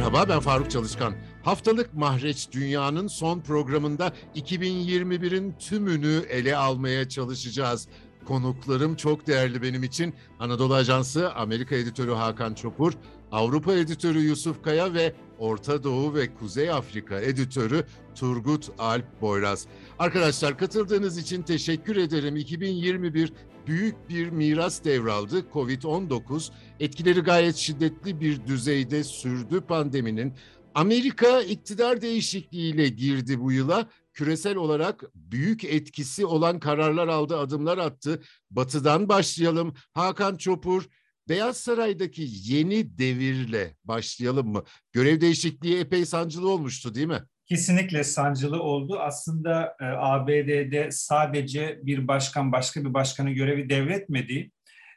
Merhaba 0.00 0.28
ben 0.28 0.40
Faruk 0.40 0.70
Çalışkan. 0.70 1.14
Haftalık 1.42 1.94
Mahreç 1.94 2.48
Dünya'nın 2.52 3.06
son 3.06 3.40
programında 3.40 4.12
2021'in 4.36 5.54
tümünü 5.58 6.22
ele 6.28 6.56
almaya 6.56 7.08
çalışacağız. 7.08 7.88
Konuklarım 8.24 8.96
çok 8.96 9.26
değerli 9.26 9.62
benim 9.62 9.82
için. 9.82 10.14
Anadolu 10.38 10.74
Ajansı 10.74 11.32
Amerika 11.34 11.74
editörü 11.74 12.12
Hakan 12.12 12.54
Çopur, 12.54 12.92
Avrupa 13.32 13.74
editörü 13.74 14.20
Yusuf 14.20 14.62
Kaya 14.62 14.94
ve 14.94 15.14
Orta 15.38 15.84
Doğu 15.84 16.14
ve 16.14 16.34
Kuzey 16.34 16.70
Afrika 16.70 17.20
editörü 17.20 17.84
Turgut 18.14 18.70
Alp 18.78 19.20
Boyraz. 19.20 19.66
Arkadaşlar 19.98 20.58
katıldığınız 20.58 21.18
için 21.18 21.42
teşekkür 21.42 21.96
ederim. 21.96 22.36
2021 22.36 23.32
büyük 23.66 24.08
bir 24.08 24.30
miras 24.30 24.84
devraldı. 24.84 25.44
Covid-19 25.52 26.50
etkileri 26.80 27.20
gayet 27.20 27.56
şiddetli 27.56 28.20
bir 28.20 28.46
düzeyde 28.46 29.04
sürdü 29.04 29.60
pandeminin. 29.60 30.34
Amerika 30.74 31.42
iktidar 31.42 32.00
değişikliğiyle 32.00 32.88
girdi 32.88 33.40
bu 33.40 33.52
yıla. 33.52 33.88
Küresel 34.12 34.56
olarak 34.56 35.04
büyük 35.14 35.64
etkisi 35.64 36.26
olan 36.26 36.60
kararlar 36.60 37.08
aldı, 37.08 37.38
adımlar 37.38 37.78
attı. 37.78 38.22
Batı'dan 38.50 39.08
başlayalım. 39.08 39.74
Hakan 39.92 40.36
Çopur, 40.36 40.88
Beyaz 41.28 41.56
Saray'daki 41.56 42.28
yeni 42.30 42.98
devirle 42.98 43.76
başlayalım 43.84 44.48
mı? 44.48 44.64
Görev 44.92 45.20
değişikliği 45.20 45.78
epey 45.78 46.06
sancılı 46.06 46.48
olmuştu 46.48 46.94
değil 46.94 47.06
mi? 47.06 47.22
Kesinlikle 47.50 48.04
sancılı 48.04 48.62
oldu. 48.62 48.98
Aslında 49.00 49.76
e, 49.80 49.84
ABD'de 49.84 50.90
sadece 50.90 51.78
bir 51.82 52.08
başkan 52.08 52.52
başka 52.52 52.84
bir 52.84 52.94
başkanın 52.94 53.34
görevi 53.34 53.70
devretmedi 53.70 54.50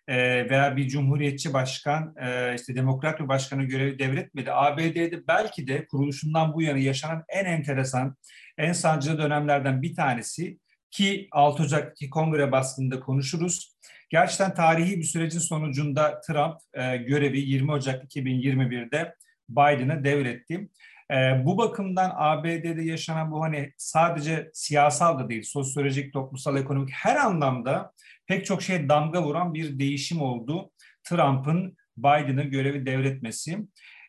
e, 0.07 0.15
veya 0.49 0.77
bir 0.77 0.87
cumhuriyetçi 0.87 1.53
başkan 1.53 2.15
e, 2.21 2.55
işte 2.55 2.75
demokrat 2.75 3.19
bir 3.19 3.27
başkanın 3.27 3.67
görevi 3.67 3.99
devretmedi. 3.99 4.51
ABD'de 4.51 5.27
belki 5.27 5.67
de 5.67 5.87
kuruluşundan 5.87 6.53
bu 6.53 6.61
yana 6.61 6.77
yaşanan 6.77 7.23
en 7.29 7.45
enteresan, 7.45 8.15
en 8.57 8.73
sancılı 8.73 9.17
dönemlerden 9.17 9.81
bir 9.81 9.95
tanesi 9.95 10.59
ki 10.91 11.27
6 11.31 11.63
Ocak'taki 11.63 12.09
kongre 12.09 12.51
baskında 12.51 12.99
konuşuruz. 12.99 13.75
Gerçekten 14.09 14.53
tarihi 14.53 14.97
bir 14.97 15.03
sürecin 15.03 15.39
sonucunda 15.39 16.21
Trump 16.21 16.55
e, 16.73 16.97
görevi 16.97 17.39
20 17.39 17.71
Ocak 17.71 18.15
2021'de 18.15 19.15
Biden'a 19.49 20.03
devretti. 20.03 20.69
E, 21.13 21.45
bu 21.45 21.57
bakımdan 21.57 22.11
ABD'de 22.15 22.81
yaşanan 22.81 23.31
bu 23.31 23.43
hani 23.43 23.71
sadece 23.77 24.49
siyasal 24.53 25.19
da 25.19 25.29
değil, 25.29 25.43
sosyolojik, 25.43 26.13
toplumsal, 26.13 26.57
ekonomik 26.57 26.91
her 26.93 27.15
anlamda 27.15 27.91
pek 28.27 28.45
çok 28.45 28.61
şey 28.61 28.89
damga 28.89 29.23
vuran 29.23 29.53
bir 29.53 29.79
değişim 29.79 30.21
oldu. 30.21 30.71
Trump'ın 31.03 31.77
Biden'a 31.97 32.43
görevi 32.43 32.85
devretmesi. 32.85 33.57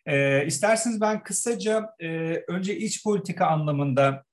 E, 0.07 0.47
isterseniz 0.47 1.01
ben 1.01 1.23
kısaca 1.23 1.91
e, 2.01 2.09
önce 2.49 2.77
iç 2.79 3.05
politika 3.05 3.47
anlamında 3.47 4.25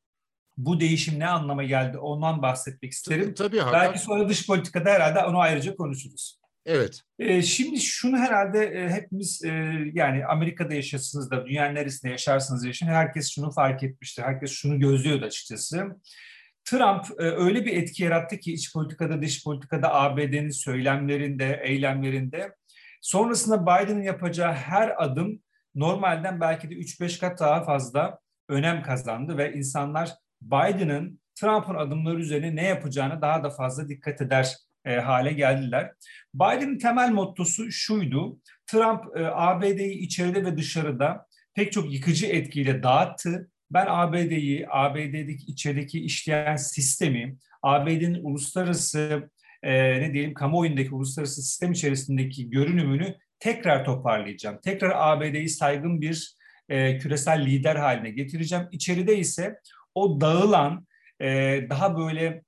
bu 0.58 0.80
değişim 0.80 1.20
ne 1.20 1.28
anlama 1.28 1.64
geldi 1.64 1.98
ondan 1.98 2.42
bahsetmek 2.42 2.92
isterim. 2.92 3.34
Tabii, 3.34 3.58
tabii 3.58 3.74
Belki 3.74 4.00
sonra 4.00 4.30
dış 4.30 4.48
politikada 4.48 4.90
herhalde 4.90 5.26
onu 5.26 5.40
ayrıca 5.40 5.76
konuşuruz. 5.76 6.41
Evet. 6.66 7.02
Ee, 7.20 7.42
şimdi 7.42 7.80
şunu 7.80 8.18
herhalde 8.18 8.66
e, 8.66 8.90
hepimiz 8.90 9.44
e, 9.46 9.50
yani 9.94 10.26
Amerika'da 10.26 10.74
yaşasınız 10.74 11.32
da 11.32 11.46
dünyanın 11.46 11.76
neresinde 11.76 12.12
yaşarsınız 12.12 12.66
yaşın 12.66 12.88
herkes 12.88 13.32
şunu 13.32 13.52
fark 13.52 13.84
etmiştir. 13.84 14.24
Herkes 14.24 14.52
şunu 14.52 14.80
gözlüyordu 14.80 15.26
açıkçası. 15.26 15.88
Trump 16.64 17.06
e, 17.20 17.24
öyle 17.24 17.66
bir 17.66 17.78
etki 17.78 18.04
yarattı 18.04 18.38
ki 18.38 18.54
iç 18.54 18.74
politikada 18.74 19.22
dış 19.22 19.44
politikada 19.44 19.94
ABD'nin 19.94 20.50
söylemlerinde, 20.50 21.62
eylemlerinde. 21.64 22.56
Sonrasında 23.02 23.62
Biden'ın 23.62 24.04
yapacağı 24.04 24.54
her 24.54 25.04
adım 25.04 25.42
normalden 25.76 26.42
belki 26.42 26.70
de 26.70 26.74
3-5 26.74 27.20
kat 27.20 27.40
daha 27.40 27.64
fazla 27.64 28.20
önem 28.50 28.84
kazandı 28.84 29.38
ve 29.38 29.54
insanlar 29.54 30.10
Biden'ın 30.42 31.22
Trump'ın 31.36 31.76
adımları 31.76 32.20
üzerine 32.20 32.56
ne 32.56 32.68
yapacağını 32.68 33.22
daha 33.22 33.44
da 33.44 33.50
fazla 33.50 33.90
dikkat 33.90 34.22
eder 34.22 34.58
e, 34.86 34.96
hale 34.96 35.34
geldiler. 35.34 35.92
Biden'ın 36.34 36.78
temel 36.78 37.12
mottosu 37.12 37.72
şuydu. 37.72 38.40
Trump 38.68 39.18
e, 39.18 39.26
ABD'yi 39.26 39.98
içeride 39.98 40.46
ve 40.46 40.58
dışarıda 40.58 41.26
pek 41.54 41.72
çok 41.72 41.94
yıkıcı 41.94 42.26
etkiyle 42.26 42.84
dağıttı. 42.84 43.50
Ben 43.72 43.86
ABD'yi, 43.90 44.66
ABD'deki 44.70 45.46
içerideki 45.46 46.00
işleyen 46.00 46.56
sistemi, 46.56 47.38
ABD'nin 47.62 48.24
uluslararası 48.24 49.30
e, 49.64 50.02
ne 50.02 50.14
diyelim 50.14 50.34
kamuoyundaki 50.34 50.96
uluslararası 50.96 51.42
sistem 51.42 51.72
içerisindeki 51.72 52.50
görünümünü 52.50 53.16
tekrar 53.40 53.86
toparlayacağım. 53.86 54.60
Tekrar 54.64 54.92
ABD'yi 54.96 55.50
saygın 55.50 56.02
bir 56.02 56.36
e, 56.70 56.98
küresel 56.98 57.46
lider 57.46 57.76
haline 57.76 58.12
getireceğim. 58.12 58.68
İçeride 58.72 59.18
ise 59.18 59.60
o 59.96 60.22
dağılan, 60.22 60.88
e, 61.22 61.28
daha 61.70 61.98
böyle 61.98 62.44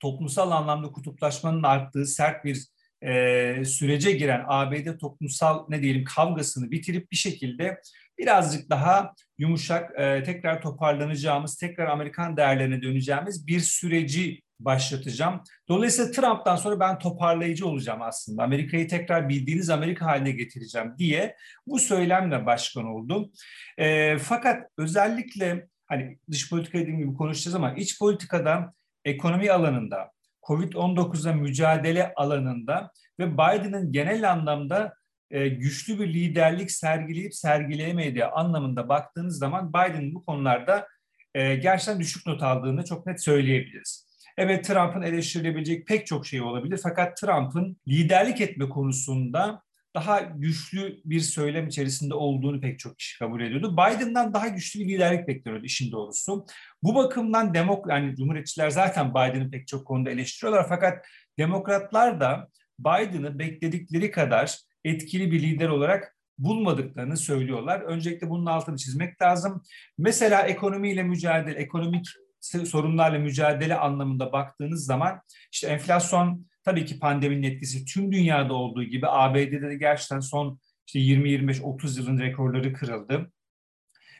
toplumsal 0.00 0.50
anlamda 0.50 0.92
kutuplaşmanın 0.92 1.62
arttığı 1.62 2.06
sert 2.06 2.44
bir 2.44 2.66
e, 3.02 3.64
sürece 3.64 4.12
giren 4.12 4.44
ABD 4.46 4.98
toplumsal 4.98 5.64
ne 5.68 5.82
diyelim 5.82 6.04
kavgasını 6.04 6.70
bitirip 6.70 7.12
bir 7.12 7.16
şekilde 7.16 7.80
birazcık 8.18 8.70
daha 8.70 9.14
yumuşak 9.38 10.00
e, 10.00 10.22
tekrar 10.22 10.62
toparlanacağımız, 10.62 11.56
tekrar 11.56 11.86
Amerikan 11.86 12.36
değerlerine 12.36 12.82
döneceğimiz 12.82 13.46
bir 13.46 13.60
süreci 13.60 14.42
başlatacağım. 14.60 15.42
Dolayısıyla 15.68 16.10
Trump'tan 16.10 16.56
sonra 16.56 16.80
ben 16.80 16.98
toparlayıcı 16.98 17.66
olacağım 17.66 18.02
aslında. 18.02 18.42
Amerika'yı 18.42 18.88
tekrar 18.88 19.28
bildiğiniz 19.28 19.70
Amerika 19.70 20.06
haline 20.06 20.30
getireceğim 20.30 20.94
diye 20.98 21.36
bu 21.66 21.78
söylemle 21.78 22.46
başkan 22.46 22.84
oldum. 22.84 23.30
E, 23.78 24.18
fakat 24.18 24.66
özellikle 24.78 25.68
hani 25.86 26.18
dış 26.30 26.50
politika 26.50 26.78
dediğim 26.78 26.98
gibi 26.98 27.14
konuşacağız 27.14 27.54
ama 27.54 27.74
iç 27.74 27.98
politikada 27.98 28.74
ekonomi 29.08 29.52
alanında, 29.52 30.10
Covid-19'a 30.42 31.32
mücadele 31.32 32.12
alanında 32.16 32.92
ve 33.18 33.32
Biden'ın 33.32 33.92
genel 33.92 34.32
anlamda 34.32 34.94
e, 35.30 35.48
güçlü 35.48 36.00
bir 36.00 36.14
liderlik 36.14 36.70
sergileyip 36.70 37.34
sergileyemediği 37.34 38.24
anlamında 38.24 38.88
baktığınız 38.88 39.38
zaman 39.38 39.68
Biden'ın 39.68 40.14
bu 40.14 40.24
konularda 40.24 40.86
e, 41.34 41.54
gerçekten 41.54 42.00
düşük 42.00 42.26
not 42.26 42.42
aldığını 42.42 42.84
çok 42.84 43.06
net 43.06 43.22
söyleyebiliriz. 43.22 44.08
Evet 44.36 44.64
Trump'ın 44.64 45.02
eleştirilebilecek 45.02 45.86
pek 45.86 46.06
çok 46.06 46.26
şey 46.26 46.40
olabilir 46.40 46.80
fakat 46.82 47.16
Trump'ın 47.16 47.76
liderlik 47.88 48.40
etme 48.40 48.68
konusunda 48.68 49.62
daha 49.98 50.20
güçlü 50.20 51.00
bir 51.04 51.20
söylem 51.20 51.68
içerisinde 51.68 52.14
olduğunu 52.14 52.60
pek 52.60 52.78
çok 52.78 52.98
kişi 52.98 53.18
kabul 53.18 53.40
ediyordu. 53.40 53.72
Biden'dan 53.72 54.34
daha 54.34 54.48
güçlü 54.48 54.80
bir 54.80 54.88
liderlik 54.88 55.28
bekliyordu 55.28 55.64
işin 55.64 55.92
doğrusu. 55.92 56.46
Bu 56.82 56.94
bakımdan 56.94 57.54
demok 57.54 57.90
yani 57.90 58.16
Cumhuriyetçiler 58.16 58.70
zaten 58.70 59.10
Biden'ı 59.10 59.50
pek 59.50 59.68
çok 59.68 59.86
konuda 59.86 60.10
eleştiriyorlar 60.10 60.68
fakat 60.68 61.06
demokratlar 61.38 62.20
da 62.20 62.48
Biden'ı 62.78 63.38
bekledikleri 63.38 64.10
kadar 64.10 64.58
etkili 64.84 65.32
bir 65.32 65.42
lider 65.42 65.68
olarak 65.68 66.16
bulmadıklarını 66.38 67.16
söylüyorlar. 67.16 67.80
Öncelikle 67.80 68.30
bunun 68.30 68.46
altını 68.46 68.76
çizmek 68.76 69.22
lazım. 69.22 69.62
Mesela 69.98 70.42
ekonomiyle 70.42 71.02
mücadele, 71.02 71.58
ekonomik 71.58 72.06
sorunlarla 72.40 73.18
mücadele 73.18 73.74
anlamında 73.74 74.32
baktığınız 74.32 74.84
zaman 74.84 75.20
işte 75.52 75.66
enflasyon 75.66 76.47
tabii 76.64 76.84
ki 76.84 76.98
pandeminin 76.98 77.42
etkisi 77.42 77.84
tüm 77.84 78.12
dünyada 78.12 78.54
olduğu 78.54 78.84
gibi 78.84 79.06
ABD'de 79.08 79.70
de 79.70 79.74
gerçekten 79.74 80.20
son 80.20 80.60
işte 80.86 80.98
20-25-30 80.98 81.98
yılın 81.98 82.18
rekorları 82.18 82.72
kırıldı. 82.72 83.32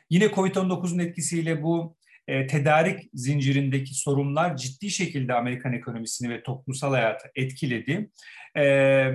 Yine 0.09 0.25
Covid-19'un 0.25 0.99
etkisiyle 0.99 1.63
bu 1.63 1.97
e, 2.27 2.47
tedarik 2.47 3.09
zincirindeki 3.13 3.93
sorunlar 3.93 4.57
ciddi 4.57 4.89
şekilde 4.89 5.33
Amerikan 5.33 5.73
ekonomisini 5.73 6.29
ve 6.29 6.43
toplumsal 6.43 6.91
hayatı 6.91 7.27
etkiledi. 7.35 8.09
E, 8.55 8.65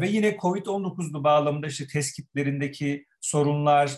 ve 0.01 0.09
yine 0.09 0.29
Covid-19'lu 0.31 1.25
bağlamında 1.25 1.67
işte 1.67 1.87
test 1.87 2.17
kitlerindeki 2.17 3.07
sorunlar, 3.21 3.91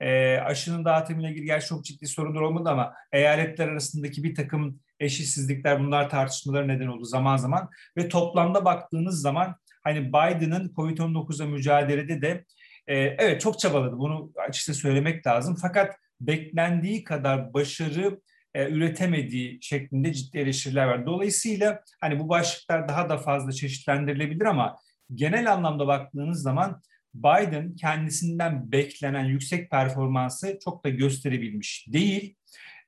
e, 0.00 0.36
aşının 0.36 0.84
dağıtımıyla 0.84 1.30
ilgili 1.30 1.44
gerçi 1.44 1.66
çok 1.66 1.84
ciddi 1.84 2.06
sorunlar 2.06 2.40
olmadı 2.40 2.68
ama 2.68 2.94
eyaletler 3.12 3.68
arasındaki 3.68 4.24
bir 4.24 4.34
takım 4.34 4.80
eşitsizlikler 5.02 5.80
bunlar 5.80 6.10
tartışmaları 6.10 6.68
neden 6.68 6.86
oldu 6.86 7.04
zaman 7.04 7.36
zaman 7.36 7.70
ve 7.96 8.08
toplamda 8.08 8.64
baktığınız 8.64 9.20
zaman 9.20 9.56
hani 9.84 10.08
Biden'ın 10.08 10.68
Covid-19'a 10.68 11.46
mücadelede 11.46 12.22
de 12.22 12.44
e, 12.86 12.96
evet 12.96 13.40
çok 13.40 13.58
çabaladı 13.58 13.98
bunu 13.98 14.32
açıkça 14.48 14.74
söylemek 14.74 15.26
lazım 15.26 15.56
fakat 15.62 15.96
beklendiği 16.20 17.04
kadar 17.04 17.54
başarı 17.54 18.20
e, 18.54 18.68
üretemediği 18.70 19.58
şeklinde 19.62 20.12
ciddi 20.12 20.38
eleştiriler 20.38 20.86
var. 20.86 21.06
Dolayısıyla 21.06 21.82
hani 22.00 22.20
bu 22.20 22.28
başlıklar 22.28 22.88
daha 22.88 23.08
da 23.08 23.18
fazla 23.18 23.52
çeşitlendirilebilir 23.52 24.44
ama 24.44 24.76
genel 25.14 25.52
anlamda 25.52 25.86
baktığınız 25.86 26.42
zaman 26.42 26.82
Biden 27.14 27.76
kendisinden 27.76 28.72
beklenen 28.72 29.24
yüksek 29.24 29.70
performansı 29.70 30.58
çok 30.64 30.84
da 30.84 30.88
gösterebilmiş 30.88 31.86
değil. 31.88 32.36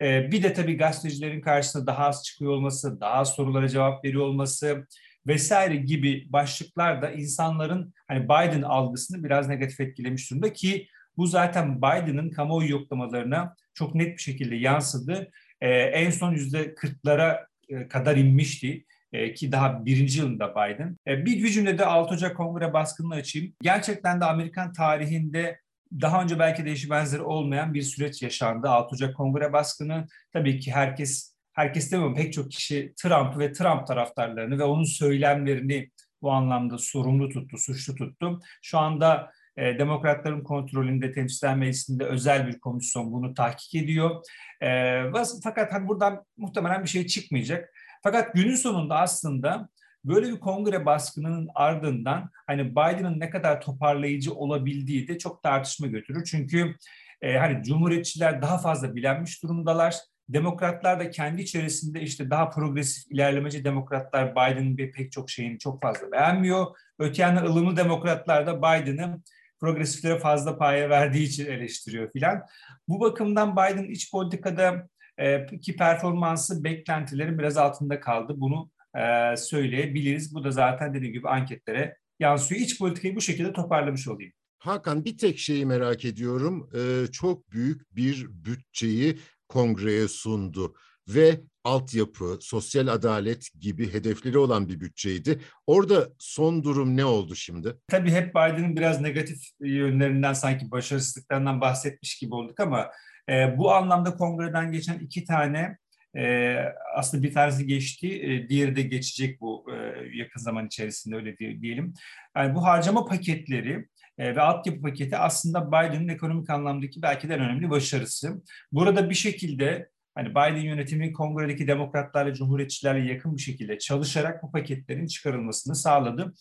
Ee, 0.02 0.32
bir 0.32 0.43
de 0.43 0.52
tabii 0.52 0.76
gazetecilerin 0.76 1.41
karşısında 1.41 1.87
daha 1.87 2.06
az 2.06 2.25
çıkıyor 2.25 2.52
olması, 2.52 3.00
daha 3.00 3.12
az 3.12 3.29
sorulara 3.35 3.69
cevap 3.69 4.05
veriyor 4.05 4.25
olması 4.25 4.87
vesaire 5.26 5.76
gibi 5.76 6.26
başlıklar 6.29 7.02
da 7.02 7.11
insanların 7.11 7.94
hani 8.08 8.25
Biden 8.25 8.62
algısını 8.62 9.25
biraz 9.25 9.49
negatif 9.49 9.81
etkilemiş 9.81 10.31
durumda 10.31 10.52
ki 10.52 10.88
Bu 11.17 11.26
zaten 11.26 11.79
Biden'ın 11.79 12.31
kamuoyu 12.31 12.70
yoklamalarına 12.70 13.56
çok 13.75 13.94
net 13.94 14.17
bir 14.17 14.23
şekilde 14.23 14.56
yansıdı. 14.56 15.31
E, 15.61 15.70
en 15.70 16.11
son 16.11 16.32
yüzde 16.32 16.75
40'lara 16.75 17.46
e, 17.69 17.88
kadar 17.88 18.17
inmişti 18.17 18.85
e, 19.12 19.35
ki 19.35 19.52
daha 19.52 19.87
birinci 19.87 20.19
yılında 20.19 20.50
Biden. 20.50 20.96
E, 21.08 21.26
bir, 21.26 21.44
bir 21.44 21.49
cümlede 21.49 21.87
6 21.87 22.14
Ocak 22.14 22.37
Kongre 22.37 22.73
baskınını 22.73 23.14
açayım. 23.14 23.55
Gerçekten 23.62 24.20
de 24.20 24.25
Amerikan 24.25 24.73
tarihinde 24.73 25.61
daha 26.00 26.23
önce 26.23 26.38
belki 26.38 26.64
de 26.64 26.70
eşi 26.70 26.91
benzeri 26.91 27.23
olmayan 27.23 27.75
bir 27.75 27.82
süreç 27.82 28.23
yaşandı. 28.23 28.69
6 28.69 28.94
Ocak 28.94 29.17
Kongre 29.17 29.52
baskını 29.52 30.06
tabii 30.32 30.61
ki 30.61 30.73
herkes 30.73 31.35
herkes 31.52 31.93
demiyorum 31.93 32.14
pek 32.14 32.32
çok 32.32 32.50
kişi 32.50 32.93
Trump 32.96 33.38
ve 33.38 33.52
Trump 33.52 33.87
taraftarlarını 33.87 34.58
ve 34.58 34.64
onun 34.64 34.85
söylemlerini 34.85 35.91
bu 36.23 36.32
anlamda 36.32 36.79
sorumlu 36.79 37.29
tuttu, 37.29 37.58
suçlu 37.58 37.94
tuttu. 37.94 38.41
Şu 38.62 38.79
anda 38.79 39.31
e, 39.56 39.79
demokratların 39.79 40.43
kontrolünde 40.43 41.12
Temsilciler 41.12 41.56
Meclisi'nde 41.56 42.05
özel 42.05 42.46
bir 42.46 42.61
komisyon 42.61 43.12
bunu 43.12 43.35
tahkik 43.35 43.75
ediyor. 43.75 44.25
E, 44.62 45.02
fakat 45.44 45.73
hani 45.73 45.88
buradan 45.88 46.25
muhtemelen 46.37 46.82
bir 46.82 46.88
şey 46.88 47.06
çıkmayacak. 47.06 47.70
Fakat 48.02 48.35
günün 48.35 48.56
sonunda 48.56 48.96
aslında 48.96 49.69
böyle 50.05 50.33
bir 50.33 50.41
kongre 50.41 50.87
baskının 50.87 51.49
ardından 51.55 52.31
hani 52.47 52.71
Biden'ın 52.71 53.21
ne 53.21 53.31
kadar 53.31 53.61
toparlayıcı 53.61 54.35
olabildiği 54.35 55.09
de 55.09 55.19
çok 55.19 55.43
tartışma 55.43 55.87
götürür. 55.87 56.25
Çünkü 56.25 56.75
e, 57.23 57.39
hani 57.39 57.62
cumhuriyetçiler 57.62 58.43
daha 58.43 58.59
fazla 58.59 58.95
bilenmiş 58.95 59.43
durumdalar. 59.43 59.97
Demokratlar 60.29 61.01
da 61.01 61.11
kendi 61.11 61.43
içerisinde 61.43 62.01
işte 62.01 62.31
daha 62.31 62.51
progresif 62.51 63.12
ilerlemeci 63.12 63.65
demokratlar 63.65 64.33
Biden'ın 64.33 64.79
bir 64.79 64.93
pek 64.93 65.12
çok 65.12 65.31
şeyini 65.31 65.59
çok 65.59 65.83
fazla 65.83 66.12
beğenmiyor. 66.12 66.67
Öte 66.99 67.23
yandan 67.23 67.45
ılımlı 67.45 67.77
demokratlar 67.77 68.47
da 68.47 68.59
Biden'ı 68.59 69.21
progresiflere 69.61 70.19
fazla 70.19 70.59
paya 70.59 70.91
verdiği 70.91 71.23
için 71.23 71.47
eleştiriyor 71.47 72.12
filan. 72.12 72.43
Bu 72.89 73.01
bakımdan 73.01 73.53
Biden 73.53 73.85
iç 73.85 74.11
politikada 74.11 74.89
e, 75.19 75.47
ki 75.47 75.77
performansı 75.77 76.65
beklentilerin 76.65 77.39
biraz 77.39 77.56
altında 77.56 78.01
kaldı. 78.01 78.35
Bunu 78.37 78.71
e, 78.94 79.37
söyleyebiliriz. 79.37 80.35
Bu 80.35 80.44
da 80.44 80.50
zaten 80.50 80.94
dediğim 80.94 81.14
gibi 81.14 81.29
anketlere 81.29 81.96
yansıyor. 82.20 82.61
İç 82.61 82.79
politikayı 82.79 83.17
bu 83.17 83.20
şekilde 83.20 83.52
toparlamış 83.52 84.08
olayım. 84.08 84.32
Hakan 84.58 85.05
bir 85.05 85.19
tek 85.19 85.38
şeyi 85.38 85.67
merak 85.67 86.05
ediyorum. 86.05 86.70
Ee, 86.75 87.12
çok 87.12 87.50
büyük 87.50 87.96
bir 87.96 88.26
bütçeyi 88.29 89.19
kongreye 89.49 90.08
sundu 90.08 90.75
ve 91.08 91.41
altyapı, 91.64 92.38
sosyal 92.41 92.87
adalet 92.87 93.49
gibi 93.61 93.93
hedefleri 93.93 94.38
olan 94.38 94.69
bir 94.69 94.81
bütçeydi. 94.81 95.41
Orada 95.67 96.08
son 96.19 96.64
durum 96.64 96.96
ne 96.96 97.05
oldu 97.05 97.35
şimdi? 97.35 97.76
Tabii 97.88 98.11
hep 98.11 98.31
Biden'ın 98.31 98.76
biraz 98.76 99.00
negatif 99.00 99.38
yönlerinden 99.61 100.32
sanki 100.32 100.70
başarısızlıklarından 100.70 101.61
bahsetmiş 101.61 102.19
gibi 102.19 102.35
olduk 102.35 102.61
ama 102.61 102.91
e, 103.31 103.58
bu 103.58 103.73
anlamda 103.73 104.17
kongreden 104.17 104.73
geçen 104.73 104.99
iki 104.99 105.25
tane 105.25 105.79
e, 106.17 106.57
aslında 106.95 107.23
bir 107.23 107.33
tanesi 107.33 107.67
geçti, 107.67 108.23
e, 108.23 108.49
diğeri 108.49 108.77
de 108.77 108.83
geçecek 108.83 109.41
bu 109.41 109.67
e, 109.73 109.77
yakın 110.17 110.41
zaman 110.41 110.67
içerisinde 110.67 111.17
öyle 111.17 111.39
diyelim. 111.39 111.95
Yani 112.37 112.55
bu 112.55 112.65
harcama 112.65 113.05
paketleri 113.05 113.89
e, 114.19 114.37
ve 114.37 114.41
altyapı 114.41 114.81
paketi 114.81 115.17
aslında 115.17 115.69
Biden'ın 115.69 116.09
ekonomik 116.09 116.51
anlamdaki 116.51 117.03
belki 117.03 117.29
de 117.29 117.35
en 117.35 117.41
önemli 117.41 117.71
başarısı. 117.71 118.43
Burada 118.73 119.11
bir 119.11 119.15
şekilde 119.15 119.89
hani 120.15 120.31
Biden 120.31 120.61
yönetimi 120.61 121.13
kongredeki 121.13 121.69
demokratlarla, 121.69 122.35
cumhuriyetçilerle 122.35 123.13
yakın 123.13 123.37
bir 123.37 123.43
şekilde 123.43 123.79
çalışarak 123.79 124.43
bu 124.43 124.53
paketlerin 124.53 125.07
çıkarılmasını 125.07 125.75
sağladı. 125.75 126.35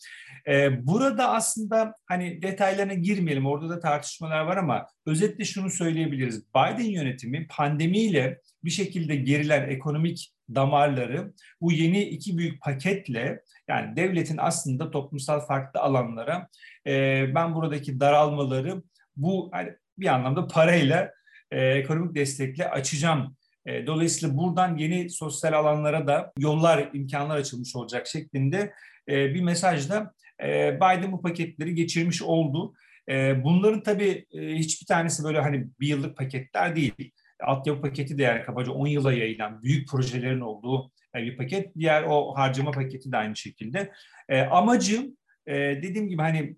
Ee, 0.48 0.86
burada 0.86 1.30
aslında 1.30 1.94
hani 2.06 2.42
detaylarına 2.42 2.94
girmeyelim, 2.94 3.46
orada 3.46 3.68
da 3.68 3.80
tartışmalar 3.80 4.40
var 4.40 4.56
ama 4.56 4.86
özetle 5.06 5.44
şunu 5.44 5.70
söyleyebiliriz. 5.70 6.48
Biden 6.48 6.90
yönetimi 6.90 7.46
pandemiyle 7.46 8.40
bir 8.64 8.70
şekilde 8.70 9.16
gerilen 9.16 9.68
ekonomik 9.68 10.34
damarları 10.54 11.32
bu 11.60 11.72
yeni 11.72 12.02
iki 12.02 12.38
büyük 12.38 12.62
paketle 12.62 13.42
yani 13.68 13.96
devletin 13.96 14.36
aslında 14.38 14.90
toplumsal 14.90 15.40
farklı 15.40 15.80
alanlara 15.80 16.48
e, 16.86 17.24
ben 17.34 17.54
buradaki 17.54 18.00
daralmaları 18.00 18.82
bu 19.16 19.50
hani 19.52 19.72
bir 19.98 20.06
anlamda 20.06 20.46
parayla 20.46 21.10
e, 21.50 21.66
ekonomik 21.66 22.14
destekle 22.14 22.70
açacağım 22.70 23.36
dolayısıyla 23.66 24.36
buradan 24.36 24.76
yeni 24.76 25.10
sosyal 25.10 25.52
alanlara 25.52 26.06
da 26.06 26.32
yollar, 26.38 26.90
imkanlar 26.92 27.36
açılmış 27.36 27.76
olacak 27.76 28.06
şeklinde 28.06 28.72
e, 29.08 29.34
bir 29.34 29.40
mesajla 29.40 30.12
e, 30.42 30.76
Biden 30.76 31.12
bu 31.12 31.22
paketleri 31.22 31.74
geçirmiş 31.74 32.22
oldu. 32.22 32.74
Bunların 33.44 33.82
tabii 33.82 34.26
hiçbir 34.32 34.86
tanesi 34.86 35.24
böyle 35.24 35.40
hani 35.40 35.66
bir 35.80 35.88
yıllık 35.88 36.16
paketler 36.16 36.76
değil. 36.76 37.12
Altyapı 37.42 37.80
paketi 37.80 38.18
de 38.18 38.22
yani 38.22 38.42
kabaca 38.42 38.72
10 38.72 38.86
yıla 38.86 39.12
yayılan 39.12 39.62
büyük 39.62 39.88
projelerin 39.88 40.40
olduğu 40.40 40.92
bir 41.14 41.36
paket. 41.36 41.76
Diğer 41.76 42.02
o 42.02 42.34
harcama 42.36 42.70
paketi 42.70 43.12
de 43.12 43.16
aynı 43.16 43.36
şekilde. 43.36 43.92
Amacı 44.50 45.16
dediğim 45.48 46.08
gibi 46.08 46.22
hani 46.22 46.56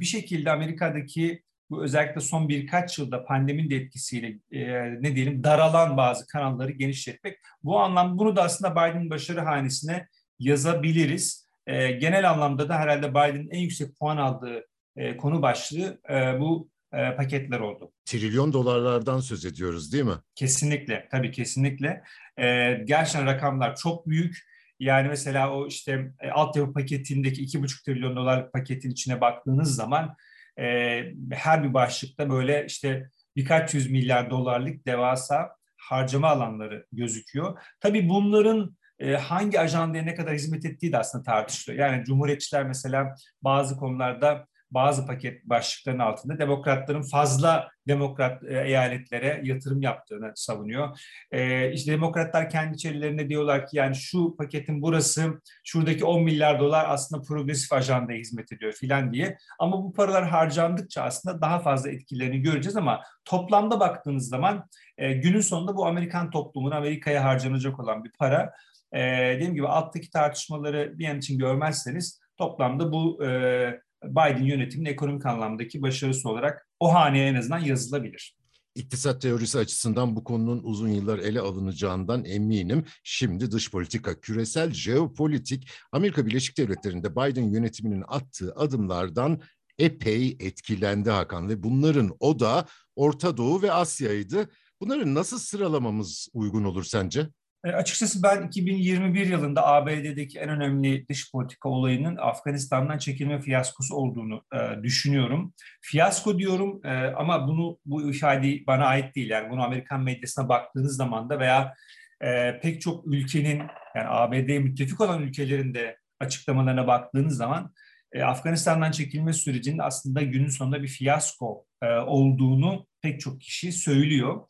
bir 0.00 0.04
şekilde 0.04 0.50
Amerika'daki 0.50 1.42
bu 1.70 1.84
özellikle 1.84 2.20
son 2.20 2.48
birkaç 2.48 2.98
yılda 2.98 3.24
pandemin 3.24 3.70
de 3.70 3.76
etkisiyle 3.76 4.38
e, 4.52 4.62
ne 5.02 5.16
diyelim 5.16 5.44
daralan 5.44 5.96
bazı 5.96 6.26
kanalları 6.26 6.72
genişletmek. 6.72 7.38
Bu 7.62 7.80
anlam 7.80 8.18
bunu 8.18 8.36
da 8.36 8.42
aslında 8.42 8.72
Biden 8.72 9.10
başarı 9.10 9.40
hanesine 9.40 10.08
yazabiliriz. 10.38 11.46
E, 11.66 11.90
genel 11.92 12.30
anlamda 12.30 12.68
da 12.68 12.78
herhalde 12.78 13.10
Biden'ın 13.10 13.50
en 13.50 13.58
yüksek 13.58 13.96
puan 13.96 14.16
aldığı 14.16 14.66
e, 14.96 15.16
konu 15.16 15.42
başlığı 15.42 16.00
e, 16.10 16.40
bu 16.40 16.68
e, 16.92 17.16
paketler 17.16 17.60
oldu. 17.60 17.92
Trilyon 18.04 18.52
dolarlardan 18.52 19.20
söz 19.20 19.44
ediyoruz 19.44 19.92
değil 19.92 20.04
mi? 20.04 20.16
Kesinlikle, 20.34 21.08
tabii 21.10 21.30
kesinlikle. 21.30 22.02
E, 22.36 22.72
gerçekten 22.84 23.26
rakamlar 23.26 23.76
çok 23.76 24.08
büyük. 24.08 24.50
Yani 24.78 25.08
mesela 25.08 25.52
o 25.52 25.66
işte 25.66 26.12
e, 26.20 26.30
altyapı 26.30 26.72
paketindeki 26.72 27.42
iki 27.42 27.62
buçuk 27.62 27.84
trilyon 27.84 28.16
dolarlık 28.16 28.52
paketin 28.52 28.90
içine 28.90 29.20
baktığınız 29.20 29.74
zaman 29.74 30.16
e, 30.60 31.04
her 31.32 31.64
bir 31.64 31.74
başlıkta 31.74 32.30
böyle 32.30 32.66
işte 32.66 33.08
birkaç 33.36 33.74
yüz 33.74 33.90
milyar 33.90 34.30
dolarlık 34.30 34.86
devasa 34.86 35.56
harcama 35.76 36.28
alanları 36.28 36.86
gözüküyor. 36.92 37.58
Tabii 37.80 38.08
bunların 38.08 38.76
e, 38.98 39.16
hangi 39.16 39.60
ajandaya 39.60 40.04
ne 40.04 40.14
kadar 40.14 40.34
hizmet 40.34 40.64
ettiği 40.64 40.92
de 40.92 40.98
aslında 40.98 41.24
tartışılıyor. 41.24 41.88
Yani 41.88 42.04
Cumhuriyetçiler 42.04 42.64
mesela 42.66 43.14
bazı 43.42 43.76
konularda 43.76 44.46
bazı 44.70 45.06
paket 45.06 45.44
başlıklarının 45.44 46.02
altında 46.02 46.38
demokratların 46.38 47.02
fazla 47.02 47.68
demokrat 47.88 48.44
e, 48.44 48.64
eyaletlere 48.64 49.40
yatırım 49.44 49.82
yaptığını 49.82 50.32
savunuyor. 50.34 50.98
E, 51.32 51.72
işte 51.72 51.92
demokratlar 51.92 52.50
kendi 52.50 52.74
içerilerinde 52.74 53.28
diyorlar 53.28 53.66
ki 53.66 53.76
yani 53.76 53.94
şu 53.94 54.36
paketin 54.36 54.82
burası 54.82 55.40
şuradaki 55.64 56.04
10 56.04 56.22
milyar 56.22 56.60
dolar 56.60 56.84
aslında 56.88 57.22
progresif 57.22 57.72
ajandaya 57.72 58.18
hizmet 58.18 58.52
ediyor 58.52 58.72
filan 58.72 59.12
diye. 59.12 59.36
Ama 59.58 59.82
bu 59.82 59.92
paralar 59.92 60.28
harcandıkça 60.28 61.02
aslında 61.02 61.40
daha 61.40 61.58
fazla 61.58 61.90
etkilerini 61.90 62.42
göreceğiz 62.42 62.76
ama 62.76 63.02
toplamda 63.24 63.80
baktığınız 63.80 64.28
zaman 64.28 64.68
e, 64.98 65.12
günün 65.12 65.40
sonunda 65.40 65.76
bu 65.76 65.86
Amerikan 65.86 66.30
toplumun 66.30 66.70
Amerika'ya 66.70 67.24
harcanacak 67.24 67.80
olan 67.80 68.04
bir 68.04 68.12
para. 68.18 68.52
E, 68.92 69.00
dediğim 69.34 69.54
gibi 69.54 69.68
alttaki 69.68 70.10
tartışmaları 70.10 70.98
bir 70.98 71.08
an 71.08 71.18
için 71.18 71.38
görmezseniz 71.38 72.20
toplamda 72.36 72.92
bu 72.92 73.24
e, 73.24 73.80
Biden 74.04 74.44
yönetiminin 74.44 74.90
ekonomik 74.90 75.26
anlamdaki 75.26 75.82
başarısı 75.82 76.28
olarak 76.28 76.68
o 76.80 76.94
haneye 76.94 77.28
en 77.28 77.34
azından 77.34 77.58
yazılabilir. 77.58 78.36
İktisat 78.74 79.22
teorisi 79.22 79.58
açısından 79.58 80.16
bu 80.16 80.24
konunun 80.24 80.60
uzun 80.62 80.88
yıllar 80.88 81.18
ele 81.18 81.40
alınacağından 81.40 82.24
eminim. 82.24 82.84
Şimdi 83.04 83.50
dış 83.50 83.70
politika, 83.70 84.20
küresel 84.20 84.70
jeopolitik, 84.70 85.70
Amerika 85.92 86.26
Birleşik 86.26 86.58
Devletleri'nde 86.58 87.12
Biden 87.12 87.52
yönetiminin 87.52 88.04
attığı 88.08 88.54
adımlardan 88.56 89.40
epey 89.78 90.36
etkilendi 90.40 91.10
Hakan 91.10 91.48
ve 91.48 91.62
bunların 91.62 92.16
o 92.20 92.38
da 92.40 92.66
Orta 92.96 93.36
Doğu 93.36 93.62
ve 93.62 93.72
Asya'ydı. 93.72 94.48
Bunları 94.80 95.14
nasıl 95.14 95.38
sıralamamız 95.38 96.28
uygun 96.32 96.64
olur 96.64 96.84
sence? 96.84 97.28
E, 97.64 97.72
açıkçası 97.72 98.22
ben 98.22 98.46
2021 98.46 99.26
yılında 99.26 99.66
ABD'deki 99.66 100.38
en 100.38 100.48
önemli 100.48 101.08
dış 101.08 101.32
politika 101.32 101.68
olayının 101.68 102.16
Afganistan'dan 102.16 102.98
çekilme 102.98 103.40
fiyaskosu 103.40 103.94
olduğunu 103.94 104.44
e, 104.54 104.82
düşünüyorum. 104.82 105.54
Fiyasko 105.80 106.38
diyorum 106.38 106.80
e, 106.84 106.90
ama 106.90 107.48
bunu 107.48 107.78
bu 107.84 108.10
ifade 108.10 108.66
bana 108.66 108.84
ait 108.86 109.16
değil. 109.16 109.30
Yani 109.30 109.50
bunu 109.50 109.62
Amerikan 109.62 110.02
medyasına 110.02 110.48
baktığınız 110.48 110.96
zaman 110.96 111.30
da 111.30 111.40
veya 111.40 111.74
e, 112.20 112.60
pek 112.60 112.80
çok 112.80 113.06
ülkenin 113.06 113.62
yani 113.96 114.08
ABD'ye 114.08 114.58
müttefik 114.58 115.00
olan 115.00 115.22
ülkelerin 115.22 115.74
de 115.74 115.96
açıklamalarına 116.20 116.86
baktığınız 116.86 117.36
zaman 117.36 117.72
e, 118.12 118.22
Afganistan'dan 118.22 118.90
çekilme 118.90 119.32
sürecinin 119.32 119.78
aslında 119.78 120.22
günün 120.22 120.48
sonunda 120.48 120.82
bir 120.82 120.88
fiyasko 120.88 121.64
e, 121.82 121.86
olduğunu 121.86 122.86
pek 123.02 123.20
çok 123.20 123.40
kişi 123.40 123.72
söylüyor. 123.72 124.40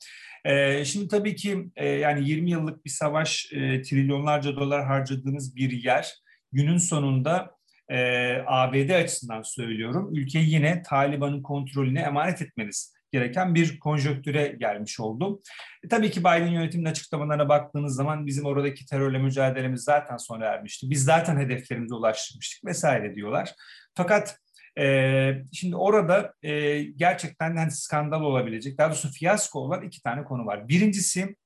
E, 0.45 0.85
şimdi 0.85 1.09
tabii 1.09 1.35
ki 1.35 1.71
e, 1.77 1.89
yani 1.89 2.29
20 2.29 2.51
yıllık 2.51 2.85
bir 2.85 2.91
savaş, 2.91 3.53
e, 3.53 3.83
trilyonlarca 3.83 4.57
dolar 4.57 4.85
harcadığınız 4.87 5.57
bir 5.57 5.71
yer 5.71 6.15
günün 6.53 6.79
sonunda 6.79 7.51
e, 7.89 7.99
ABD 8.47 8.91
açısından 8.91 9.43
söylüyorum, 9.43 10.15
ülkeyi 10.15 10.51
yine 10.51 10.83
Taliban'ın 10.83 11.43
kontrolüne 11.43 12.01
emanet 12.01 12.43
etmeniz 12.43 12.95
gereken 13.13 13.55
bir 13.55 13.79
konjöktüre 13.79 14.57
gelmiş 14.61 15.01
oldu. 15.01 15.41
E, 15.85 15.89
tabii 15.89 16.11
ki 16.11 16.21
Biden 16.21 16.47
yönetiminin 16.47 16.91
açıklamalarına 16.91 17.49
baktığınız 17.49 17.95
zaman 17.95 18.27
bizim 18.27 18.45
oradaki 18.45 18.87
terörle 18.87 19.19
mücadelemiz 19.19 19.83
zaten 19.83 20.17
sona 20.17 20.45
ermişti. 20.45 20.91
Biz 20.91 21.05
zaten 21.05 21.37
hedeflerimize 21.37 21.95
ulaşmıştık 21.95 22.65
vesaire 22.65 23.15
diyorlar. 23.15 23.55
Fakat 23.95 24.39
e, 24.79 25.45
şimdi 25.53 25.77
orada 25.77 26.35
e, 26.43 26.83
gerçekten 26.83 27.57
hani 27.57 27.71
skandal 27.71 28.23
olabilecek, 28.23 28.79
daha 28.79 28.89
doğrusu 28.89 29.13
fiyasko 29.13 29.61
olan 29.61 29.83
iki 29.83 30.03
tane 30.03 30.25
konu 30.25 30.47
var. 30.47 30.69
Birincisi 30.69 31.37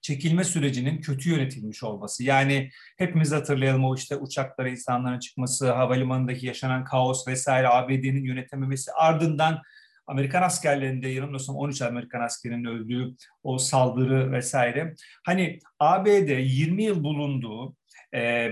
çekilme 0.00 0.44
sürecinin 0.44 1.00
kötü 1.00 1.30
yönetilmiş 1.30 1.82
olması. 1.82 2.24
Yani 2.24 2.70
hepimiz 2.98 3.32
hatırlayalım 3.32 3.84
o 3.84 3.94
işte 3.94 4.16
uçaklara 4.16 4.68
insanların 4.68 5.18
çıkması, 5.18 5.72
havalimanındaki 5.72 6.46
yaşanan 6.46 6.84
kaos 6.84 7.28
vesaire 7.28 7.68
ABD'nin 7.68 8.24
yönetememesi 8.24 8.92
ardından 8.92 9.62
Amerikan 10.06 10.42
askerlerinde 10.42 11.08
yanılmıyorsam 11.08 11.56
13 11.56 11.82
Amerikan 11.82 12.20
askerinin 12.20 12.64
öldüğü 12.64 13.14
o 13.42 13.58
saldırı 13.58 14.32
vesaire. 14.32 14.94
Hani 15.24 15.58
ABD 15.78 16.28
20 16.38 16.84
yıl 16.84 17.04
bulunduğu, 17.04 17.76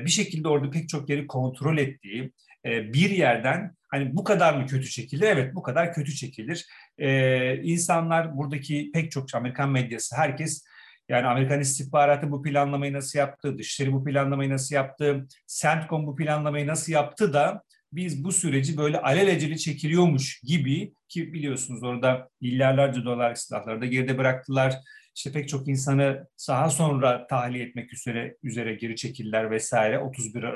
bir 0.05 0.11
şekilde 0.11 0.49
orada 0.49 0.71
pek 0.71 0.89
çok 0.89 1.09
yeri 1.09 1.27
kontrol 1.27 1.79
ettiği 1.79 2.33
bir 2.65 3.11
yerden 3.11 3.75
hani 3.95 4.17
bu 4.17 4.25
kadar 4.25 4.55
mı 4.55 4.67
kötü 4.67 4.89
çekilir? 4.89 5.23
Evet 5.23 5.55
bu 5.55 5.63
kadar 5.63 5.95
kötü 5.95 6.15
çekilir. 6.15 6.67
E, 6.99 7.57
insanlar 7.63 8.37
buradaki 8.37 8.91
pek 8.95 9.11
çok 9.11 9.35
Amerikan 9.35 9.71
medyası 9.71 10.17
herkes 10.17 10.65
yani 11.09 11.27
Amerikan 11.27 11.61
istihbaratı 11.61 12.31
bu 12.31 12.43
planlamayı 12.43 12.93
nasıl 12.93 13.19
yaptı, 13.19 13.59
Dışişleri 13.59 13.93
bu 13.93 14.05
planlamayı 14.05 14.51
nasıl 14.51 14.75
yaptı, 14.75 15.27
CENTCOM 15.47 16.07
bu 16.07 16.17
planlamayı 16.17 16.67
nasıl 16.67 16.93
yaptı 16.93 17.33
da 17.33 17.63
biz 17.93 18.25
bu 18.25 18.33
süreci 18.33 18.77
böyle 18.77 19.01
alelacele 19.01 19.57
çekiliyormuş 19.57 20.41
gibi 20.41 20.95
ki 21.09 21.33
biliyorsunuz 21.33 21.83
orada 21.83 22.29
milyarlarca 22.41 23.05
dolar 23.05 23.35
silahları 23.35 23.81
da 23.81 23.87
geride 23.87 24.19
bıraktılar. 24.19 24.75
İşte 25.15 25.33
pek 25.33 25.49
çok 25.49 25.69
insanı 25.69 26.27
saha 26.37 26.71
sonra 26.71 27.27
tahliye 27.27 27.65
etmek 27.65 27.93
üzere 27.93 28.37
üzere 28.43 28.75
geri 28.75 28.97
çekildiler 28.97 29.51
vesaire 29.51 29.99
31 29.99 30.43
e, 30.43 30.49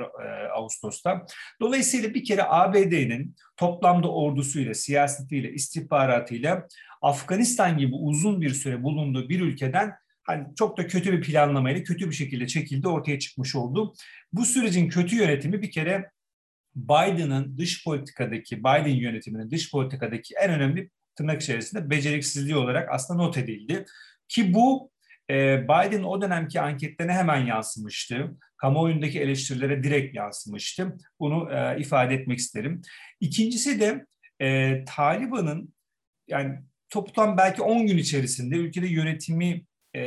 Ağustos'ta. 0.54 1.26
Dolayısıyla 1.60 2.14
bir 2.14 2.24
kere 2.24 2.42
ABD'nin 2.44 3.36
toplamda 3.56 4.12
ordusuyla, 4.12 4.74
siyasetiyle, 4.74 5.52
istihbaratıyla 5.52 6.68
Afganistan 7.02 7.78
gibi 7.78 7.94
uzun 7.94 8.40
bir 8.40 8.50
süre 8.50 8.82
bulunduğu 8.82 9.28
bir 9.28 9.40
ülkeden 9.40 9.92
hani 10.22 10.46
çok 10.58 10.78
da 10.78 10.86
kötü 10.86 11.12
bir 11.12 11.20
planlamayla 11.20 11.82
kötü 11.82 12.10
bir 12.10 12.14
şekilde 12.14 12.46
çekildi 12.46 12.88
ortaya 12.88 13.18
çıkmış 13.18 13.56
oldu. 13.56 13.94
Bu 14.32 14.44
sürecin 14.44 14.88
kötü 14.88 15.16
yönetimi 15.16 15.62
bir 15.62 15.70
kere 15.70 16.10
Biden'ın 16.74 17.58
dış 17.58 17.84
politikadaki, 17.84 18.58
Biden 18.58 18.96
yönetiminin 18.96 19.50
dış 19.50 19.70
politikadaki 19.70 20.34
en 20.34 20.50
önemli 20.50 20.90
tırnak 21.16 21.42
içerisinde 21.42 21.90
beceriksizliği 21.90 22.56
olarak 22.56 22.88
aslında 22.92 23.22
not 23.22 23.38
edildi. 23.38 23.84
Ki 24.28 24.54
bu 24.54 24.90
e, 25.30 25.64
Biden 25.64 26.02
o 26.02 26.22
dönemki 26.22 26.60
anketlerine 26.60 27.12
hemen 27.12 27.46
yansımıştı. 27.46 28.36
Kamuoyundaki 28.56 29.20
eleştirilere 29.20 29.82
direkt 29.82 30.16
yansımıştı. 30.16 30.96
Bunu 31.20 31.52
e, 31.52 31.80
ifade 31.80 32.14
etmek 32.14 32.38
isterim. 32.38 32.82
İkincisi 33.20 33.80
de 33.80 34.06
e, 34.40 34.84
Taliban'ın 34.84 35.74
yani 36.28 36.58
toplam 36.90 37.36
belki 37.36 37.62
10 37.62 37.86
gün 37.86 37.98
içerisinde 37.98 38.56
ülkede 38.56 38.86
yönetimi 38.86 39.64
e, 39.94 40.02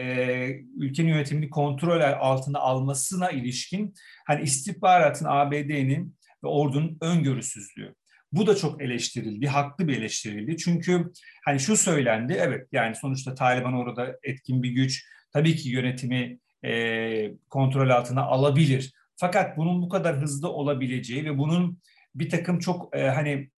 ülkenin 0.77 1.09
yönetimini 1.09 1.49
kontrol 1.49 2.01
altına 2.01 2.59
almasına 2.59 3.29
ilişkin 3.29 3.93
hani 4.27 4.41
istihbaratın 4.41 5.25
ABD'nin 5.29 6.17
ve 6.43 6.47
ordunun 6.47 6.97
öngörüsüzlüğü. 7.01 7.95
Bu 8.31 8.47
da 8.47 8.55
çok 8.55 8.81
eleştirildi, 8.81 9.47
haklı 9.47 9.87
bir 9.87 9.97
eleştirildi. 9.97 10.57
Çünkü 10.57 11.11
hani 11.45 11.59
şu 11.59 11.77
söylendi, 11.77 12.33
evet 12.33 12.67
yani 12.71 12.95
sonuçta 12.95 13.35
Taliban 13.35 13.73
orada 13.73 14.17
etkin 14.23 14.63
bir 14.63 14.69
güç, 14.69 15.05
tabii 15.33 15.55
ki 15.55 15.69
yönetimi 15.69 16.39
e, 16.65 17.31
kontrol 17.49 17.89
altına 17.89 18.21
alabilir. 18.21 18.93
Fakat 19.15 19.57
bunun 19.57 19.81
bu 19.81 19.89
kadar 19.89 20.17
hızlı 20.17 20.49
olabileceği 20.49 21.25
ve 21.25 21.37
bunun 21.37 21.79
bir 22.15 22.29
takım 22.29 22.59
çok 22.59 22.95
e, 22.95 23.09
hani 23.09 23.49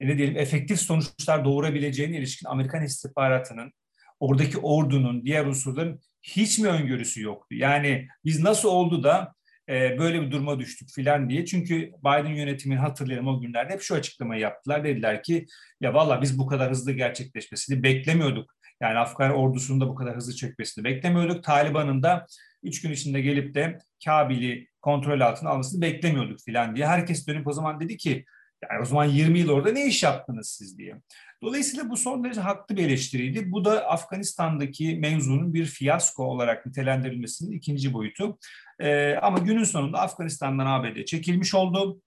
ne 0.00 0.18
diyelim 0.18 0.36
efektif 0.36 0.80
sonuçlar 0.80 1.44
doğurabileceğine 1.44 2.16
ilişkin 2.16 2.46
Amerikan 2.46 2.82
istihbaratının, 2.82 3.72
oradaki 4.20 4.58
ordunun, 4.58 5.24
diğer 5.24 5.46
unsurların 5.46 6.00
hiç 6.22 6.58
mi 6.58 6.68
öngörüsü 6.68 7.22
yoktu? 7.22 7.54
Yani 7.54 8.08
biz 8.24 8.40
nasıl 8.40 8.68
oldu 8.68 9.02
da 9.02 9.34
e, 9.68 9.98
böyle 9.98 10.22
bir 10.22 10.30
duruma 10.30 10.60
düştük 10.60 10.90
filan 10.90 11.30
diye. 11.30 11.44
Çünkü 11.44 11.92
Biden 12.04 12.34
yönetimini 12.34 12.78
hatırlayalım 12.78 13.28
o 13.28 13.40
günlerde 13.40 13.72
hep 13.72 13.82
şu 13.82 13.94
açıklamayı 13.94 14.40
yaptılar. 14.40 14.84
Dediler 14.84 15.22
ki 15.22 15.46
ya 15.80 15.94
valla 15.94 16.22
biz 16.22 16.38
bu 16.38 16.46
kadar 16.46 16.70
hızlı 16.70 16.92
gerçekleşmesini 16.92 17.82
beklemiyorduk. 17.82 18.50
Yani 18.80 18.98
Afgan 18.98 19.30
ordusunun 19.30 19.80
da 19.80 19.88
bu 19.88 19.94
kadar 19.94 20.16
hızlı 20.16 20.36
çökmesini 20.36 20.84
beklemiyorduk. 20.84 21.44
Taliban'ın 21.44 22.02
da 22.02 22.26
üç 22.62 22.82
gün 22.82 22.90
içinde 22.90 23.20
gelip 23.20 23.54
de 23.54 23.78
Kabil'i 24.04 24.68
kontrol 24.80 25.20
altına 25.20 25.50
almasını 25.50 25.82
beklemiyorduk 25.82 26.40
filan 26.44 26.76
diye. 26.76 26.86
Herkes 26.86 27.26
dönüp 27.26 27.46
o 27.46 27.52
zaman 27.52 27.80
dedi 27.80 27.96
ki 27.96 28.24
yani 28.70 28.82
o 28.82 28.84
zaman 28.84 29.04
20 29.04 29.38
yıl 29.38 29.48
orada 29.48 29.72
ne 29.72 29.86
iş 29.86 30.02
yaptınız 30.02 30.48
siz 30.48 30.78
diye. 30.78 30.94
Dolayısıyla 31.42 31.90
bu 31.90 31.96
son 31.96 32.24
derece 32.24 32.40
haklı 32.40 32.76
bir 32.76 32.84
eleştiriydi. 32.84 33.52
Bu 33.52 33.64
da 33.64 33.88
Afganistan'daki 33.88 34.96
mevzunun 34.96 35.54
bir 35.54 35.66
fiyasko 35.66 36.24
olarak 36.24 36.66
nitelendirilmesinin 36.66 37.52
ikinci 37.52 37.92
boyutu. 37.92 38.38
Ee, 38.80 39.16
ama 39.22 39.38
günün 39.38 39.64
sonunda 39.64 40.00
Afganistan'dan 40.00 40.66
ABD 40.66 41.04
çekilmiş 41.04 41.54
oldu. 41.54 42.00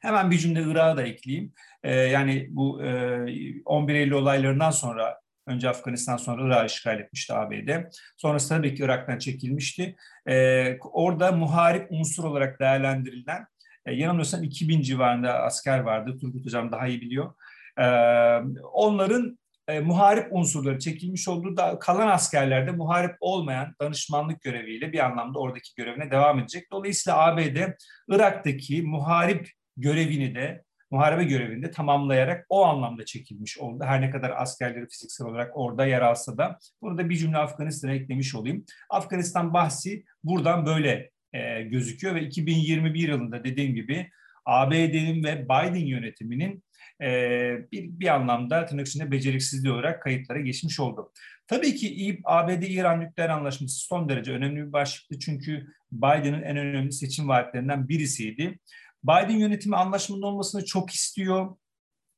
Hemen 0.00 0.30
bir 0.30 0.38
cümle 0.38 0.62
Irak'a 0.62 0.96
da 0.96 1.02
ekleyeyim. 1.02 1.52
Ee, 1.82 1.94
yani 1.94 2.46
bu 2.50 2.84
e, 2.84 3.62
11 3.64 3.94
Eylül 3.94 4.12
olaylarından 4.12 4.70
sonra 4.70 5.20
Önce 5.46 5.68
Afganistan 5.68 6.16
sonra 6.16 6.46
Irak'ı 6.46 6.66
işgal 6.66 7.00
etmişti 7.00 7.34
ABD. 7.34 7.68
Sonrasında 8.16 8.58
tabii 8.58 8.74
ki 8.74 8.82
Irak'tan 8.82 9.18
çekilmişti. 9.18 9.96
Ee, 10.28 10.78
orada 10.80 11.32
muharip 11.32 11.86
unsur 11.90 12.24
olarak 12.24 12.60
değerlendirilen, 12.60 13.46
e, 13.86 13.94
yanılmıyorsam 13.94 14.42
2000 14.44 14.82
civarında 14.82 15.42
asker 15.42 15.78
vardı. 15.78 16.18
Turgut 16.20 16.46
Hocam 16.46 16.72
daha 16.72 16.86
iyi 16.86 17.00
biliyor. 17.00 17.34
Onların 18.72 19.38
e, 19.68 19.80
muharip 19.80 20.32
unsurları 20.32 20.78
çekilmiş 20.78 21.28
olduğu 21.28 21.56
da 21.56 21.78
kalan 21.78 22.08
askerlerde 22.08 22.70
muharip 22.70 23.16
olmayan 23.20 23.74
danışmanlık 23.80 24.42
göreviyle 24.42 24.92
bir 24.92 25.04
anlamda 25.04 25.38
oradaki 25.38 25.74
görevine 25.76 26.10
devam 26.10 26.38
edecek. 26.38 26.70
Dolayısıyla 26.72 27.26
ABD 27.26 27.56
Irak'taki 28.08 28.82
muharip 28.82 29.50
görevini 29.76 30.34
de 30.34 30.64
muharebe 30.90 31.24
görevini 31.24 31.62
de 31.62 31.70
tamamlayarak 31.70 32.46
o 32.48 32.64
anlamda 32.64 33.04
çekilmiş 33.04 33.58
oldu. 33.58 33.84
Her 33.84 34.00
ne 34.00 34.10
kadar 34.10 34.30
askerleri 34.36 34.88
fiziksel 34.88 35.26
olarak 35.26 35.50
orada 35.54 35.86
yer 35.86 36.02
alsa 36.02 36.38
da 36.38 36.58
burada 36.82 37.08
bir 37.08 37.16
cümle 37.16 37.38
Afganistan'a 37.38 37.92
eklemiş 37.92 38.34
olayım. 38.34 38.64
Afganistan 38.90 39.54
bahsi 39.54 40.04
buradan 40.24 40.66
böyle 40.66 41.10
e, 41.32 41.62
gözüküyor 41.62 42.14
ve 42.14 42.22
2021 42.22 43.08
yılında 43.08 43.44
dediğim 43.44 43.74
gibi 43.74 44.10
ABD'nin 44.44 45.24
ve 45.24 45.44
Biden 45.44 45.86
yönetiminin 45.86 46.64
e, 47.02 47.08
bir, 47.72 48.00
bir 48.00 48.14
anlamda 48.14 48.66
tırnak 48.66 48.86
içinde 48.86 49.10
beceriksizliği 49.10 49.74
olarak 49.74 50.02
kayıtlara 50.02 50.40
geçmiş 50.40 50.80
oldu. 50.80 51.12
Tabii 51.46 51.74
ki 51.74 52.20
ABD-İran 52.24 53.00
nükleer 53.00 53.28
anlaşması 53.28 53.76
son 53.76 54.08
derece 54.08 54.32
önemli 54.32 54.66
bir 54.66 54.72
başlıktı 54.72 55.18
çünkü 55.18 55.66
Biden'ın 55.92 56.42
en 56.42 56.56
önemli 56.56 56.92
seçim 56.92 57.28
vaatlerinden 57.28 57.88
birisiydi. 57.88 58.58
Biden 59.04 59.38
yönetimi 59.38 59.76
anlaşmanın 59.76 60.22
olmasını 60.22 60.64
çok 60.64 60.90
istiyor. 60.90 61.56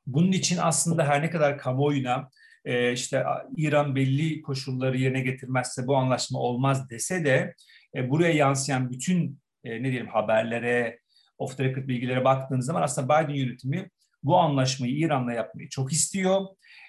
Bunun 0.07 0.33
için 0.33 0.59
aslında 0.63 1.09
her 1.09 1.23
ne 1.23 1.31
kadar 1.31 1.59
kamuoyuna 1.59 2.31
e, 2.65 2.93
işte 2.93 3.25
İran 3.57 3.97
belli 3.97 4.43
koşulları 4.43 4.99
yerine 4.99 5.21
getirmezse 5.21 5.87
bu 5.87 5.97
anlaşma 5.97 6.39
olmaz 6.39 6.91
dese 6.91 7.25
de 7.25 7.55
e, 7.95 8.11
buraya 8.11 8.33
yansıyan 8.33 8.91
bütün 8.91 9.41
e, 9.65 9.83
ne 9.83 9.91
diyelim 9.91 10.09
haberlere, 10.09 10.99
off 11.39 11.57
the 11.57 11.65
record 11.65 11.89
bilgilere 11.89 12.25
baktığınız 12.25 12.67
zaman 12.67 12.83
aslında 12.83 13.25
Biden 13.25 13.35
yönetimi 13.35 13.91
bu 14.23 14.37
anlaşmayı 14.37 14.97
İran'la 14.97 15.33
yapmayı 15.33 15.69
çok 15.69 15.93
istiyor. 15.93 16.47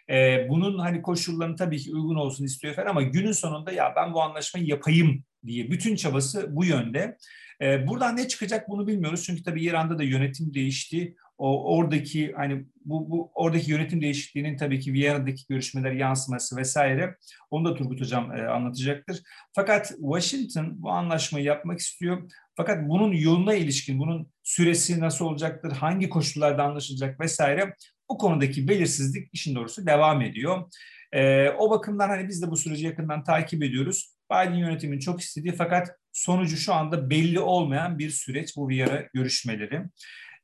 Ee, 0.09 0.47
bunun 0.49 0.79
hani 0.79 1.01
koşullarını 1.01 1.55
tabii 1.55 1.77
ki 1.77 1.93
uygun 1.93 2.15
olsun 2.15 2.45
istiyor 2.45 2.73
falan 2.73 2.87
ama 2.87 3.01
günün 3.01 3.31
sonunda 3.31 3.71
ya 3.71 3.93
ben 3.95 4.13
bu 4.13 4.21
anlaşmayı 4.21 4.67
yapayım 4.67 5.23
diye 5.45 5.71
bütün 5.71 5.95
çabası 5.95 6.55
bu 6.55 6.65
yönde. 6.65 7.17
Ee, 7.61 7.87
buradan 7.87 8.17
ne 8.17 8.27
çıkacak 8.27 8.69
bunu 8.69 8.87
bilmiyoruz 8.87 9.23
çünkü 9.23 9.43
tabii 9.43 9.63
İran'da 9.63 9.99
da 9.99 10.03
yönetim 10.03 10.53
değişti. 10.53 11.15
O 11.37 11.75
oradaki 11.75 12.33
hani 12.33 12.65
bu, 12.85 13.09
bu 13.09 13.31
oradaki 13.33 13.71
yönetim 13.71 14.01
değişikliğinin 14.01 14.57
tabii 14.57 14.79
ki 14.79 14.93
Viyana'daki 14.93 15.43
görüşmeler 15.49 15.91
yansıması 15.91 16.55
vesaire 16.57 17.15
onu 17.51 17.65
da 17.65 17.75
Turgut 17.75 18.01
Hocam 18.01 18.31
e, 18.31 18.47
anlatacaktır. 18.47 19.21
Fakat 19.55 19.87
Washington 19.87 20.83
bu 20.83 20.91
anlaşmayı 20.91 21.45
yapmak 21.45 21.79
istiyor. 21.79 22.31
Fakat 22.55 22.89
bunun 22.89 23.11
yoluna 23.11 23.53
ilişkin, 23.53 23.99
bunun 23.99 24.31
süresi 24.49 24.99
nasıl 24.99 25.25
olacaktır, 25.25 25.71
hangi 25.71 26.09
koşullarda 26.09 26.63
anlaşılacak 26.63 27.19
vesaire 27.19 27.73
bu 28.09 28.17
konudaki 28.17 28.67
belirsizlik 28.67 29.29
işin 29.33 29.55
doğrusu 29.55 29.85
devam 29.85 30.21
ediyor. 30.21 30.71
E, 31.11 31.49
o 31.49 31.69
bakımdan 31.69 32.09
hani 32.09 32.27
biz 32.27 32.41
de 32.41 32.51
bu 32.51 32.57
süreci 32.57 32.85
yakından 32.85 33.23
takip 33.23 33.63
ediyoruz. 33.63 34.15
Biden 34.31 34.53
yönetiminin 34.53 34.99
çok 34.99 35.21
istediği 35.21 35.51
fakat 35.51 35.95
sonucu 36.13 36.57
şu 36.57 36.73
anda 36.73 37.09
belli 37.09 37.39
olmayan 37.39 37.99
bir 37.99 38.09
süreç 38.09 38.57
bu 38.57 38.69
Viyana 38.69 39.03
görüşmeleri. 39.13 39.83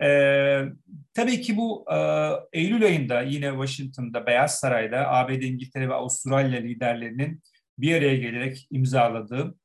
Ee, 0.02 0.62
tabii 1.14 1.42
ki 1.42 1.58
bu 1.58 1.86
e, 1.94 1.98
Eylül 2.54 2.86
ayında 2.86 3.22
yine 3.22 3.50
Washington'da, 3.50 4.26
Beyaz 4.26 4.60
Saray'da 4.60 5.12
ABD, 5.12 5.42
İngiltere 5.42 5.90
ve 5.90 5.94
Avustralya 5.94 6.60
liderlerinin 6.60 7.44
bir 7.78 7.96
araya 7.96 8.18
gelerek 8.18 8.68
imzaladığı 8.72 9.56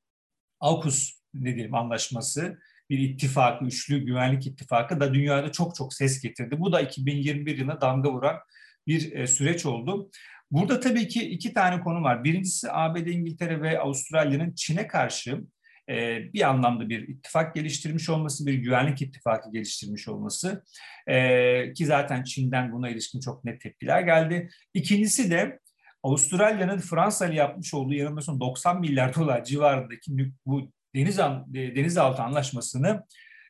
AUKUS 0.61 1.21
ne 1.35 1.55
diyelim 1.55 1.75
anlaşması 1.75 2.59
bir 2.91 2.99
ittifakı, 2.99 3.65
üçlü 3.65 3.99
güvenlik 3.99 4.47
ittifakı 4.47 5.01
da 5.01 5.15
dünyada 5.15 5.53
çok 5.53 5.75
çok 5.75 5.95
ses 5.95 6.23
getirdi. 6.23 6.61
Bu 6.61 6.73
da 6.73 6.81
2021 6.81 7.59
yılına 7.59 7.81
damga 7.81 8.13
vuran 8.13 8.37
bir 8.87 9.13
e, 9.13 9.27
süreç 9.27 9.67
oldu. 9.67 10.11
Burada 10.51 10.81
tabii 10.81 11.09
ki 11.09 11.31
iki 11.31 11.53
tane 11.53 11.81
konu 11.81 12.03
var. 12.03 12.25
Birincisi 12.25 12.73
ABD, 12.73 13.07
İngiltere 13.07 13.63
ve 13.63 13.81
Avustralya'nın 13.81 14.55
Çin'e 14.55 14.87
karşı 14.87 15.41
e, 15.89 16.19
bir 16.33 16.49
anlamda 16.49 16.89
bir 16.89 17.09
ittifak 17.09 17.55
geliştirmiş 17.55 18.09
olması, 18.09 18.47
bir 18.47 18.55
güvenlik 18.55 19.03
ittifakı 19.03 19.53
geliştirmiş 19.53 20.09
olması 20.09 20.65
e, 21.07 21.73
ki 21.73 21.87
zaten 21.87 22.23
Çin'den 22.23 22.73
buna 22.73 22.89
ilişkin 22.89 23.21
çok 23.21 23.45
net 23.45 23.61
tepkiler 23.61 24.01
geldi. 24.01 24.51
İkincisi 24.75 25.31
de 25.31 25.61
Avustralya'nın 26.03 26.79
Fransa 26.79 27.27
yapmış 27.27 27.75
olduğu 27.75 27.95
yanılmıyorsam 27.95 28.41
90 28.41 28.81
milyar 28.81 29.15
dolar 29.15 29.45
civarındaki 29.45 30.13
bu 30.47 30.73
deniz 30.95 31.19
denizaltı 31.77 32.23
anlaşmasını 32.23 33.05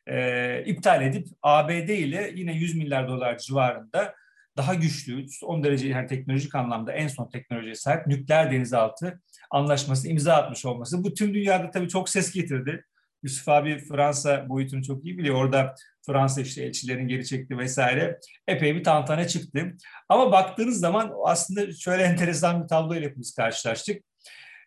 e, 0.07 0.63
iptal 0.65 1.01
edip 1.01 1.27
ABD 1.41 1.89
ile 1.89 2.31
yine 2.35 2.53
100 2.53 2.75
milyar 2.75 3.07
dolar 3.07 3.37
civarında 3.37 4.15
daha 4.57 4.73
güçlü, 4.73 5.29
son 5.29 5.63
derece 5.63 5.87
yani 5.87 6.07
teknolojik 6.07 6.55
anlamda 6.55 6.91
en 6.91 7.07
son 7.07 7.29
teknolojiye 7.29 7.75
sahip 7.75 8.07
nükleer 8.07 8.51
denizaltı 8.51 9.21
anlaşması 9.51 10.07
imza 10.07 10.33
atmış 10.33 10.65
olması. 10.65 11.03
Bu 11.03 11.13
tüm 11.13 11.33
dünyada 11.33 11.71
tabii 11.71 11.89
çok 11.89 12.09
ses 12.09 12.31
getirdi. 12.31 12.85
Yusuf 13.23 13.49
abi 13.49 13.77
Fransa 13.77 14.49
boyutunu 14.49 14.83
çok 14.83 15.05
iyi 15.05 15.17
biliyor. 15.17 15.35
Orada 15.35 15.75
Fransa 16.05 16.41
işte 16.41 16.63
elçilerin 16.63 17.07
geri 17.07 17.25
çekti 17.25 17.57
vesaire. 17.57 18.19
Epey 18.47 18.75
bir 18.75 18.83
tantana 18.83 19.27
çıktı. 19.27 19.75
Ama 20.09 20.31
baktığınız 20.31 20.79
zaman 20.79 21.13
aslında 21.25 21.73
şöyle 21.73 22.03
enteresan 22.03 22.63
bir 22.63 22.67
tablo 22.67 22.95
ile 22.95 23.05
hepimiz 23.05 23.35
karşılaştık. 23.35 24.03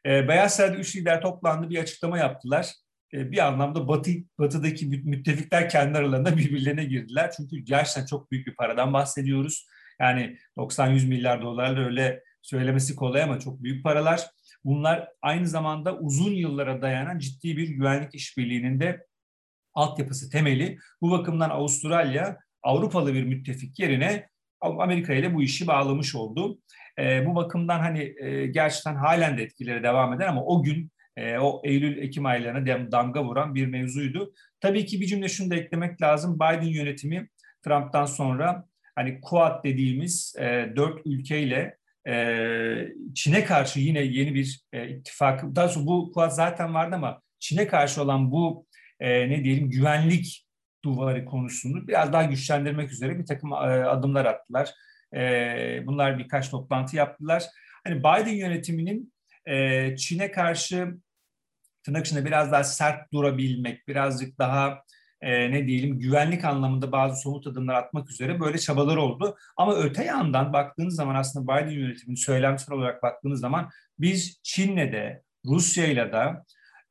Ee, 0.07 0.29
Beyaz 0.29 0.57
Saray'da 0.57 0.77
üç 0.77 0.97
lider 0.97 1.23
toplandı 1.23 1.71
bir 1.71 1.79
açıklama 1.79 2.19
yaptılar. 2.19 2.73
Ee, 3.15 3.33
bir 3.33 3.47
anlamda 3.47 3.89
batı, 3.89 4.11
batıdaki 4.39 4.87
müttefikler 4.87 5.69
kendi 5.69 5.99
aralarında 5.99 6.37
birbirlerine 6.37 6.85
girdiler. 6.85 7.31
Çünkü 7.37 7.57
gerçekten 7.57 8.07
çok 8.07 8.31
büyük 8.31 8.47
bir 8.47 8.55
paradan 8.55 8.93
bahsediyoruz. 8.93 9.67
Yani 10.01 10.37
90-100 10.57 11.07
milyar 11.07 11.43
dolarla 11.43 11.85
öyle 11.85 12.23
söylemesi 12.43 12.97
kolay 12.97 13.23
ama 13.23 13.39
çok 13.39 13.63
büyük 13.63 13.85
paralar. 13.85 14.27
Bunlar 14.65 15.09
aynı 15.23 15.49
zamanda 15.49 15.99
uzun 15.99 16.33
yıllara 16.33 16.83
dayanan 16.83 17.19
ciddi 17.19 17.57
bir 17.57 17.69
güvenlik 17.69 18.15
işbirliğinin 18.15 18.81
de 18.81 19.07
altyapısı 19.75 20.31
temeli. 20.31 20.79
Bu 21.01 21.11
bakımdan 21.11 21.51
Avustralya 21.51 22.39
Avrupalı 22.63 23.15
bir 23.15 23.25
müttefik 23.25 23.79
yerine 23.79 24.29
Amerika 24.61 25.15
ile 25.15 25.35
bu 25.35 25.43
işi 25.43 25.67
bağlamış 25.67 26.15
oldu. 26.15 26.59
E, 26.99 27.27
bu 27.27 27.35
bakımdan 27.35 27.81
hani 27.81 28.15
e, 28.19 28.47
gerçekten 28.47 28.95
halen 28.95 29.39
de 29.39 29.43
etkileri 29.43 29.83
devam 29.83 30.13
eder 30.13 30.27
ama 30.27 30.45
o 30.45 30.63
gün 30.63 30.91
e, 31.17 31.39
o 31.39 31.63
Eylül-Ekim 31.65 32.27
aylarına 32.27 32.93
damga 32.93 33.25
vuran 33.25 33.55
bir 33.55 33.67
mevzuydu. 33.67 34.33
Tabii 34.61 34.87
ki 34.87 35.01
bir 35.01 35.07
cümle 35.07 35.29
şunu 35.29 35.51
da 35.51 35.55
eklemek 35.55 36.03
lazım. 36.03 36.35
Biden 36.37 36.63
yönetimi 36.63 37.29
Trump'tan 37.65 38.07
sonra 38.07 38.65
hani 38.95 39.21
Quad 39.21 39.65
dediğimiz 39.65 40.35
e, 40.39 40.73
dört 40.77 41.07
ülkeyle 41.07 41.77
e, 42.09 42.15
Çin'e 43.15 43.45
karşı 43.45 43.81
yine 43.81 44.01
yeni 44.01 44.35
bir 44.35 44.61
e, 44.73 44.89
ittifak, 44.89 45.57
daha 45.57 45.69
sonra 45.69 45.87
bu 45.87 46.13
Quad 46.13 46.31
zaten 46.31 46.75
vardı 46.75 46.97
ama 46.97 47.23
Çin'e 47.39 47.67
karşı 47.67 48.03
olan 48.03 48.31
bu 48.31 48.67
e, 49.01 49.31
ne 49.31 49.45
diyelim 49.45 49.71
güvenlik 49.71 50.47
duvarı 50.85 51.25
konusunu 51.25 51.89
biraz 51.89 52.13
daha 52.13 52.25
güçlendirmek 52.25 52.93
üzere 52.93 53.19
bir 53.19 53.27
takım 53.27 53.53
e, 53.53 53.57
adımlar 53.57 54.25
attılar. 54.25 54.71
Bunlar 55.87 56.19
birkaç 56.19 56.51
toplantı 56.51 56.97
yaptılar. 56.97 57.45
Hani 57.85 57.99
Biden 57.99 58.37
yönetiminin 58.37 59.15
Çin'e 59.97 60.31
karşı 60.31 60.95
tırnak 61.85 62.07
içinde 62.07 62.25
biraz 62.25 62.53
daha 62.53 62.65
sert 62.65 63.13
durabilmek, 63.13 63.89
birazcık 63.89 64.39
daha 64.39 64.83
e, 65.25 65.51
ne 65.51 65.67
diyelim 65.67 65.99
güvenlik 65.99 66.45
anlamında 66.45 66.93
bazı 66.93 67.21
somut 67.21 67.47
adımlar 67.47 67.75
atmak 67.75 68.11
üzere 68.11 68.41
böyle 68.41 68.59
çabalar 68.59 68.97
oldu. 68.97 69.37
Ama 69.57 69.77
öte 69.77 70.05
yandan 70.05 70.53
baktığınız 70.53 70.95
zaman 70.95 71.15
aslında 71.15 71.53
Biden 71.53 71.71
yönetiminin 71.71 72.17
söylemsel 72.17 72.75
olarak 72.75 73.03
baktığınız 73.03 73.41
zaman 73.41 73.71
biz 73.99 74.41
Çin'le 74.43 74.93
de 74.93 75.23
Rusya'yla 75.47 76.13
da 76.13 76.45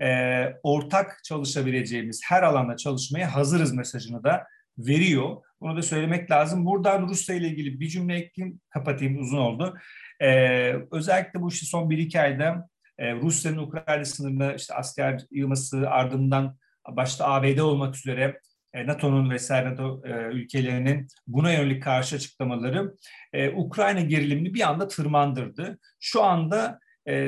e, 0.05 0.45
ortak 0.63 1.19
çalışabileceğimiz 1.23 2.21
her 2.25 2.43
alanda 2.43 2.77
çalışmaya 2.77 3.35
hazırız 3.35 3.73
mesajını 3.73 4.23
da 4.23 4.43
veriyor. 4.77 5.37
Bunu 5.63 5.77
da 5.77 5.81
söylemek 5.81 6.31
lazım. 6.31 6.65
Buradan 6.65 7.07
Rusya 7.07 7.35
ile 7.35 7.47
ilgili 7.47 7.79
bir 7.79 7.87
cümle 7.87 8.15
ekleyeyim, 8.15 8.59
kapatayım 8.69 9.19
uzun 9.19 9.37
oldu. 9.37 9.77
Ee, 10.21 10.73
özellikle 10.91 11.41
bu 11.41 11.49
işte 11.49 11.65
son 11.65 11.89
bir 11.89 11.97
iki 11.97 12.21
ayda 12.21 12.69
e, 12.97 13.13
Rusya'nın 13.13 13.57
Ukrayna 13.57 14.05
sınırında 14.05 14.53
işte 14.53 14.73
asker 14.73 15.21
yığması 15.31 15.89
ardından 15.89 16.57
başta 16.89 17.27
ABD 17.27 17.57
olmak 17.57 17.95
üzere 17.95 18.39
e, 18.73 18.87
NATO'nun 18.87 19.29
vesaire 19.29 19.69
NATO 19.69 20.01
e, 20.05 20.11
ülkelerinin 20.11 21.07
buna 21.27 21.53
yönelik 21.53 21.83
karşı 21.83 22.15
açıklamaları 22.15 22.95
e, 23.33 23.49
Ukrayna 23.49 24.01
gerilimini 24.01 24.53
bir 24.53 24.69
anda 24.69 24.87
tırmandırdı. 24.87 25.79
Şu 25.99 26.23
anda 26.23 26.79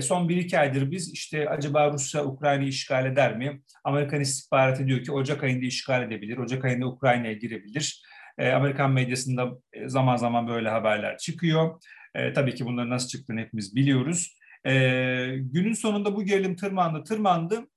son 0.02 0.30
bir 0.30 0.38
iki 0.38 0.60
aydır 0.60 0.92
biz 0.92 1.14
işte 1.14 1.50
acaba 1.50 1.92
Rusya 1.92 2.26
Ukrayna'yı 2.26 2.68
işgal 2.68 3.06
eder 3.06 3.38
mi? 3.38 3.62
Amerikan 3.84 4.22
istihbaratı 4.22 4.88
diyor 4.88 5.04
ki 5.04 5.12
Ocak 5.12 5.44
ayında 5.44 5.66
işgal 5.66 6.04
edebilir, 6.04 6.38
Ocak 6.38 6.66
ayında 6.66 6.88
Ukrayna'ya 6.88 7.34
girebilir. 7.34 8.04
E, 8.38 8.52
Amerikan 8.52 8.92
medyasında 8.92 9.52
e, 9.74 9.90
zaman 9.90 10.16
zaman 10.16 10.48
böyle 10.48 10.70
haberler 10.70 11.18
çıkıyor. 11.18 11.82
E, 12.16 12.34
tabii 12.34 12.56
ki 12.56 12.66
bunların 12.66 12.90
nasıl 12.90 13.08
çıktığını 13.08 13.40
hepimiz 13.40 13.76
biliyoruz. 13.76 14.38
E, 14.66 14.72
günün 15.38 15.74
sonunda 15.74 16.16
bu 16.16 16.24
gerilim 16.24 16.56
tırmandı, 16.56 17.04
tırmandı. 17.04 17.68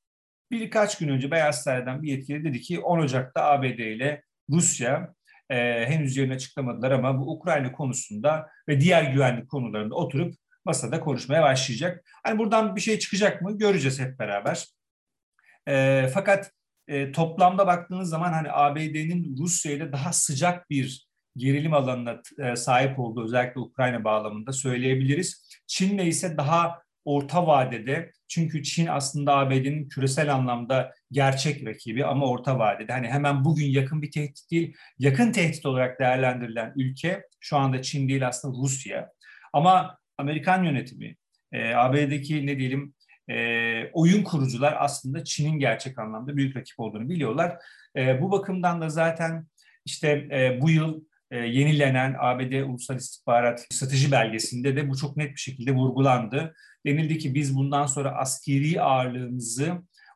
Birkaç 0.50 0.98
gün 0.98 1.08
önce 1.08 1.30
Beyaz 1.30 1.62
Saray'dan 1.62 2.02
bir 2.02 2.08
yetkili 2.08 2.44
dedi 2.44 2.60
ki 2.60 2.80
10 2.80 2.98
Ocak'ta 2.98 3.44
ABD 3.44 3.78
ile 3.78 4.22
Rusya 4.50 5.14
e, 5.50 5.56
henüz 5.86 6.16
yerini 6.16 6.34
açıklamadılar 6.34 6.90
ama 6.90 7.18
bu 7.18 7.32
Ukrayna 7.32 7.72
konusunda 7.72 8.48
ve 8.68 8.80
diğer 8.80 9.12
güvenlik 9.12 9.48
konularında 9.48 9.94
oturup 9.94 10.34
masada 10.64 11.00
konuşmaya 11.00 11.42
başlayacak. 11.42 12.04
Hani 12.24 12.38
buradan 12.38 12.76
bir 12.76 12.80
şey 12.80 12.98
çıkacak 12.98 13.42
mı 13.42 13.58
göreceğiz 13.58 14.00
hep 14.00 14.18
beraber. 14.18 14.66
E, 15.68 16.06
fakat 16.14 16.52
e, 16.88 17.12
toplamda 17.12 17.66
baktığınız 17.66 18.08
zaman 18.08 18.32
hani 18.32 18.52
ABD'nin 18.52 19.36
Rusya 19.38 19.72
ile 19.72 19.92
daha 19.92 20.12
sıcak 20.12 20.70
bir 20.70 21.08
gerilim 21.36 21.74
alanına 21.74 22.22
e, 22.38 22.56
sahip 22.56 22.98
olduğu 22.98 23.24
özellikle 23.24 23.60
Ukrayna 23.60 24.04
bağlamında 24.04 24.52
söyleyebiliriz. 24.52 25.48
Çin'le 25.66 26.06
ise 26.06 26.36
daha 26.36 26.82
orta 27.04 27.46
vadede 27.46 28.12
çünkü 28.28 28.62
Çin 28.62 28.86
aslında 28.86 29.36
ABD'nin 29.36 29.88
küresel 29.88 30.34
anlamda 30.34 30.92
gerçek 31.12 31.66
rakibi 31.66 32.04
ama 32.04 32.26
orta 32.26 32.58
vadede. 32.58 32.92
Hani 32.92 33.08
hemen 33.08 33.44
bugün 33.44 33.66
yakın 33.66 34.02
bir 34.02 34.10
tehdit 34.10 34.50
değil, 34.50 34.74
yakın 34.98 35.32
tehdit 35.32 35.66
olarak 35.66 36.00
değerlendirilen 36.00 36.72
ülke 36.76 37.22
şu 37.40 37.56
anda 37.56 37.82
Çin 37.82 38.08
değil 38.08 38.28
aslında 38.28 38.58
Rusya. 38.62 39.10
Ama 39.52 39.98
Amerikan 40.18 40.64
yönetimi, 40.64 41.16
e, 41.52 41.74
ABD'deki 41.74 42.46
ne 42.46 42.58
diyelim 42.58 42.94
e, 43.30 43.90
oyun 43.92 44.22
kurucular 44.22 44.76
aslında 44.78 45.24
Çin'in 45.24 45.58
gerçek 45.58 45.98
anlamda 45.98 46.36
büyük 46.36 46.56
rakip 46.56 46.80
olduğunu 46.80 47.08
biliyorlar. 47.08 47.56
E, 47.96 48.22
bu 48.22 48.30
bakımdan 48.30 48.80
da 48.80 48.88
zaten 48.88 49.46
işte 49.84 50.08
e, 50.08 50.58
bu 50.60 50.70
yıl 50.70 51.00
e, 51.30 51.36
yenilenen 51.36 52.16
ABD 52.18 52.62
Ulusal 52.62 52.96
İstihbarat 52.96 53.66
Strateji 53.70 54.12
Belgesi'nde 54.12 54.76
de 54.76 54.88
bu 54.88 54.96
çok 54.96 55.16
net 55.16 55.30
bir 55.30 55.40
şekilde 55.40 55.72
vurgulandı. 55.72 56.54
Denildi 56.86 57.18
ki 57.18 57.34
biz 57.34 57.56
bundan 57.56 57.86
sonra 57.86 58.16
askeri 58.16 58.82
ağırlığımızı 58.82 59.72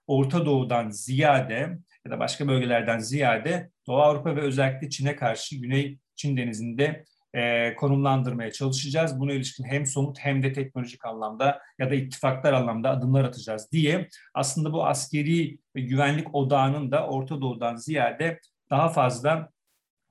Orta 0.07 0.46
Doğu'dan 0.46 0.90
ziyade 0.90 1.79
ya 2.07 2.12
da 2.12 2.18
başka 2.18 2.48
bölgelerden 2.48 2.98
ziyade 2.98 3.70
Doğu 3.87 3.96
Avrupa 3.96 4.37
ve 4.37 4.40
özellikle 4.40 4.90
Çin'e 4.90 5.16
karşı 5.16 5.57
Güney 5.57 5.98
Çin 6.16 6.37
Denizi'nde 6.37 7.05
e, 7.35 7.75
konumlandırmaya 7.75 8.53
çalışacağız. 8.53 9.21
Buna 9.21 9.33
ilişkin 9.33 9.64
hem 9.64 9.87
somut 9.87 10.18
hem 10.18 10.42
de 10.42 10.53
teknolojik 10.53 11.05
anlamda 11.05 11.61
ya 11.79 11.90
da 11.90 11.95
ittifaklar 11.95 12.53
anlamda 12.53 12.90
adımlar 12.90 13.25
atacağız 13.25 13.73
diye 13.73 14.09
aslında 14.35 14.73
bu 14.73 14.87
askeri 14.87 15.59
ve 15.77 15.81
güvenlik 15.81 16.35
odağının 16.35 16.92
da 16.92 17.07
Orta 17.07 17.40
Doğu'dan 17.40 17.77
ziyade 17.77 18.40
daha 18.71 18.88
fazla 18.88 19.49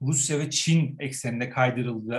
Rusya 0.02 0.40
ve 0.40 0.50
Çin 0.50 0.96
ekseninde 1.00 1.50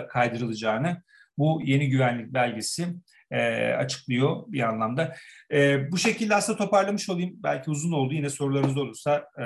kaydırılacağını 0.09 1.03
bu 1.39 1.61
yeni 1.65 1.89
güvenlik 1.89 2.35
belgesi 2.35 2.87
e, 3.33 3.73
açıklıyor 3.75 4.45
bir 4.47 4.61
anlamda. 4.61 5.17
E, 5.53 5.93
bu 5.93 5.99
şekilde 5.99 6.35
aslında 6.35 6.59
toparlamış 6.59 7.11
olayım. 7.11 7.35
Belki 7.43 7.71
uzun 7.71 7.93
oldu. 7.93 8.15
Yine 8.15 8.31
sorularınız 8.31 8.77
olursa 8.77 9.27
e, 9.39 9.43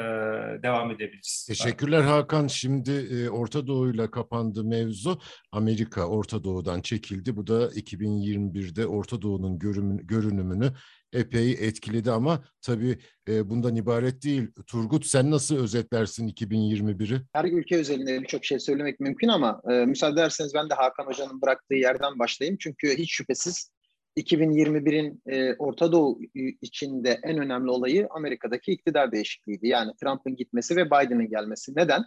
devam 0.63 0.91
edebiliriz. 0.91 1.45
Teşekkürler 1.49 2.01
Hakan. 2.03 2.47
Şimdi 2.47 2.91
e, 2.91 3.29
Orta 3.29 3.67
Doğu'yla 3.67 4.11
kapandı 4.11 4.65
mevzu. 4.65 5.21
Amerika 5.53 6.07
Orta 6.07 6.45
Doğu'dan 6.45 6.81
çekildi. 6.81 7.37
Bu 7.37 7.47
da 7.47 7.67
2021'de 7.67 8.87
Orta 8.87 9.23
Doğu'nun 9.23 9.59
görünümünü 10.07 10.73
epey 11.13 11.53
etkiledi 11.53 12.11
ama 12.11 12.45
tabii 12.63 12.99
e, 13.29 13.51
bundan 13.51 13.77
ibaret 13.77 14.23
değil. 14.23 14.49
Turgut 14.67 15.07
sen 15.07 15.31
nasıl 15.31 15.57
özetlersin 15.57 16.29
2021'i? 16.29 17.23
Her 17.33 17.45
ülke 17.45 17.77
özelinde 17.77 18.23
birçok 18.23 18.45
şey 18.45 18.59
söylemek 18.59 19.01
mümkün 19.01 19.29
ama 19.29 19.63
e, 19.71 19.73
müsaade 19.73 20.21
ederseniz 20.21 20.55
ben 20.55 20.71
de 20.71 20.75
Hakan 20.75 21.07
Hoca'nın 21.07 21.43
bıraktığı 21.43 21.75
yerden 21.75 22.19
başlayayım. 22.19 22.57
Çünkü 22.61 22.99
hiç 22.99 23.13
şüphesiz 23.13 23.71
2021'in 24.17 25.23
e, 25.27 25.55
Orta 25.55 25.93
Doğu 25.93 26.21
içinde 26.63 27.21
en 27.23 27.39
önemli 27.39 27.71
olayı 27.71 28.07
Amerika'daki 28.11 28.73
iktidar 28.73 29.13
değişikliğiydi. 29.13 29.69
Yani 29.69 29.93
Trump'ın 30.01 30.37
gitmesi 30.37 30.77
ve 30.77 30.87
Biden'ın 30.87 31.29
gelmesi. 31.29 31.73
Neden? 31.77 32.05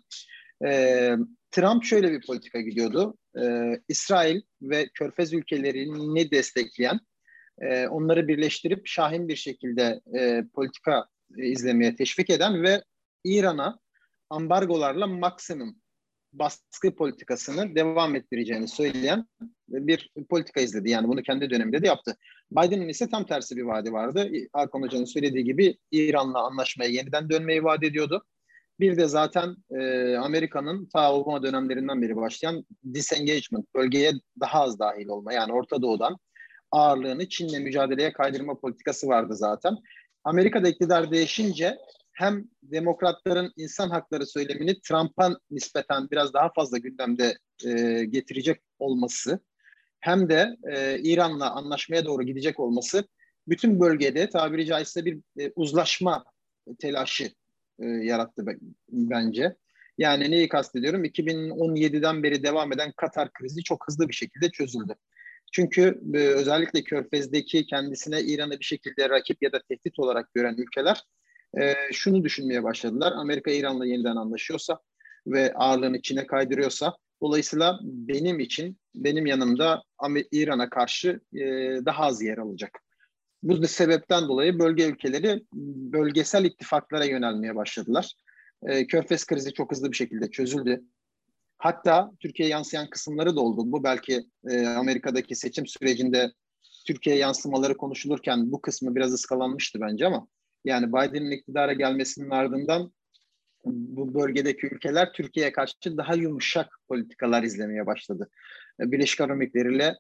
E, 0.65 1.15
Trump 1.51 1.83
şöyle 1.83 2.11
bir 2.11 2.25
politika 2.27 2.61
gidiyordu. 2.61 3.17
E, 3.41 3.73
İsrail 3.87 4.41
ve 4.61 4.89
Körfez 4.93 5.33
ülkelerini 5.33 6.31
destekleyen, 6.31 6.99
e, 7.61 7.87
onları 7.87 8.27
birleştirip 8.27 8.87
şahin 8.87 9.27
bir 9.27 9.35
şekilde 9.35 10.01
e, 10.19 10.43
politika 10.53 11.05
izlemeye 11.37 11.95
teşvik 11.95 12.29
eden 12.29 12.63
ve 12.63 12.83
İran'a 13.23 13.79
ambargolarla 14.29 15.07
maksimum 15.07 15.75
baskı 16.33 16.95
politikasını 16.95 17.75
devam 17.75 18.15
ettireceğini 18.15 18.67
söyleyen 18.67 19.25
bir 19.69 20.11
politika 20.29 20.61
izledi. 20.61 20.89
Yani 20.89 21.07
bunu 21.07 21.21
kendi 21.21 21.49
döneminde 21.49 21.81
de 21.81 21.87
yaptı. 21.87 22.17
Biden'ın 22.51 22.87
ise 22.87 23.09
tam 23.09 23.25
tersi 23.25 23.57
bir 23.57 23.61
vaadi 23.61 23.93
vardı. 23.93 24.31
Hakan 24.53 24.81
Hoca'nın 24.81 25.05
söylediği 25.05 25.43
gibi 25.43 25.77
İran'la 25.91 26.39
anlaşmaya 26.45 26.89
yeniden 26.89 27.29
dönmeyi 27.29 27.63
vaat 27.63 27.83
ediyordu. 27.83 28.23
Bir 28.79 28.97
de 28.97 29.07
zaten 29.07 29.55
e, 29.71 30.15
Amerika'nın 30.15 30.85
ta 30.85 31.13
Obama 31.13 31.43
dönemlerinden 31.43 32.01
beri 32.01 32.15
başlayan 32.15 32.65
disengagement, 32.93 33.75
bölgeye 33.75 34.13
daha 34.39 34.61
az 34.61 34.79
dahil 34.79 35.07
olma 35.07 35.33
yani 35.33 35.53
Orta 35.53 35.81
Doğu'dan 35.81 36.17
ağırlığını 36.71 37.29
Çin'le 37.29 37.59
mücadeleye 37.59 38.13
kaydırma 38.13 38.59
politikası 38.59 39.07
vardı 39.07 39.35
zaten. 39.35 39.77
Amerika'da 40.23 40.69
iktidar 40.69 41.11
değişince 41.11 41.77
hem 42.19 42.43
demokratların 42.63 43.53
insan 43.57 43.89
hakları 43.89 44.25
söylemini 44.25 44.81
Trump'a 44.81 45.39
nispeten 45.51 46.09
biraz 46.11 46.33
daha 46.33 46.51
fazla 46.53 46.77
gündemde 46.77 47.37
e, 47.65 48.05
getirecek 48.05 48.61
olması 48.79 49.39
hem 49.99 50.29
de 50.29 50.57
e, 50.71 50.99
İran'la 50.99 51.51
anlaşmaya 51.51 52.05
doğru 52.05 52.23
gidecek 52.23 52.59
olması 52.59 53.07
bütün 53.47 53.79
bölgede 53.79 54.29
tabiri 54.29 54.65
caizse 54.65 55.05
bir 55.05 55.19
e, 55.39 55.51
uzlaşma 55.55 56.23
telaşı 56.79 57.31
e, 57.79 57.85
yarattı 57.85 58.45
bence. 58.89 59.55
Yani 59.97 60.31
neyi 60.31 60.49
kastediyorum? 60.49 61.05
2017'den 61.05 62.23
beri 62.23 62.43
devam 62.43 62.73
eden 62.73 62.91
Katar 62.97 63.33
krizi 63.33 63.63
çok 63.63 63.87
hızlı 63.87 64.09
bir 64.09 64.13
şekilde 64.13 64.49
çözüldü. 64.49 64.95
Çünkü 65.51 66.01
e, 66.13 66.17
özellikle 66.17 66.83
Körfez'deki 66.83 67.65
kendisine 67.65 68.21
İran'ı 68.21 68.59
bir 68.59 68.65
şekilde 68.65 69.09
rakip 69.09 69.37
ya 69.41 69.51
da 69.51 69.61
tehdit 69.69 69.99
olarak 69.99 70.33
gören 70.33 70.55
ülkeler 70.57 71.03
e, 71.57 71.73
şunu 71.91 72.23
düşünmeye 72.23 72.63
başladılar. 72.63 73.11
Amerika 73.11 73.51
İran'la 73.51 73.85
yeniden 73.85 74.15
anlaşıyorsa 74.15 74.79
ve 75.27 75.53
ağırlığını 75.53 76.01
Çin'e 76.01 76.27
kaydırıyorsa 76.27 76.97
dolayısıyla 77.21 77.79
benim 77.83 78.39
için 78.39 78.77
benim 78.95 79.25
yanımda 79.25 79.83
İran'a 80.31 80.69
karşı 80.69 81.19
e, 81.33 81.45
daha 81.85 82.03
az 82.03 82.21
yer 82.21 82.37
alacak. 82.37 82.79
Bu 83.43 83.67
sebepten 83.67 84.27
dolayı 84.27 84.59
bölge 84.59 84.87
ülkeleri 84.87 85.43
bölgesel 85.93 86.45
ittifaklara 86.45 87.05
yönelmeye 87.05 87.55
başladılar. 87.55 88.13
E, 88.63 88.87
Körfez 88.87 89.25
krizi 89.25 89.53
çok 89.53 89.71
hızlı 89.71 89.91
bir 89.91 89.95
şekilde 89.95 90.31
çözüldü. 90.31 90.81
Hatta 91.57 92.11
Türkiye'ye 92.19 92.53
yansıyan 92.53 92.89
kısımları 92.89 93.35
da 93.35 93.41
oldu. 93.41 93.61
Bu 93.65 93.83
belki 93.83 94.25
e, 94.49 94.67
Amerika'daki 94.67 95.35
seçim 95.35 95.67
sürecinde 95.67 96.31
Türkiye 96.87 97.15
yansımaları 97.15 97.77
konuşulurken 97.77 98.51
bu 98.51 98.61
kısmı 98.61 98.95
biraz 98.95 99.13
ıskalanmıştı 99.13 99.81
bence 99.81 100.07
ama 100.07 100.27
yani 100.65 100.87
Biden'ın 100.87 101.31
iktidara 101.31 101.73
gelmesinin 101.73 102.29
ardından 102.29 102.91
bu 103.65 104.13
bölgedeki 104.13 104.67
ülkeler 104.67 105.13
Türkiye'ye 105.13 105.51
karşı 105.51 105.97
daha 105.97 106.15
yumuşak 106.15 106.67
politikalar 106.87 107.43
izlemeye 107.43 107.85
başladı. 107.85 108.29
Birleşik 108.79 109.21
Arap 109.21 109.31
Emirlikleri 109.31 109.75
ile 109.75 109.95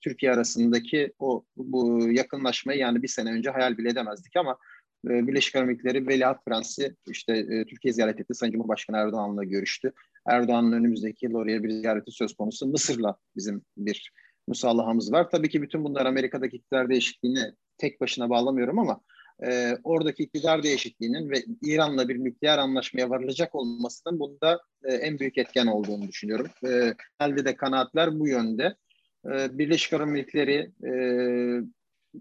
Türkiye 0.00 0.32
arasındaki 0.32 1.12
o 1.18 1.44
bu 1.56 2.08
yakınlaşmayı 2.10 2.78
yani 2.78 3.02
bir 3.02 3.08
sene 3.08 3.32
önce 3.32 3.50
hayal 3.50 3.78
bile 3.78 3.88
edemezdik 3.88 4.36
ama 4.36 4.58
e, 5.04 5.26
Birleşik 5.26 5.56
Arap 5.56 5.68
Emirlikleri 5.68 6.08
Veliaht 6.08 6.44
Prensi 6.46 6.96
işte 7.08 7.32
e, 7.36 7.64
Türkiye 7.64 7.92
ziyaret 7.94 8.20
etti. 8.20 8.34
Sayın 8.34 8.52
Cumhurbaşkanı 8.52 8.96
Erdoğan'la 8.96 9.44
görüştü. 9.44 9.92
Erdoğan'ın 10.26 10.72
önümüzdeki 10.72 11.26
yıl 11.26 11.34
oraya 11.34 11.62
bir 11.62 11.70
ziyareti 11.70 12.10
söz 12.10 12.34
konusu. 12.34 12.66
Mısır'la 12.66 13.16
bizim 13.36 13.62
bir 13.76 14.12
musallahamız 14.48 15.12
var. 15.12 15.30
Tabii 15.30 15.48
ki 15.48 15.62
bütün 15.62 15.84
bunlar 15.84 16.06
Amerika'daki 16.06 16.56
iktidar 16.56 16.88
değişikliğini 16.88 17.52
tek 17.78 18.00
başına 18.00 18.30
bağlamıyorum 18.30 18.78
ama 18.78 19.00
e, 19.46 19.78
oradaki 19.84 20.22
iktidar 20.22 20.62
değişikliğinin 20.62 21.30
ve 21.30 21.44
İran'la 21.62 22.08
bir 22.08 22.24
nükleer 22.24 22.58
anlaşmaya 22.58 23.10
varılacak 23.10 23.54
olmasının 23.54 24.20
bunda 24.20 24.60
e, 24.84 24.94
en 24.94 25.18
büyük 25.18 25.38
etken 25.38 25.66
olduğunu 25.66 26.08
düşünüyorum. 26.08 26.46
E, 26.66 26.94
elde 27.20 27.44
de 27.44 27.56
kanaatler 27.56 28.18
bu 28.18 28.28
yönde. 28.28 28.76
E, 29.26 29.58
Birleşik 29.58 29.92
Arap 29.92 30.08
Emirlikleri 30.08 30.72
e, 30.86 30.92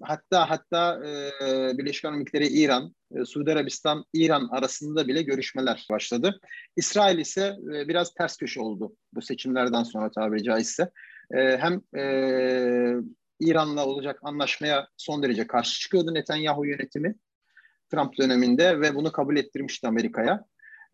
hatta 0.02 0.50
hatta 0.50 1.02
e, 1.06 1.78
Birleşik 1.78 2.06
Arap 2.06 2.16
Emirlikleri 2.16 2.48
İran, 2.48 2.96
e, 3.16 3.26
Suudi 3.26 3.52
Arabistan 3.52 4.06
İran 4.14 4.48
arasında 4.52 5.08
bile 5.08 5.22
görüşmeler 5.22 5.88
başladı. 5.92 6.40
İsrail 6.76 7.20
ise 7.20 7.58
e, 7.76 7.88
biraz 7.88 8.14
ters 8.14 8.38
köşe 8.38 8.62
oldu 8.62 8.96
bu 9.14 9.22
seçimlerden 9.22 9.84
sonra 9.84 10.12
tabiri 10.12 10.44
caizse. 10.44 10.92
E, 11.32 11.58
hem 11.58 11.82
e, 11.98 12.04
İran'la 13.40 13.86
olacak 13.86 14.20
anlaşmaya 14.24 14.88
son 14.98 15.24
derece 15.24 15.48
karşı 15.48 15.80
çıkıyordu 15.80 16.14
Netanyahu 16.14 16.66
yönetimi 16.66 17.16
Trump 17.92 18.18
döneminde 18.18 18.82
ve 18.82 18.96
bunu 18.96 19.12
kabul 19.12 19.38
ettirmişti 19.38 19.88
Amerika'ya. 19.88 20.46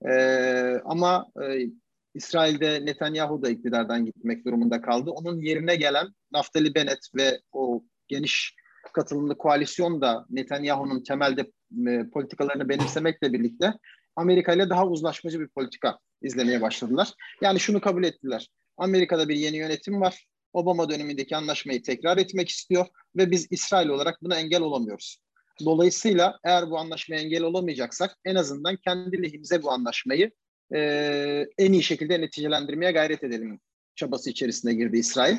Ee, 0.10 0.82
ama 0.86 1.26
e, 1.42 1.68
İsrail'de 2.14 2.86
Netanyahu 2.86 3.42
da 3.42 3.50
iktidardan 3.50 4.06
gitmek 4.06 4.46
durumunda 4.46 4.82
kaldı. 4.82 5.12
Onun 5.12 5.42
yerine 5.42 5.76
gelen 5.76 6.08
Naftali 6.32 6.76
Bennett 6.76 7.10
ve 7.16 7.42
o 7.52 7.84
geniş 8.08 8.56
katılımlı 8.94 9.38
koalisyon 9.38 10.02
da 10.02 10.26
Netanyahu'nun 10.30 11.04
temelde 11.04 11.52
e, 11.88 12.10
politikalarını 12.10 12.70
benimsemekle 12.70 13.34
birlikte 13.34 13.74
Amerika 14.16 14.54
ile 14.54 14.70
daha 14.70 14.88
uzlaşmacı 14.88 15.40
bir 15.40 15.48
politika 15.48 16.00
izlemeye 16.22 16.62
başladılar. 16.62 17.14
Yani 17.42 17.60
şunu 17.60 17.82
kabul 17.82 18.04
ettiler. 18.04 18.50
Amerika'da 18.78 19.30
bir 19.30 19.36
yeni 19.36 19.58
yönetim 19.58 20.02
var. 20.02 20.28
Obama 20.54 20.90
dönemindeki 20.90 21.36
anlaşmayı 21.36 21.84
tekrar 21.84 22.18
etmek 22.18 22.50
istiyor 22.50 22.86
ve 23.16 23.32
biz 23.32 23.48
İsrail 23.52 23.88
olarak 23.88 24.24
buna 24.24 24.40
engel 24.40 24.62
olamıyoruz. 24.62 25.18
Dolayısıyla 25.66 26.40
eğer 26.44 26.70
bu 26.70 26.78
anlaşmaya 26.78 27.22
engel 27.22 27.44
olamayacaksak 27.44 28.18
en 28.26 28.36
azından 28.36 28.78
kendi 28.78 29.24
lehimize 29.24 29.64
bu 29.64 29.72
anlaşmayı 29.72 30.32
e, 30.76 31.46
en 31.58 31.74
iyi 31.74 31.84
şekilde 31.84 32.22
neticelendirmeye 32.22 32.92
gayret 32.92 33.24
edelim 33.24 33.60
çabası 33.96 34.30
içerisine 34.30 34.74
girdi 34.74 34.98
İsrail. 34.98 35.38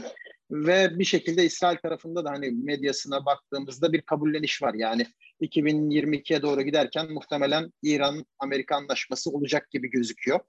Ve 0.50 0.98
bir 0.98 1.04
şekilde 1.04 1.44
İsrail 1.44 1.76
tarafında 1.76 2.24
da 2.24 2.30
hani 2.30 2.50
medyasına 2.50 3.26
baktığımızda 3.26 3.92
bir 3.92 4.00
kabulleniş 4.00 4.62
var. 4.62 4.74
Yani 4.74 5.06
2022'ye 5.40 6.42
doğru 6.42 6.62
giderken 6.62 7.12
muhtemelen 7.12 7.72
İran-Amerika 7.82 8.76
anlaşması 8.76 9.30
olacak 9.30 9.70
gibi 9.70 9.90
gözüküyor. 9.90 10.40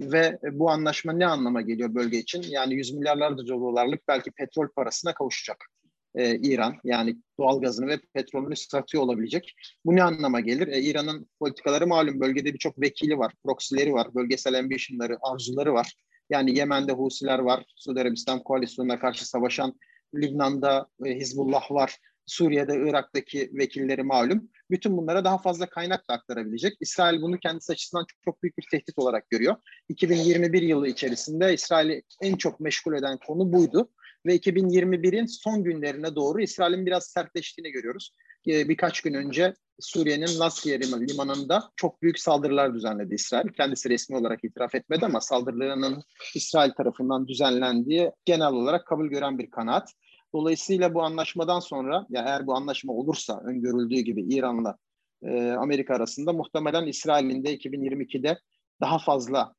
Ve 0.00 0.38
bu 0.52 0.70
anlaşma 0.70 1.12
ne 1.12 1.26
anlama 1.26 1.60
geliyor 1.60 1.94
bölge 1.94 2.18
için? 2.18 2.42
Yani 2.42 2.74
yüz 2.74 2.94
milyarlarca 2.94 3.54
dolarlık 3.54 4.08
belki 4.08 4.30
petrol 4.30 4.68
parasına 4.68 5.14
kavuşacak 5.14 5.66
e, 6.14 6.36
İran. 6.36 6.76
Yani 6.84 7.16
doğal 7.38 7.60
gazını 7.60 7.86
ve 7.86 8.00
petrolünü 8.14 8.56
satıyor 8.56 9.02
olabilecek. 9.02 9.54
Bu 9.84 9.96
ne 9.96 10.02
anlama 10.02 10.40
gelir? 10.40 10.68
E, 10.68 10.80
İran'ın 10.80 11.28
politikaları 11.38 11.86
malum 11.86 12.20
bölgede 12.20 12.52
birçok 12.52 12.80
vekili 12.80 13.18
var, 13.18 13.32
proksileri 13.44 13.92
var, 13.92 14.14
bölgesel 14.14 14.58
ambitionları, 14.58 15.16
arzuları 15.22 15.74
var. 15.74 15.94
Yani 16.30 16.58
Yemen'de 16.58 16.92
Husiler 16.92 17.38
var, 17.38 17.64
Suudi 17.76 18.00
Arabistan 18.00 18.42
koalisyonuna 18.42 18.98
karşı 18.98 19.28
savaşan, 19.28 19.78
Lübnan'da 20.14 20.88
e, 21.04 21.14
Hizbullah 21.14 21.70
var, 21.70 21.98
Suriye'de, 22.26 22.76
Irak'taki 22.88 23.50
vekilleri 23.52 24.02
malum. 24.02 24.50
Bütün 24.70 24.96
bunlara 24.96 25.24
daha 25.24 25.38
fazla 25.38 25.66
kaynak 25.66 26.08
da 26.08 26.14
aktarabilecek. 26.14 26.76
İsrail 26.80 27.22
bunu 27.22 27.38
kendisi 27.38 27.72
açısından 27.72 28.04
çok, 28.08 28.22
çok 28.24 28.42
büyük 28.42 28.58
bir 28.58 28.66
tehdit 28.70 28.98
olarak 28.98 29.30
görüyor. 29.30 29.56
2021 29.88 30.62
yılı 30.62 30.88
içerisinde 30.88 31.54
İsrail'i 31.54 32.02
en 32.22 32.36
çok 32.36 32.60
meşgul 32.60 32.94
eden 32.94 33.18
konu 33.26 33.52
buydu. 33.52 33.90
Ve 34.26 34.36
2021'in 34.36 35.26
son 35.26 35.64
günlerine 35.64 36.14
doğru 36.14 36.40
İsrail'in 36.40 36.86
biraz 36.86 37.06
sertleştiğini 37.06 37.70
görüyoruz. 37.70 38.14
Ee, 38.48 38.68
birkaç 38.68 39.00
gün 39.00 39.14
önce 39.14 39.54
Suriye'nin 39.80 40.38
Laskiye 40.38 40.80
limanında 40.80 41.70
çok 41.76 42.02
büyük 42.02 42.18
saldırılar 42.18 42.74
düzenledi 42.74 43.14
İsrail. 43.14 43.48
Kendisi 43.48 43.90
resmi 43.90 44.16
olarak 44.16 44.44
itiraf 44.44 44.74
etmedi 44.74 45.06
ama 45.06 45.20
saldırılarının 45.20 46.02
İsrail 46.34 46.70
tarafından 46.70 47.28
düzenlendiği 47.28 48.10
genel 48.24 48.52
olarak 48.52 48.86
kabul 48.86 49.06
gören 49.06 49.38
bir 49.38 49.50
kanaat. 49.50 49.92
Dolayısıyla 50.34 50.94
bu 50.94 51.02
anlaşmadan 51.02 51.60
sonra 51.60 52.06
ya 52.10 52.22
eğer 52.26 52.46
bu 52.46 52.54
anlaşma 52.54 52.92
olursa 52.92 53.40
öngörüldüğü 53.44 54.00
gibi 54.00 54.22
İran'la 54.22 54.76
e, 55.22 55.50
Amerika 55.50 55.94
arasında 55.94 56.32
muhtemelen 56.32 56.86
İsrail'in 56.86 57.44
de 57.44 57.56
2022'de 57.56 58.38
daha 58.80 58.98
fazla 58.98 59.54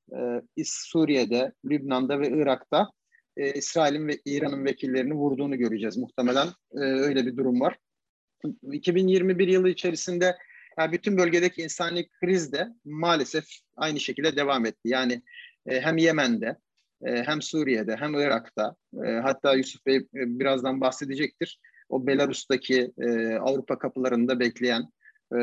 e, 0.58 0.64
Suriye'de, 0.66 1.54
Lübnan'da 1.66 2.20
ve 2.20 2.30
Irak'ta 2.30 2.92
e, 3.38 3.54
İsrail'in 3.54 4.08
ve 4.08 4.18
İran'ın 4.26 4.66
vekillerini 4.66 5.14
vurduğunu 5.14 5.58
göreceğiz. 5.58 5.98
Muhtemelen 5.98 6.48
e, 6.72 6.80
öyle 6.80 7.26
bir 7.26 7.38
durum 7.38 7.62
var. 7.62 7.78
2021 8.72 9.48
yılı 9.48 9.70
içerisinde 9.70 10.38
yani 10.80 10.92
bütün 10.92 11.18
bölgedeki 11.18 11.62
insani 11.62 12.08
kriz 12.20 12.54
de 12.54 12.68
maalesef 12.86 13.46
aynı 13.76 14.00
şekilde 14.00 14.36
devam 14.36 14.66
etti. 14.66 14.82
Yani 14.90 15.22
e, 15.68 15.82
hem 15.82 15.98
Yemen'de 15.98 16.58
hem 17.06 17.42
Suriye'de 17.42 17.96
hem 17.96 18.14
Irak'ta 18.14 18.76
e, 19.06 19.12
hatta 19.12 19.56
Yusuf 19.56 19.86
Bey 19.86 19.96
e, 19.96 20.06
birazdan 20.14 20.82
bahsedecektir. 20.82 21.60
O 21.90 22.08
Belarus'taki 22.08 22.92
e, 22.98 23.36
Avrupa 23.36 23.80
kapılarında 23.80 24.40
bekleyen 24.40 24.90
e, 25.36 25.40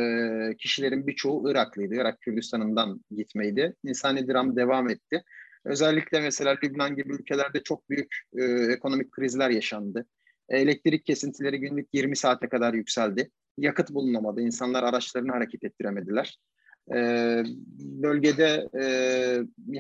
kişilerin 0.59 1.07
birçoğu 1.07 1.51
Iraklıydı. 1.51 1.95
Irak 1.95 2.21
Kürdistan'ından 2.21 3.01
gitmeydi. 3.17 3.75
İnsani 3.85 4.29
dram 4.29 4.57
devam 4.57 4.91
etti. 4.91 5.25
Özellikle 5.65 6.21
mesela 6.21 6.57
Lübnan 6.65 6.97
gibi 6.97 7.15
ülkelerde 7.15 7.63
çok 7.63 7.91
büyük 7.91 8.17
e, 8.39 8.43
ekonomik 8.73 9.13
krizler 9.13 9.51
yaşandı. 9.51 10.07
Elektrik 10.49 11.07
kesintileri 11.07 11.61
günlük 11.61 11.89
20 11.93 12.17
saate 12.17 12.49
kadar 12.49 12.75
yükseldi. 12.75 13.31
Yakıt 13.59 13.91
bulunamadı. 13.91 14.41
İnsanlar 14.41 14.83
araçlarını 14.83 15.33
hareket 15.33 15.65
ettiremediler. 15.65 16.39
Ee, 16.91 17.43
bölgede 18.03 18.69
e, 18.83 18.87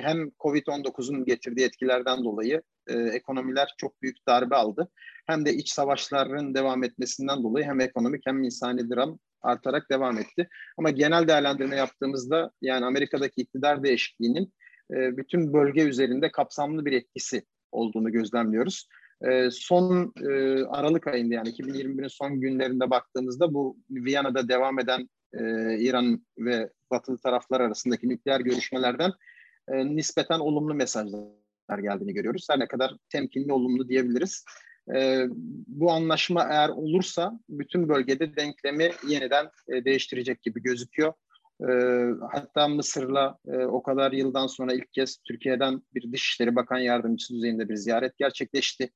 hem 0.01 0.29
Covid-19'un 0.41 1.25
getirdiği 1.25 1.65
etkilerden 1.65 2.25
dolayı 2.25 2.62
e, 2.87 2.99
ekonomiler 2.99 3.75
çok 3.79 4.03
büyük 4.03 4.27
darbe 4.29 4.57
aldı. 4.57 4.88
Hem 5.27 5.45
de 5.47 5.55
iç 5.55 5.71
savaşların 5.71 6.55
devam 6.55 6.85
etmesinden 6.85 7.43
dolayı 7.43 7.65
hem 7.65 7.81
ekonomik 7.81 8.23
hem 8.27 8.43
insani 8.43 8.91
dram 8.91 9.19
artarak 9.41 9.91
devam 9.91 10.19
etti. 10.19 10.49
Ama 10.79 10.91
genel 10.91 11.29
değerlendirme 11.29 11.77
yaptığımızda 11.77 12.51
yani 12.62 12.85
Amerika'daki 12.85 13.41
iktidar 13.41 13.83
değişikliğinin 13.83 14.53
e, 14.91 15.17
bütün 15.17 15.53
bölge 15.53 15.83
üzerinde 15.83 16.31
kapsamlı 16.31 16.85
bir 16.85 16.93
etkisi 16.93 17.43
olduğunu 17.73 18.12
gözlemliyoruz. 18.12 18.88
Son 19.51 20.12
Aralık 20.69 21.07
ayında 21.07 21.35
yani 21.35 21.49
2021'in 21.49 22.09
son 22.09 22.41
günlerinde 22.41 22.91
baktığımızda 22.91 23.55
bu 23.55 23.77
Viyana'da 23.91 24.49
devam 24.49 24.79
eden 24.79 25.09
İran 25.79 26.27
ve 26.38 26.71
batılı 26.90 27.18
taraflar 27.18 27.61
arasındaki 27.61 28.09
nükleer 28.09 28.40
görüşmelerden 28.40 29.12
nispeten 29.68 30.38
olumlu 30.38 30.75
mesajlar 30.75 31.79
geldiğini 31.83 32.12
görüyoruz. 32.12 32.47
Her 32.51 32.61
ne 32.61 32.66
kadar 32.66 32.97
temkinli 33.09 33.53
olumlu 33.53 33.88
diyebiliriz. 33.88 34.45
bu 35.66 35.92
anlaşma 35.92 36.47
eğer 36.51 36.68
olursa 36.68 37.40
bütün 37.49 37.88
bölgede 37.88 38.37
denklemi 38.37 38.90
yeniden 39.09 39.47
değiştirecek 39.85 40.42
gibi 40.42 40.62
gözüküyor. 40.62 41.12
E, 41.68 41.73
hatta 42.33 42.68
Mısır'la 42.68 43.38
e, 43.47 43.57
o 43.57 43.83
kadar 43.83 44.12
yıldan 44.12 44.47
sonra 44.47 44.73
ilk 44.73 44.92
kez 44.92 45.16
Türkiye'den 45.16 45.83
bir 45.95 46.12
Dışişleri 46.12 46.57
Bakan 46.57 46.79
Yardımcısı 46.79 47.35
düzeyinde 47.35 47.68
bir 47.68 47.77
ziyaret 47.77 48.18
gerçekleşti. 48.18 48.90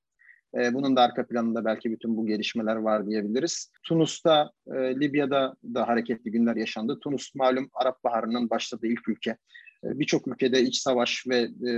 E, 0.55 0.75
bunun 0.75 0.97
da 0.97 1.03
arka 1.03 1.27
planında 1.27 1.65
belki 1.65 1.91
bütün 1.91 2.17
bu 2.17 2.27
gelişmeler 2.27 2.77
var 2.77 3.07
diyebiliriz. 3.07 3.71
Tunus'ta, 3.83 4.51
e, 4.67 5.01
Libya'da 5.01 5.57
da 5.75 5.89
hareketli 5.89 6.31
günler 6.31 6.57
yaşandı. 6.57 6.99
Tunus 7.01 7.35
malum 7.35 7.71
Arap 7.73 8.05
Baharı'nın 8.05 8.51
başladığı 8.51 8.87
ilk 8.87 9.09
ülke. 9.09 9.31
E, 9.85 9.99
Birçok 9.99 10.29
ülkede 10.29 10.63
iç 10.63 10.79
savaş 10.79 11.25
ve 11.29 11.39
e, 11.39 11.73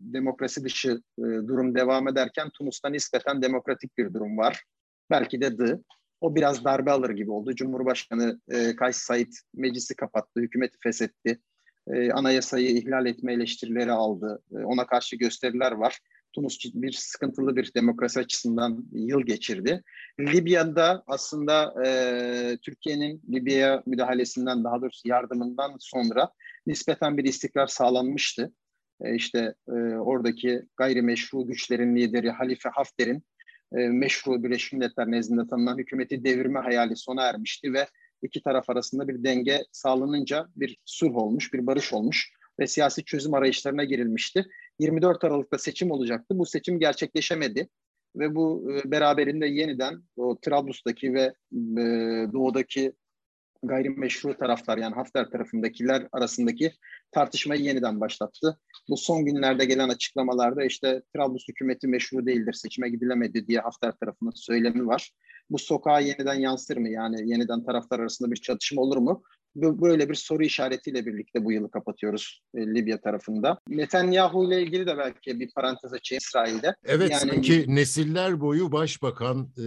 demokrasi 0.00 0.64
dışı 0.64 1.02
e, 1.18 1.22
durum 1.22 1.74
devam 1.74 2.08
ederken 2.08 2.50
Tunus'ta 2.50 2.88
nispeten 2.88 3.42
demokratik 3.42 3.98
bir 3.98 4.14
durum 4.14 4.38
var. 4.38 4.62
Belki 5.10 5.40
de 5.40 5.58
dı 5.58 5.84
o 6.20 6.34
biraz 6.34 6.64
darbe 6.64 6.90
alır 6.90 7.10
gibi 7.10 7.30
oldu. 7.30 7.54
Cumhurbaşkanı 7.54 8.40
e, 8.48 8.76
Kays 8.76 8.96
Said 8.96 9.32
meclisi 9.54 9.96
kapattı, 9.96 10.40
hükümeti 10.40 10.78
feshetti. 10.82 11.40
E, 11.86 12.12
anayasayı 12.12 12.70
ihlal 12.70 13.06
etme 13.06 13.32
eleştirileri 13.32 13.92
aldı. 13.92 14.42
E, 14.52 14.58
ona 14.58 14.86
karşı 14.86 15.16
gösteriler 15.16 15.72
var. 15.72 15.98
Tunus 16.32 16.58
bir 16.74 16.92
sıkıntılı 16.92 17.56
bir 17.56 17.74
demokrasi 17.74 18.20
açısından 18.20 18.84
yıl 18.92 19.20
geçirdi. 19.20 19.82
Libya'da 20.20 21.02
aslında 21.06 21.74
e, 21.86 22.58
Türkiye'nin 22.62 23.22
Libya'ya 23.32 23.82
müdahalesinden 23.86 24.64
daha 24.64 24.82
doğrusu 24.82 25.08
yardımından 25.08 25.76
sonra 25.78 26.30
nispeten 26.66 27.16
bir 27.16 27.24
istikrar 27.24 27.66
sağlanmıştı. 27.66 28.52
E, 29.00 29.14
işte 29.14 29.54
e, 29.68 29.72
oradaki 29.96 30.62
gayrimeşru 30.76 31.46
güçlerin 31.46 31.96
lideri 31.96 32.30
Halife 32.30 32.68
Hafter'in 32.68 33.22
e, 33.72 33.88
meşru 33.88 34.44
Birleşmiş 34.44 34.72
Milletler 34.72 35.10
nezdinde 35.10 35.48
tanınan 35.48 35.78
hükümeti 35.78 36.24
devirme 36.24 36.60
hayali 36.60 36.96
sona 36.96 37.22
ermişti 37.22 37.72
ve 37.72 37.86
iki 38.22 38.42
taraf 38.42 38.70
arasında 38.70 39.08
bir 39.08 39.24
denge 39.24 39.64
sağlanınca 39.72 40.48
bir 40.56 40.78
sulh 40.84 41.16
olmuş, 41.16 41.52
bir 41.52 41.66
barış 41.66 41.92
olmuş 41.92 42.32
ve 42.60 42.66
siyasi 42.66 43.04
çözüm 43.04 43.34
arayışlarına 43.34 43.84
girilmişti. 43.84 44.46
24 44.78 45.24
Aralık'ta 45.24 45.58
seçim 45.58 45.90
olacaktı. 45.90 46.38
Bu 46.38 46.46
seçim 46.46 46.78
gerçekleşemedi 46.78 47.68
ve 48.16 48.34
bu 48.34 48.72
e, 48.72 48.90
beraberinde 48.90 49.46
yeniden 49.46 50.02
o 50.16 50.38
Trablus'taki 50.40 51.14
ve 51.14 51.34
e, 51.52 51.82
doğudaki 52.32 52.92
gayrimeşru 53.62 54.36
taraflar 54.38 54.78
yani 54.78 54.94
Hafter 54.94 55.30
tarafındakiler 55.30 56.08
arasındaki 56.12 56.72
tartışmayı 57.12 57.62
yeniden 57.62 58.00
başlattı. 58.00 58.58
Bu 58.88 58.96
son 58.96 59.24
günlerde 59.24 59.64
gelen 59.64 59.88
açıklamalarda 59.88 60.64
işte 60.64 61.02
Trablus 61.14 61.48
hükümeti 61.48 61.88
meşru 61.88 62.26
değildir, 62.26 62.52
seçime 62.52 62.88
gidilemedi 62.88 63.46
diye 63.46 63.60
Hafter 63.60 63.92
tarafının 63.92 64.32
söylemi 64.34 64.86
var. 64.86 65.12
Bu 65.50 65.58
sokağa 65.58 66.00
yeniden 66.00 66.34
yansır 66.34 66.76
mı? 66.76 66.88
Yani 66.88 67.30
yeniden 67.30 67.64
taraflar 67.64 68.00
arasında 68.00 68.30
bir 68.30 68.36
çatışma 68.36 68.82
olur 68.82 68.96
mu? 68.96 69.22
Böyle 69.62 70.08
bir 70.08 70.14
soru 70.14 70.44
işaretiyle 70.44 71.06
birlikte 71.06 71.44
bu 71.44 71.52
yılı 71.52 71.70
kapatıyoruz 71.70 72.42
e, 72.54 72.66
Libya 72.66 73.00
tarafında. 73.00 73.58
Netanyahu 73.68 74.44
ile 74.44 74.62
ilgili 74.62 74.86
de 74.86 74.98
belki 74.98 75.40
bir 75.40 75.50
parantez 75.50 75.92
açayım 75.92 76.20
İsrail'de. 76.28 76.74
Evet 76.84 77.10
yani, 77.10 77.30
sanki 77.30 77.64
nesiller 77.68 78.40
boyu 78.40 78.72
başbakan 78.72 79.52
e, 79.58 79.66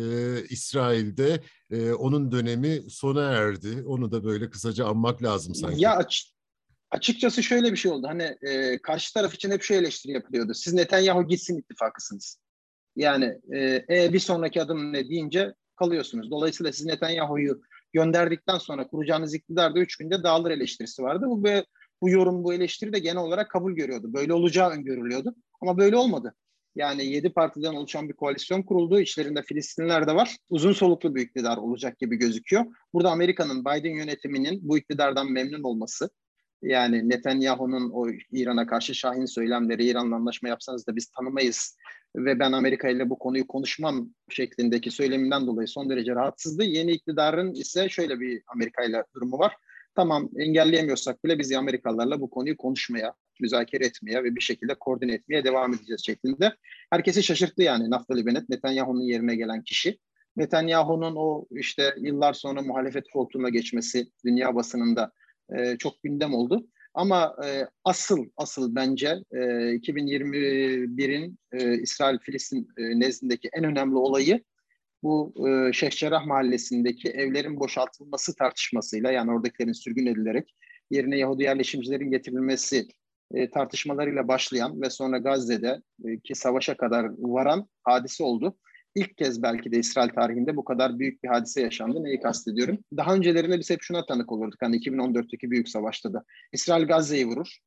İsrail'de 0.49 1.39
e, 1.71 1.91
onun 1.91 2.31
dönemi 2.31 2.81
sona 2.89 3.31
erdi. 3.31 3.83
Onu 3.85 4.11
da 4.11 4.23
böyle 4.23 4.49
kısaca 4.49 4.85
anmak 4.85 5.23
lazım 5.23 5.55
sanki. 5.55 5.83
Ya 5.83 5.95
aç, 5.95 6.33
açıkçası 6.91 7.43
şöyle 7.43 7.71
bir 7.71 7.77
şey 7.77 7.91
oldu. 7.91 8.07
Hani 8.07 8.35
e, 8.41 8.81
karşı 8.81 9.13
taraf 9.13 9.33
için 9.33 9.51
hep 9.51 9.63
şu 9.63 9.73
eleştiri 9.73 10.11
yapılıyordu. 10.11 10.53
Siz 10.53 10.73
Netanyahu 10.73 11.27
gitsin 11.27 11.57
ittifakısınız. 11.57 12.39
Yani 12.95 13.37
e, 13.53 13.85
e, 13.89 14.13
bir 14.13 14.19
sonraki 14.19 14.61
adım 14.61 14.93
ne 14.93 15.09
deyince 15.09 15.53
kalıyorsunuz. 15.75 16.31
Dolayısıyla 16.31 16.71
siz 16.71 16.85
Netanyahu'yu 16.85 17.61
gönderdikten 17.93 18.57
sonra 18.57 18.87
kuracağınız 18.87 19.33
iktidar 19.33 19.75
da 19.75 19.79
üç 19.79 19.95
günde 19.95 20.23
dağılır 20.23 20.51
eleştirisi 20.51 21.03
vardı. 21.03 21.25
Bu, 21.27 21.43
bu 22.01 22.09
yorum, 22.09 22.43
bu 22.43 22.53
eleştiri 22.53 22.93
de 22.93 22.99
genel 22.99 23.23
olarak 23.23 23.51
kabul 23.51 23.73
görüyordu. 23.73 24.13
Böyle 24.13 24.33
olacağı 24.33 24.69
öngörülüyordu. 24.69 25.35
Ama 25.61 25.77
böyle 25.77 25.97
olmadı. 25.97 26.35
Yani 26.75 27.05
yedi 27.05 27.33
partiden 27.33 27.73
oluşan 27.73 28.09
bir 28.09 28.13
koalisyon 28.13 28.63
kuruldu. 28.63 28.99
İçlerinde 28.99 29.43
Filistinliler 29.43 30.07
de 30.07 30.15
var. 30.15 30.37
Uzun 30.49 30.73
soluklu 30.73 31.15
bir 31.15 31.21
iktidar 31.21 31.57
olacak 31.57 31.99
gibi 31.99 32.15
gözüküyor. 32.15 32.65
Burada 32.93 33.11
Amerika'nın 33.11 33.61
Biden 33.61 33.95
yönetiminin 33.95 34.59
bu 34.61 34.77
iktidardan 34.77 35.31
memnun 35.31 35.63
olması, 35.63 36.09
yani 36.61 37.09
Netanyahu'nun 37.09 37.89
o 37.93 38.07
İran'a 38.31 38.67
karşı 38.67 38.95
şahin 38.95 39.25
söylemleri, 39.25 39.85
İran'la 39.85 40.15
anlaşma 40.15 40.49
yapsanız 40.49 40.87
da 40.87 40.95
biz 40.95 41.07
tanımayız 41.07 41.77
ve 42.15 42.39
ben 42.39 42.51
Amerika 42.51 42.89
ile 42.89 43.09
bu 43.09 43.19
konuyu 43.19 43.47
konuşmam 43.47 44.09
şeklindeki 44.29 44.91
söyleminden 44.91 45.47
dolayı 45.47 45.67
son 45.67 45.89
derece 45.89 46.15
rahatsızdı. 46.15 46.63
Yeni 46.63 46.91
iktidarın 46.91 47.53
ise 47.53 47.89
şöyle 47.89 48.19
bir 48.19 48.43
Amerika 48.47 48.83
ile 48.83 49.03
durumu 49.15 49.39
var. 49.39 49.55
Tamam 49.95 50.29
engelleyemiyorsak 50.37 51.25
bile 51.25 51.39
biz 51.39 51.51
Amerikalılarla 51.51 52.21
bu 52.21 52.29
konuyu 52.29 52.57
konuşmaya, 52.57 53.13
müzakere 53.39 53.85
etmeye 53.85 54.23
ve 54.23 54.35
bir 54.35 54.41
şekilde 54.41 54.73
koordine 54.73 55.13
etmeye 55.13 55.43
devam 55.43 55.73
edeceğiz 55.73 56.05
şeklinde. 56.05 56.55
Herkesi 56.89 57.23
şaşırttı 57.23 57.63
yani 57.63 57.89
Naftali 57.89 58.25
Bennett, 58.25 58.49
Netanyahu'nun 58.49 59.01
yerine 59.01 59.35
gelen 59.35 59.63
kişi. 59.63 59.99
Netanyahu'nun 60.35 61.15
o 61.15 61.45
işte 61.51 61.95
yıllar 61.97 62.33
sonra 62.33 62.61
muhalefet 62.61 63.03
koltuğuna 63.13 63.49
geçmesi 63.49 64.07
dünya 64.25 64.55
basınında 64.55 65.11
e, 65.57 65.77
çok 65.77 66.03
gündem 66.03 66.33
oldu. 66.33 66.67
Ama 66.93 67.35
e, 67.45 67.67
asıl 67.83 68.25
asıl 68.37 68.75
bence 68.75 69.07
e, 69.31 69.37
2021'in 69.37 71.37
e, 71.51 71.73
İsrail-Filistin 71.73 72.67
e, 72.77 72.99
nezdindeki 72.99 73.49
en 73.53 73.63
önemli 73.63 73.95
olayı 73.95 74.43
bu 75.03 75.33
e, 75.47 75.73
Şeyh 75.73 75.91
Cerrah 75.91 76.25
Mahallesi'ndeki 76.25 77.09
evlerin 77.09 77.59
boşaltılması 77.59 78.35
tartışmasıyla 78.35 79.11
yani 79.11 79.31
oradakilerin 79.31 79.73
sürgün 79.73 80.05
edilerek 80.05 80.55
yerine 80.91 81.17
Yahudi 81.17 81.43
yerleşimcilerin 81.43 82.11
getirilmesi 82.11 82.87
e, 83.33 83.49
tartışmalarıyla 83.49 84.27
başlayan 84.27 84.81
ve 84.81 84.89
sonra 84.89 85.17
Gazze'de 85.17 85.81
e, 86.05 86.19
ki 86.19 86.35
savaşa 86.35 86.77
kadar 86.77 87.11
varan 87.17 87.67
hadise 87.83 88.23
oldu 88.23 88.57
ilk 88.95 89.17
kez 89.17 89.43
belki 89.43 89.71
de 89.71 89.79
İsrail 89.79 90.09
tarihinde 90.09 90.55
bu 90.55 90.63
kadar 90.63 90.99
büyük 90.99 91.23
bir 91.23 91.29
hadise 91.29 91.61
yaşandı. 91.61 92.03
Neyi 92.03 92.21
kastediyorum? 92.21 92.77
Daha 92.97 93.15
öncelerinde 93.15 93.59
biz 93.59 93.69
hep 93.69 93.81
şuna 93.81 94.05
tanık 94.05 94.31
olurduk. 94.31 94.61
Hani 94.61 94.75
2014'teki 94.75 95.51
büyük 95.51 95.69
savaşta 95.69 96.13
da. 96.13 96.23
İsrail 96.53 96.87
Gazze'yi 96.87 97.27
vurur. 97.27 97.57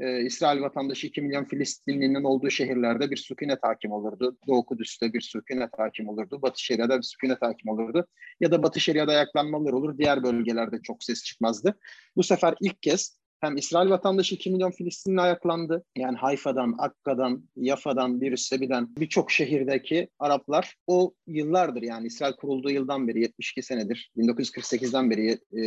Ee, 0.00 0.24
İsrail 0.24 0.60
vatandaşı 0.60 1.06
2 1.06 1.22
milyon 1.22 1.44
Filistinlinin 1.44 2.24
olduğu 2.24 2.50
şehirlerde 2.50 3.10
bir 3.10 3.16
sükunet 3.16 3.58
hakim 3.62 3.92
olurdu. 3.92 4.38
Doğu 4.48 4.64
Kudüs'te 4.66 5.12
bir 5.12 5.20
sükunet 5.20 5.70
hakim 5.78 6.08
olurdu. 6.08 6.42
Batı 6.42 6.62
Şeria'da 6.62 6.98
bir 6.98 7.02
sükunet 7.02 7.42
hakim 7.42 7.70
olurdu. 7.70 8.06
Ya 8.40 8.50
da 8.52 8.62
Batı 8.62 8.80
Şeria'da 8.80 9.12
ayaklanmalar 9.12 9.72
olur. 9.72 9.98
Diğer 9.98 10.22
bölgelerde 10.22 10.80
çok 10.82 11.04
ses 11.04 11.24
çıkmazdı. 11.24 11.78
Bu 12.16 12.22
sefer 12.22 12.54
ilk 12.60 12.82
kez 12.82 13.18
hem 13.44 13.56
İsrail 13.56 13.90
vatandaşı 13.90 14.34
2 14.34 14.50
milyon 14.50 14.70
Filistinli 14.70 15.20
ayaklandı. 15.20 15.84
Yani 15.96 16.16
Hayfa'dan, 16.16 16.74
Akka'dan, 16.78 17.48
Yafa'dan, 17.56 18.20
Birüssebi'den 18.20 18.88
birçok 18.98 19.30
şehirdeki 19.30 20.08
Araplar 20.18 20.76
o 20.86 21.14
yıllardır 21.26 21.82
yani 21.82 22.06
İsrail 22.06 22.32
kurulduğu 22.32 22.70
yıldan 22.70 23.08
beri 23.08 23.20
72 23.20 23.62
senedir 23.62 24.10
1948'den 24.16 25.10
beri 25.10 25.38
e, 25.52 25.60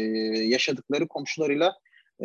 yaşadıkları 0.44 1.08
komşularıyla 1.08 1.74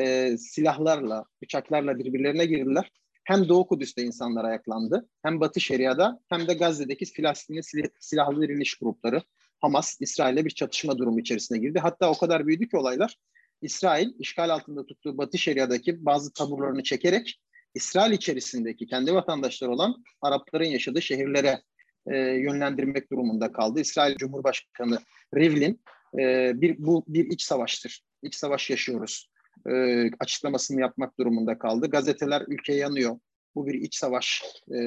e, 0.01 0.37
silahlarla, 0.39 1.25
bıçaklarla 1.43 1.99
birbirlerine 1.99 2.47
girdiler. 2.47 2.91
Hem 3.25 3.49
Doğu 3.49 3.67
Kudüs'te 3.67 4.03
insanlar 4.03 4.45
ayaklandı, 4.45 5.09
hem 5.23 5.41
Batı 5.41 5.61
Şeria'da 5.61 6.21
hem 6.29 6.49
de 6.49 6.55
Gazze'deki 6.55 7.05
Filistinli 7.05 7.61
silahlı 8.01 8.43
diriliş 8.43 8.75
grupları 8.75 9.23
Hamas, 9.61 9.97
İsrail'le 10.01 10.45
bir 10.45 10.51
çatışma 10.51 10.99
durumu 10.99 11.21
içerisine 11.21 11.59
girdi. 11.59 11.79
Hatta 11.79 12.11
o 12.11 12.19
kadar 12.19 12.47
büyüdü 12.47 12.69
ki 12.69 12.77
olaylar 12.77 13.17
İsrail 13.63 14.09
işgal 14.19 14.51
altında 14.51 14.87
tuttuğu 14.87 15.19
Batı 15.19 15.39
Şeria'daki 15.39 16.05
bazı 16.05 16.33
taburlarını 16.33 16.83
çekerek 16.83 17.41
İsrail 17.75 18.13
içerisindeki 18.13 18.87
kendi 18.87 19.15
vatandaşları 19.15 19.71
olan 19.71 20.05
Arapların 20.21 20.65
yaşadığı 20.65 21.03
şehirlere 21.03 21.63
e, 22.07 22.17
yönlendirmek 22.19 23.11
durumunda 23.11 23.53
kaldı. 23.53 23.81
İsrail 23.81 24.17
Cumhurbaşkanı 24.17 24.99
Rivlin 25.35 25.83
e, 26.19 26.53
bir, 26.61 26.77
bu 26.79 27.05
bir 27.09 27.25
iç 27.27 27.43
savaştır. 27.43 28.03
İç 28.23 28.35
savaş 28.35 28.71
yaşıyoruz. 28.71 29.31
E, 29.71 30.05
açıklamasını 30.21 30.81
yapmak 30.81 31.19
durumunda 31.19 31.59
kaldı. 31.59 31.91
Gazeteler 31.91 32.45
ülke 32.49 32.75
yanıyor. 32.75 33.19
Bu 33.55 33.67
bir 33.67 33.75
iç 33.75 33.95
savaş 33.97 34.43
e, 34.71 34.79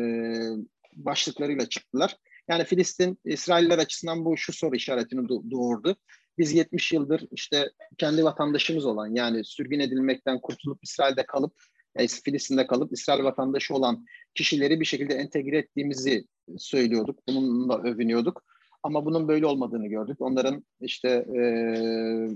başlıklarıyla 0.94 1.70
çıktılar. 1.70 2.18
Yani 2.48 2.64
Filistin 2.64 3.20
İsrailler 3.26 3.78
açısından 3.78 4.26
bu 4.26 4.38
şu 4.38 4.54
soru 4.54 4.76
işaretini 4.76 5.30
doğurdu. 5.30 5.96
Biz 6.38 6.54
70 6.54 6.94
yıldır 6.94 7.28
işte 7.32 7.72
kendi 7.98 8.24
vatandaşımız 8.24 8.86
olan 8.86 9.16
yani 9.16 9.44
sürgün 9.44 9.80
edilmekten 9.80 10.40
kurtulup 10.42 10.80
İsrail'de 10.84 11.26
kalıp 11.26 11.54
yani 11.98 12.08
Filistin'de 12.08 12.68
kalıp 12.68 12.94
İsrail 12.94 13.24
vatandaşı 13.24 13.76
olan 13.76 14.06
kişileri 14.36 14.80
bir 14.80 14.86
şekilde 14.86 15.14
entegre 15.14 15.58
ettiğimizi 15.58 16.28
söylüyorduk. 16.58 17.20
Bununla 17.28 17.82
övünüyorduk. 17.82 18.44
Ama 18.84 19.06
bunun 19.06 19.28
böyle 19.28 19.46
olmadığını 19.46 19.88
gördük. 19.88 20.22
Onların 20.22 20.64
işte 20.82 21.10
e, 21.10 21.42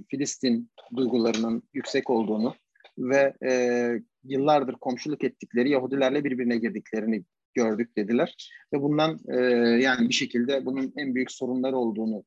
Filistin 0.07 0.71
duygularının 0.95 1.63
yüksek 1.73 2.09
olduğunu 2.09 2.55
ve 2.97 3.33
e, 3.45 3.51
yıllardır 4.23 4.73
komşuluk 4.73 5.23
ettikleri 5.23 5.69
Yahudilerle 5.69 6.23
birbirine 6.23 6.57
girdiklerini 6.57 7.23
gördük 7.53 7.97
dediler. 7.97 8.35
Ve 8.73 8.81
bundan 8.81 9.19
e, 9.27 9.39
yani 9.83 10.09
bir 10.09 10.13
şekilde 10.13 10.65
bunun 10.65 10.93
en 10.97 11.15
büyük 11.15 11.31
sorunları 11.31 11.77
olduğunu 11.77 12.23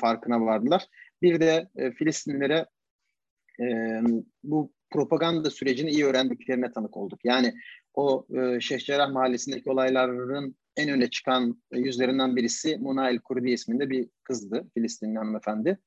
farkına 0.00 0.40
vardılar. 0.40 0.86
Bir 1.24 1.40
de 1.40 1.68
e, 1.76 1.90
Filistinlilere 1.92 2.66
e, 3.60 3.66
bu 4.42 4.72
propaganda 4.90 5.50
sürecini 5.50 5.90
iyi 5.90 6.04
öğrendiklerine 6.04 6.72
tanık 6.72 6.96
olduk. 6.96 7.20
Yani 7.24 7.54
o 7.94 8.26
e, 8.36 8.60
Şeyh 8.60 9.10
Mahallesi'ndeki 9.12 9.70
olayların 9.70 10.56
en 10.76 10.88
öne 10.88 11.10
çıkan 11.10 11.62
yüzlerinden 11.72 12.36
birisi 12.36 12.76
Muna 12.76 13.10
El 13.10 13.18
Kurdi 13.18 13.50
isminde 13.50 13.90
bir 13.90 14.08
kızdı, 14.24 14.70
Filistinli 14.74 15.18
hanımefendi. 15.18 15.78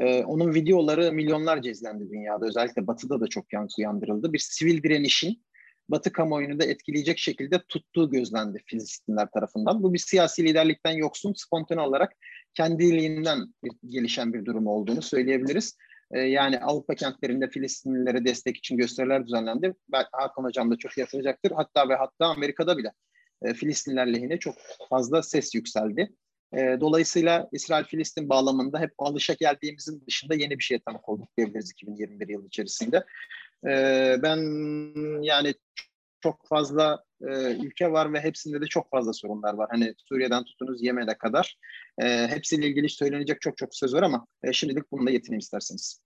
Ee, 0.00 0.24
onun 0.24 0.54
videoları 0.54 1.12
milyonlarca 1.12 1.70
izlendi 1.70 2.10
dünyada. 2.10 2.46
Özellikle 2.46 2.86
Batı'da 2.86 3.20
da 3.20 3.26
çok 3.26 3.52
yankı 3.52 3.74
uyandırıldı. 3.78 4.32
Bir 4.32 4.38
sivil 4.38 4.82
direnişin 4.82 5.44
Batı 5.88 6.12
kamuoyunu 6.12 6.60
da 6.60 6.64
etkileyecek 6.64 7.18
şekilde 7.18 7.62
tuttuğu 7.68 8.10
gözlendi 8.10 8.62
Filistinler 8.66 9.28
tarafından. 9.34 9.82
Bu 9.82 9.94
bir 9.94 9.98
siyasi 9.98 10.44
liderlikten 10.44 10.92
yoksun, 10.92 11.34
spontane 11.36 11.80
olarak 11.80 12.12
kendiliğinden 12.54 13.54
gelişen 13.86 14.34
bir 14.34 14.44
durum 14.44 14.66
olduğunu 14.66 15.02
söyleyebiliriz. 15.02 15.76
Ee, 16.12 16.20
yani 16.20 16.58
Avrupa 16.58 16.94
kentlerinde 16.94 17.48
Filistinlilere 17.48 18.24
destek 18.24 18.56
için 18.56 18.76
gösteriler 18.76 19.26
düzenlendi. 19.26 19.74
Hakan 20.12 20.44
Hocam 20.44 20.70
da 20.70 20.76
çok 20.76 20.98
yatıracaktır. 20.98 21.50
Hatta 21.50 21.88
ve 21.88 21.94
hatta 21.94 22.26
Amerika'da 22.26 22.78
bile 22.78 22.92
e, 23.42 23.54
Filistinler 23.54 24.12
lehine 24.12 24.38
çok 24.38 24.54
fazla 24.90 25.22
ses 25.22 25.54
yükseldi. 25.54 26.12
E, 26.56 26.76
dolayısıyla 26.80 27.48
İsrail-Filistin 27.52 28.28
bağlamında 28.28 28.80
hep 28.80 28.92
alışa 28.98 29.34
geldiğimizin 29.34 30.04
dışında 30.06 30.34
yeni 30.34 30.58
bir 30.58 30.64
şeye 30.64 30.80
tanık 30.86 31.08
olduk 31.08 31.28
diyebiliriz 31.36 31.70
2021 31.70 32.28
yıl 32.28 32.46
içerisinde. 32.46 33.04
E, 33.66 34.16
ben 34.22 34.38
yani 35.22 35.54
çok 36.20 36.48
fazla 36.48 37.04
e, 37.20 37.56
ülke 37.56 37.92
var 37.92 38.12
ve 38.12 38.20
hepsinde 38.20 38.60
de 38.60 38.66
çok 38.66 38.90
fazla 38.90 39.12
sorunlar 39.12 39.54
var. 39.54 39.68
Hani 39.70 39.94
Suriye'den 39.98 40.44
tutunuz 40.44 40.82
Yemen'e 40.82 41.18
kadar. 41.18 41.58
E, 42.02 42.28
hepsiyle 42.28 42.68
ilgili 42.68 42.88
söylenecek 42.88 43.40
çok 43.40 43.56
çok 43.56 43.74
söz 43.74 43.94
var 43.94 44.02
ama 44.02 44.26
e, 44.42 44.52
şimdilik 44.52 44.92
bununla 44.92 45.10
yetineyim 45.10 45.38
isterseniz. 45.38 46.00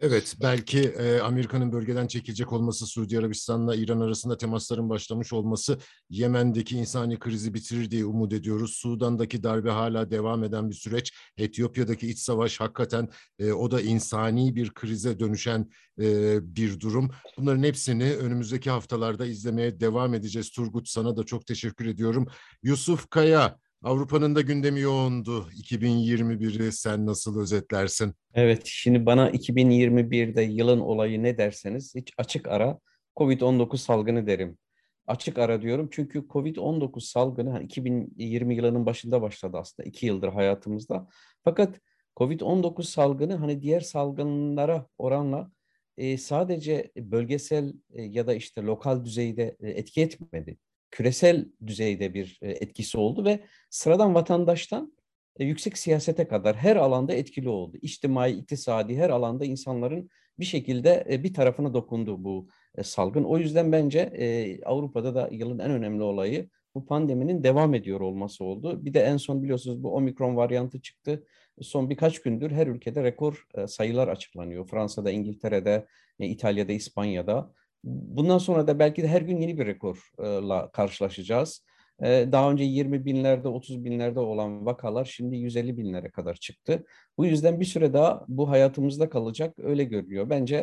Evet, 0.00 0.36
belki 0.42 0.80
e, 0.80 1.20
Amerika'nın 1.20 1.72
bölgeden 1.72 2.06
çekilecek 2.06 2.52
olması, 2.52 2.86
Suudi 2.86 3.18
Arabistan'la 3.18 3.74
İran 3.74 4.00
arasında 4.00 4.36
temasların 4.36 4.88
başlamış 4.88 5.32
olması 5.32 5.78
Yemen'deki 6.10 6.76
insani 6.76 7.18
krizi 7.18 7.54
bitirir 7.54 7.90
diye 7.90 8.04
umut 8.04 8.32
ediyoruz. 8.32 8.72
Sudan'daki 8.72 9.42
darbe 9.42 9.70
hala 9.70 10.10
devam 10.10 10.44
eden 10.44 10.70
bir 10.70 10.74
süreç. 10.74 11.12
Etiyopya'daki 11.36 12.08
iç 12.08 12.18
savaş 12.18 12.60
hakikaten 12.60 13.08
e, 13.38 13.52
o 13.52 13.70
da 13.70 13.80
insani 13.80 14.56
bir 14.56 14.70
krize 14.70 15.20
dönüşen 15.20 15.70
e, 16.00 16.38
bir 16.56 16.80
durum. 16.80 17.10
Bunların 17.38 17.62
hepsini 17.62 18.16
önümüzdeki 18.16 18.70
haftalarda 18.70 19.26
izlemeye 19.26 19.80
devam 19.80 20.14
edeceğiz. 20.14 20.51
Turgut 20.52 20.88
sana 20.88 21.16
da 21.16 21.24
çok 21.24 21.46
teşekkür 21.46 21.86
ediyorum. 21.86 22.26
Yusuf 22.62 23.10
Kaya, 23.10 23.58
Avrupa'nın 23.82 24.34
da 24.34 24.40
gündemi 24.40 24.80
yoğundu. 24.80 25.48
2021'i 25.50 26.72
sen 26.72 27.06
nasıl 27.06 27.40
özetlersin? 27.40 28.14
Evet, 28.34 28.62
şimdi 28.64 29.06
bana 29.06 29.30
2021'de 29.30 30.42
yılın 30.42 30.80
olayı 30.80 31.22
ne 31.22 31.38
derseniz 31.38 31.94
hiç 31.94 32.12
açık 32.18 32.48
ara 32.48 32.78
COVID-19 33.16 33.76
salgını 33.76 34.26
derim. 34.26 34.58
Açık 35.06 35.38
ara 35.38 35.62
diyorum 35.62 35.88
çünkü 35.92 36.18
COVID-19 36.28 37.00
salgını 37.00 37.62
2020 37.62 38.56
yılının 38.56 38.86
başında 38.86 39.22
başladı 39.22 39.56
aslında. 39.60 39.88
iki 39.88 40.06
yıldır 40.06 40.28
hayatımızda. 40.28 41.08
Fakat 41.44 41.80
COVID-19 42.16 42.82
salgını 42.82 43.34
hani 43.34 43.62
diğer 43.62 43.80
salgınlara 43.80 44.86
oranla 44.98 45.50
e, 45.96 46.18
sadece 46.18 46.92
bölgesel 46.96 47.72
e, 47.94 48.02
ya 48.02 48.26
da 48.26 48.34
işte 48.34 48.62
lokal 48.62 49.04
düzeyde 49.04 49.56
e, 49.60 49.70
etki 49.70 50.02
etmedi. 50.02 50.58
Küresel 50.90 51.46
düzeyde 51.66 52.14
bir 52.14 52.38
e, 52.42 52.50
etkisi 52.50 52.98
oldu 52.98 53.24
ve 53.24 53.40
sıradan 53.70 54.14
vatandaştan 54.14 54.92
e, 55.38 55.44
yüksek 55.44 55.78
siyasete 55.78 56.28
kadar 56.28 56.56
her 56.56 56.76
alanda 56.76 57.14
etkili 57.14 57.48
oldu. 57.48 57.76
İçtimai, 57.82 58.32
iktisadi 58.32 58.96
her 58.96 59.10
alanda 59.10 59.44
insanların 59.44 60.10
bir 60.38 60.44
şekilde 60.44 61.04
e, 61.10 61.24
bir 61.24 61.34
tarafına 61.34 61.74
dokundu 61.74 62.24
bu 62.24 62.48
e, 62.74 62.82
salgın. 62.82 63.24
O 63.24 63.38
yüzden 63.38 63.72
bence 63.72 63.98
e, 63.98 64.58
Avrupa'da 64.64 65.14
da 65.14 65.28
yılın 65.32 65.58
en 65.58 65.70
önemli 65.70 66.02
olayı 66.02 66.48
bu 66.74 66.86
pandeminin 66.86 67.44
devam 67.44 67.74
ediyor 67.74 68.00
olması 68.00 68.44
oldu. 68.44 68.84
Bir 68.84 68.94
de 68.94 69.00
en 69.00 69.16
son 69.16 69.42
biliyorsunuz 69.42 69.82
bu 69.82 69.94
omikron 69.94 70.36
varyantı 70.36 70.80
çıktı 70.80 71.24
son 71.60 71.90
birkaç 71.90 72.22
gündür 72.22 72.50
her 72.50 72.66
ülkede 72.66 73.02
rekor 73.02 73.46
e, 73.54 73.66
sayılar 73.66 74.08
açıklanıyor. 74.08 74.66
Fransa'da, 74.68 75.10
İngiltere'de, 75.10 75.86
e, 76.20 76.26
İtalya'da, 76.26 76.72
İspanya'da. 76.72 77.52
Bundan 77.84 78.38
sonra 78.38 78.66
da 78.66 78.78
belki 78.78 79.02
de 79.02 79.08
her 79.08 79.22
gün 79.22 79.40
yeni 79.40 79.58
bir 79.58 79.66
rekorla 79.66 80.70
karşılaşacağız. 80.70 81.64
E, 82.02 82.28
daha 82.32 82.50
önce 82.50 82.64
20 82.64 83.04
binlerde, 83.04 83.48
30 83.48 83.84
binlerde 83.84 84.20
olan 84.20 84.66
vakalar 84.66 85.04
şimdi 85.04 85.36
150 85.36 85.78
binlere 85.78 86.10
kadar 86.10 86.34
çıktı. 86.34 86.84
Bu 87.18 87.26
yüzden 87.26 87.60
bir 87.60 87.64
süre 87.64 87.92
daha 87.92 88.24
bu 88.28 88.50
hayatımızda 88.50 89.08
kalacak 89.08 89.58
öyle 89.58 89.84
görülüyor. 89.84 90.30
Bence 90.30 90.56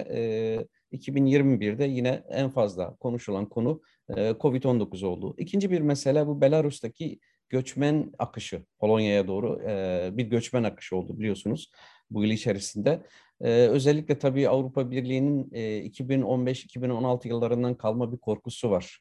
2021'de 0.92 1.86
yine 1.86 2.24
en 2.30 2.50
fazla 2.50 2.96
konuşulan 2.96 3.50
konu 3.50 3.82
COVID-19 4.10 5.06
oldu. 5.06 5.36
İkinci 5.38 5.72
bir 5.72 5.82
mesele 5.82 6.28
bu 6.28 6.42
Belarus'taki 6.42 7.20
göçmen 7.50 8.12
akışı 8.20 8.64
Polonya'ya 8.80 9.28
doğru 9.28 9.62
e, 9.68 10.10
bir 10.14 10.26
göçmen 10.26 10.64
akışı 10.64 10.96
oldu 10.96 11.20
biliyorsunuz 11.20 11.72
bu 12.10 12.24
yıl 12.24 12.32
içerisinde. 12.32 13.04
E, 13.42 13.50
özellikle 13.50 14.20
tabii 14.20 14.50
Avrupa 14.50 14.92
Birliği'nin 14.92 15.50
e, 15.54 15.88
2015-2016 15.88 17.28
yıllarından 17.28 17.76
kalma 17.76 18.12
bir 18.12 18.18
korkusu 18.18 18.72
var. 18.72 19.00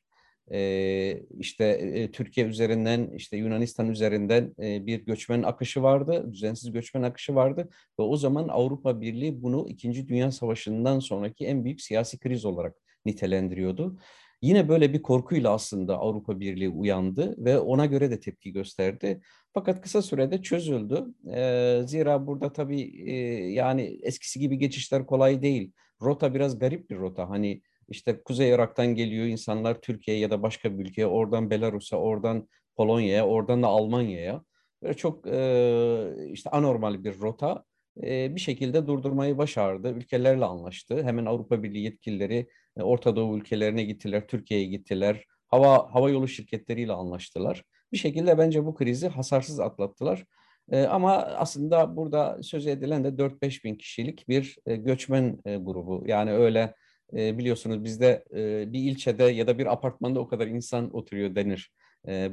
E, 0.52 1.22
işte 1.38 1.64
e, 1.64 2.10
Türkiye 2.10 2.46
üzerinden, 2.46 3.10
işte 3.16 3.36
Yunanistan 3.36 3.90
üzerinden 3.90 4.54
e, 4.62 4.86
bir 4.86 5.04
göçmen 5.06 5.42
akışı 5.42 5.82
vardı, 5.82 6.32
düzensiz 6.32 6.72
göçmen 6.72 7.02
akışı 7.02 7.34
vardı 7.34 7.68
ve 8.00 8.02
o 8.02 8.16
zaman 8.16 8.48
Avrupa 8.48 9.00
Birliği 9.00 9.42
bunu 9.42 9.68
İkinci 9.68 10.08
Dünya 10.08 10.32
Savaşı'ndan 10.32 10.98
sonraki 10.98 11.46
en 11.46 11.64
büyük 11.64 11.80
siyasi 11.80 12.18
kriz 12.18 12.44
olarak 12.44 12.74
nitelendiriyordu. 13.06 13.98
Yine 14.42 14.68
böyle 14.68 14.92
bir 14.92 15.02
korkuyla 15.02 15.52
aslında 15.52 15.98
Avrupa 15.98 16.40
Birliği 16.40 16.68
uyandı 16.68 17.44
ve 17.44 17.58
ona 17.58 17.86
göre 17.86 18.10
de 18.10 18.20
tepki 18.20 18.52
gösterdi. 18.52 19.20
Fakat 19.54 19.80
kısa 19.82 20.02
sürede 20.02 20.42
çözüldü. 20.42 21.04
E, 21.34 21.80
zira 21.86 22.26
burada 22.26 22.52
tabii 22.52 23.10
e, 23.10 23.14
yani 23.50 24.00
eskisi 24.02 24.40
gibi 24.40 24.58
geçişler 24.58 25.06
kolay 25.06 25.42
değil. 25.42 25.72
Rota 26.02 26.34
biraz 26.34 26.58
garip 26.58 26.90
bir 26.90 26.96
rota. 26.96 27.30
Hani 27.30 27.62
işte 27.88 28.22
Kuzey 28.22 28.50
Irak'tan 28.50 28.94
geliyor 28.94 29.26
insanlar 29.26 29.80
Türkiye'ye 29.80 30.22
ya 30.22 30.30
da 30.30 30.42
başka 30.42 30.78
bir 30.78 30.84
ülkeye, 30.84 31.06
oradan 31.06 31.50
Belarus'a, 31.50 31.96
oradan 31.96 32.48
Polonya'ya, 32.76 33.26
oradan 33.26 33.62
da 33.62 33.66
Almanya'ya. 33.66 34.44
Böyle 34.82 34.94
çok 34.94 35.26
e, 35.26 36.30
işte 36.32 36.50
anormal 36.50 37.04
bir 37.04 37.20
rota 37.20 37.64
bir 38.02 38.40
şekilde 38.40 38.86
durdurmayı 38.86 39.38
başardı. 39.38 39.90
Ülkelerle 39.90 40.44
anlaştı. 40.44 41.02
Hemen 41.02 41.26
Avrupa 41.26 41.62
Birliği 41.62 41.84
yetkilileri 41.84 42.48
Orta 42.82 43.16
Doğu 43.16 43.38
ülkelerine 43.38 43.82
gittiler, 43.82 44.26
Türkiye'ye 44.28 44.66
gittiler. 44.66 45.24
Hava 45.46 45.94
hava 45.94 46.10
yolu 46.10 46.28
şirketleriyle 46.28 46.92
anlaştılar. 46.92 47.62
Bir 47.92 47.98
şekilde 47.98 48.38
bence 48.38 48.64
bu 48.64 48.74
krizi 48.74 49.08
hasarsız 49.08 49.60
atlattılar. 49.60 50.24
E, 50.70 50.82
ama 50.82 51.14
aslında 51.16 51.96
burada 51.96 52.42
söz 52.42 52.66
edilen 52.66 53.04
de 53.04 53.08
4-5 53.08 53.64
bin 53.64 53.74
kişilik 53.74 54.28
bir 54.28 54.56
e, 54.66 54.76
göçmen 54.76 55.38
e, 55.44 55.56
grubu. 55.56 56.04
Yani 56.06 56.32
öyle 56.32 56.74
e, 57.16 57.38
biliyorsunuz 57.38 57.84
bizde 57.84 58.24
e, 58.34 58.72
bir 58.72 58.80
ilçede 58.80 59.24
ya 59.24 59.46
da 59.46 59.58
bir 59.58 59.72
apartmanda 59.72 60.20
o 60.20 60.28
kadar 60.28 60.46
insan 60.46 60.96
oturuyor 60.96 61.34
denir 61.34 61.72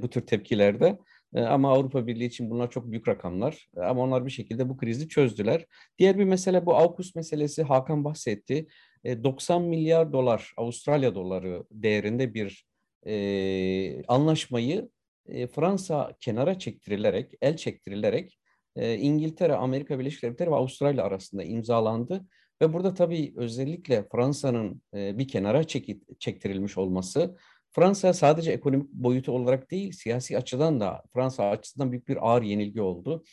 bu 0.02 0.10
tür 0.10 0.22
tepkilerde. 0.22 0.98
E, 1.36 1.42
ama 1.42 1.72
Avrupa 1.72 2.08
Birliği 2.08 2.26
için 2.26 2.50
bunlar 2.50 2.72
çok 2.72 2.92
büyük 2.92 3.08
rakamlar. 3.08 3.70
E, 3.78 3.80
ama 3.80 4.02
onlar 4.02 4.26
bir 4.26 4.32
şekilde 4.32 4.70
bu 4.70 4.78
krizi 4.78 5.10
çözdüler. 5.10 5.66
Diğer 6.00 6.20
bir 6.20 6.24
mesele 6.24 6.66
bu 6.66 6.76
AUKUS 6.76 7.16
meselesi 7.16 7.64
Hakan 7.64 8.04
bahsetti. 8.04 8.68
E, 9.04 9.24
90 9.24 9.62
milyar 9.62 10.14
dolar 10.14 10.54
Avustralya 10.58 11.16
doları 11.16 11.64
değerinde 11.72 12.34
bir 12.34 12.66
e, 13.08 14.04
anlaşmayı 14.08 14.90
e, 15.28 15.48
Fransa 15.48 16.14
kenara 16.20 16.60
çektirilerek, 16.60 17.32
el 17.42 17.58
çektirilerek 17.58 18.40
e, 18.76 18.96
İngiltere, 18.96 19.56
Amerika 19.56 20.00
Birleşik 20.00 20.24
Devletleri 20.24 20.52
ve 20.52 20.56
Avustralya 20.56 21.04
arasında 21.04 21.44
imzalandı. 21.44 22.26
Ve 22.62 22.74
burada 22.74 22.94
tabii 22.94 23.34
özellikle 23.36 24.08
Fransa'nın 24.12 24.82
e, 24.94 25.18
bir 25.18 25.28
kenara 25.28 25.64
çekit, 25.64 26.20
çektirilmiş 26.20 26.78
olması, 26.78 27.38
Fransa 27.76 28.14
sadece 28.14 28.52
ekonomik 28.52 28.92
boyutu 28.94 29.32
olarak 29.32 29.72
değil, 29.72 29.92
siyasi 29.92 30.38
açıdan 30.38 30.80
da 30.80 31.04
Fransa 31.14 31.50
açısından 31.50 31.92
büyük 31.92 32.08
bir 32.08 32.30
ağır 32.30 32.42
yenilgi 32.42 32.82
oldu. 32.82 33.24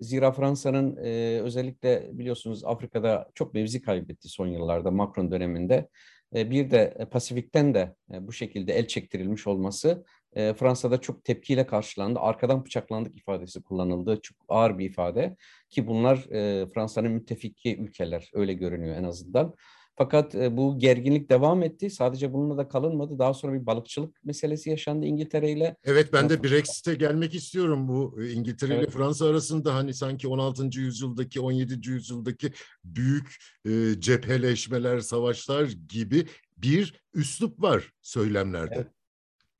Zira 0.00 0.32
Fransa'nın 0.32 0.96
e, 0.96 1.40
özellikle 1.40 2.10
biliyorsunuz 2.12 2.64
Afrika'da 2.64 3.30
çok 3.34 3.54
mevzi 3.54 3.82
kaybetti 3.82 4.28
son 4.28 4.46
yıllarda 4.46 4.90
Macron 4.90 5.30
döneminde. 5.32 5.88
E, 6.34 6.50
bir 6.50 6.70
de 6.70 7.08
Pasifik'ten 7.10 7.74
de 7.74 7.94
e, 8.12 8.26
bu 8.26 8.32
şekilde 8.32 8.72
el 8.72 8.86
çektirilmiş 8.86 9.46
olması 9.46 10.04
e, 10.32 10.54
Fransa'da 10.54 11.00
çok 11.00 11.24
tepkiyle 11.24 11.66
karşılandı. 11.66 12.18
Arkadan 12.18 12.64
bıçaklandık 12.64 13.16
ifadesi 13.16 13.62
kullanıldı. 13.62 14.20
Çok 14.22 14.36
ağır 14.48 14.78
bir 14.78 14.90
ifade 14.90 15.36
ki 15.70 15.86
bunlar 15.86 16.16
e, 16.16 16.66
Fransa'nın 16.66 17.10
müttefiki 17.12 17.76
ülkeler 17.76 18.30
öyle 18.34 18.52
görünüyor 18.52 18.96
en 18.96 19.04
azından. 19.04 19.54
Fakat 19.96 20.34
e, 20.34 20.56
bu 20.56 20.78
gerginlik 20.78 21.30
devam 21.30 21.62
etti. 21.62 21.90
Sadece 21.90 22.32
bununla 22.32 22.56
da 22.56 22.68
kalınmadı. 22.68 23.18
Daha 23.18 23.34
sonra 23.34 23.60
bir 23.60 23.66
balıkçılık 23.66 24.24
meselesi 24.24 24.70
yaşandı 24.70 25.06
İngiltere 25.06 25.50
ile. 25.50 25.76
Evet 25.84 26.12
ben 26.12 26.28
de 26.28 26.42
Brexit'e 26.42 26.94
gelmek 26.94 27.34
istiyorum. 27.34 27.88
Bu 27.88 28.22
e, 28.22 28.30
İngiltere 28.30 28.74
evet. 28.74 28.84
ile 28.84 28.90
Fransa 28.90 29.26
arasında 29.26 29.74
hani 29.74 29.94
sanki 29.94 30.28
16. 30.28 30.80
yüzyıldaki 30.80 31.40
17. 31.40 31.90
yüzyıldaki 31.90 32.52
büyük 32.84 33.36
e, 33.64 33.70
cepheleşmeler, 34.00 35.00
savaşlar 35.00 35.68
gibi 35.88 36.26
bir 36.56 37.00
üslup 37.14 37.62
var 37.62 37.92
söylemlerde. 38.02 38.74
Evet 38.76 38.86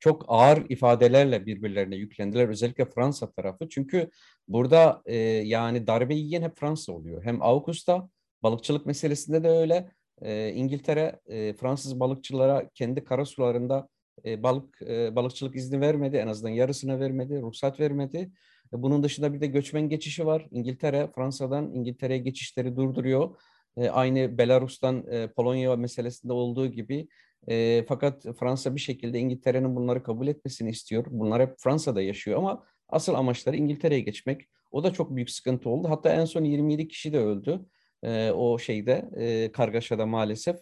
çok 0.03 0.25
ağır 0.27 0.65
ifadelerle 0.69 1.45
birbirlerine 1.45 1.95
yüklendiler. 1.95 2.49
Özellikle 2.49 2.85
Fransa 2.85 3.31
tarafı. 3.31 3.69
Çünkü 3.69 4.09
burada 4.47 5.01
e, 5.05 5.15
yani 5.25 5.87
darbe 5.87 6.13
yiyen 6.15 6.41
hep 6.41 6.57
Fransa 6.57 6.91
oluyor. 6.91 7.23
Hem 7.23 7.41
AUKUS'ta 7.41 8.09
balıkçılık 8.43 8.85
meselesinde 8.85 9.43
de 9.43 9.49
öyle. 9.49 9.91
E, 10.21 10.49
İngiltere 10.53 11.19
e, 11.27 11.53
Fransız 11.53 11.99
balıkçılara 11.99 12.69
kendi 12.73 13.03
karasularında 13.03 13.87
e, 14.25 14.43
balık 14.43 14.81
e, 14.81 15.15
balıkçılık 15.15 15.55
izni 15.55 15.81
vermedi. 15.81 16.17
En 16.17 16.27
azından 16.27 16.51
yarısına 16.51 16.99
vermedi, 16.99 17.41
ruhsat 17.41 17.79
vermedi. 17.79 18.31
E, 18.73 18.81
bunun 18.81 19.03
dışında 19.03 19.33
bir 19.33 19.41
de 19.41 19.47
göçmen 19.47 19.89
geçişi 19.89 20.25
var. 20.25 20.47
İngiltere 20.51 21.09
Fransa'dan 21.15 21.73
İngiltere'ye 21.73 22.19
geçişleri 22.19 22.75
durduruyor. 22.75 23.35
E, 23.77 23.89
aynı 23.89 24.37
Belarus'tan 24.37 25.07
e, 25.11 25.27
Polonya 25.27 25.75
meselesinde 25.75 26.33
olduğu 26.33 26.67
gibi 26.67 27.07
e, 27.47 27.85
fakat 27.87 28.23
Fransa 28.39 28.75
bir 28.75 28.81
şekilde 28.81 29.19
İngiltere'nin 29.19 29.75
bunları 29.75 30.03
kabul 30.03 30.27
etmesini 30.27 30.69
istiyor. 30.69 31.05
Bunlar 31.09 31.41
hep 31.41 31.55
Fransa'da 31.57 32.01
yaşıyor 32.01 32.37
ama 32.37 32.63
asıl 32.89 33.13
amaçları 33.13 33.55
İngiltere'ye 33.55 34.01
geçmek. 34.01 34.41
O 34.71 34.83
da 34.83 34.93
çok 34.93 35.15
büyük 35.15 35.29
sıkıntı 35.29 35.69
oldu. 35.69 35.89
Hatta 35.89 36.13
en 36.13 36.25
son 36.25 36.43
27 36.43 36.87
kişi 36.87 37.13
de 37.13 37.19
öldü. 37.19 37.65
E, 38.03 38.31
o 38.31 38.59
şeyde 38.59 39.09
e, 39.17 39.51
kargaşada 39.51 40.05
maalesef 40.05 40.57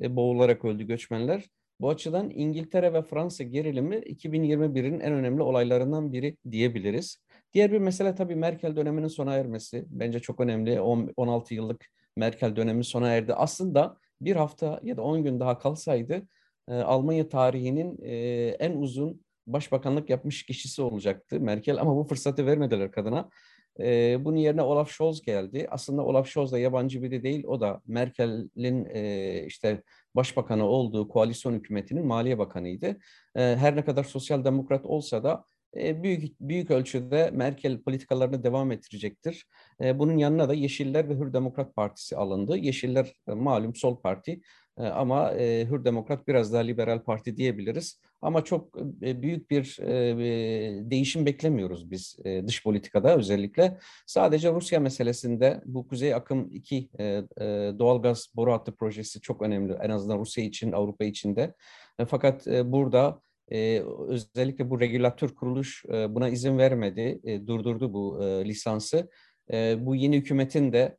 e, 0.00 0.16
boğularak 0.16 0.64
öldü 0.64 0.84
göçmenler. 0.84 1.48
Bu 1.80 1.90
açıdan 1.90 2.30
İngiltere 2.30 2.92
ve 2.92 3.02
Fransa 3.02 3.44
gerilimi 3.44 3.96
2021'in 3.96 5.00
en 5.00 5.12
önemli 5.12 5.42
olaylarından 5.42 6.12
biri 6.12 6.36
diyebiliriz. 6.50 7.18
Diğer 7.54 7.72
bir 7.72 7.78
mesele 7.78 8.14
tabii 8.14 8.36
Merkel 8.36 8.76
döneminin 8.76 9.08
sona 9.08 9.34
ermesi. 9.34 9.84
Bence 9.88 10.20
çok 10.20 10.40
önemli. 10.40 10.80
16 10.80 11.54
yıllık 11.54 11.86
Merkel 12.16 12.56
dönemi 12.56 12.84
sona 12.84 13.08
erdi. 13.08 13.34
Aslında 13.34 13.96
bir 14.20 14.36
hafta 14.36 14.80
ya 14.82 14.96
da 14.96 15.02
10 15.02 15.24
gün 15.24 15.40
daha 15.40 15.58
kalsaydı 15.58 16.22
e, 16.68 16.74
Almanya 16.74 17.28
tarihinin 17.28 17.98
e, 18.02 18.16
en 18.48 18.72
uzun 18.72 19.24
başbakanlık 19.46 20.10
yapmış 20.10 20.42
kişisi 20.42 20.82
olacaktı 20.82 21.40
Merkel 21.40 21.80
ama 21.80 21.96
bu 21.96 22.04
fırsatı 22.04 22.46
vermediler 22.46 22.90
kadına. 22.90 23.28
E, 23.80 24.18
bunun 24.24 24.36
yerine 24.36 24.62
Olaf 24.62 24.90
Scholz 24.90 25.22
geldi. 25.22 25.66
Aslında 25.70 26.04
Olaf 26.04 26.28
Scholz 26.28 26.52
da 26.52 26.58
yabancı 26.58 27.02
biri 27.02 27.22
değil. 27.22 27.44
O 27.46 27.60
da 27.60 27.80
Merkel'in 27.86 28.84
e, 28.84 29.44
işte 29.46 29.82
başbakanı 30.14 30.64
olduğu 30.64 31.08
koalisyon 31.08 31.52
hükümetinin 31.52 32.06
maliye 32.06 32.38
bakanıydı. 32.38 32.86
E, 33.36 33.40
her 33.40 33.76
ne 33.76 33.84
kadar 33.84 34.04
sosyal 34.04 34.44
demokrat 34.44 34.86
olsa 34.86 35.24
da 35.24 35.44
büyük 35.74 36.40
büyük 36.40 36.70
ölçüde 36.70 37.30
Merkel 37.32 37.82
politikalarını 37.82 38.44
devam 38.44 38.72
ettirecektir. 38.72 39.46
E, 39.80 39.98
bunun 39.98 40.18
yanına 40.18 40.48
da 40.48 40.54
Yeşiller 40.54 41.08
ve 41.08 41.14
Hür 41.14 41.32
Demokrat 41.32 41.76
Partisi 41.76 42.16
alındı. 42.16 42.56
Yeşiller 42.56 43.12
e, 43.28 43.32
malum 43.32 43.74
sol 43.74 44.00
parti 44.00 44.40
ama 44.76 45.32
Hür 45.34 45.84
Demokrat 45.84 46.28
biraz 46.28 46.52
daha 46.52 46.62
liberal 46.62 47.02
parti 47.02 47.36
diyebiliriz. 47.36 48.00
Ama 48.22 48.44
çok 48.44 48.74
büyük 49.00 49.50
bir 49.50 49.78
değişim 50.90 51.26
beklemiyoruz 51.26 51.90
biz 51.90 52.18
dış 52.46 52.62
politikada 52.62 53.16
özellikle. 53.16 53.78
Sadece 54.06 54.52
Rusya 54.52 54.80
meselesinde 54.80 55.62
bu 55.64 55.88
Kuzey 55.88 56.14
Akım 56.14 56.50
2 56.50 56.90
doğalgaz 57.78 58.28
boru 58.36 58.52
hattı 58.52 58.76
projesi 58.76 59.20
çok 59.20 59.42
önemli. 59.42 59.72
En 59.72 59.90
azından 59.90 60.18
Rusya 60.18 60.44
için, 60.44 60.72
Avrupa 60.72 61.04
için 61.04 61.36
de. 61.36 61.54
Fakat 62.06 62.46
burada 62.46 63.20
özellikle 64.08 64.70
bu 64.70 64.80
regülatör 64.80 65.28
kuruluş 65.28 65.84
buna 65.88 66.28
izin 66.28 66.58
vermedi, 66.58 67.20
durdurdu 67.46 67.92
bu 67.92 68.20
lisansı. 68.44 69.10
Bu 69.78 69.96
yeni 69.96 70.16
hükümetin 70.16 70.72
de 70.72 70.98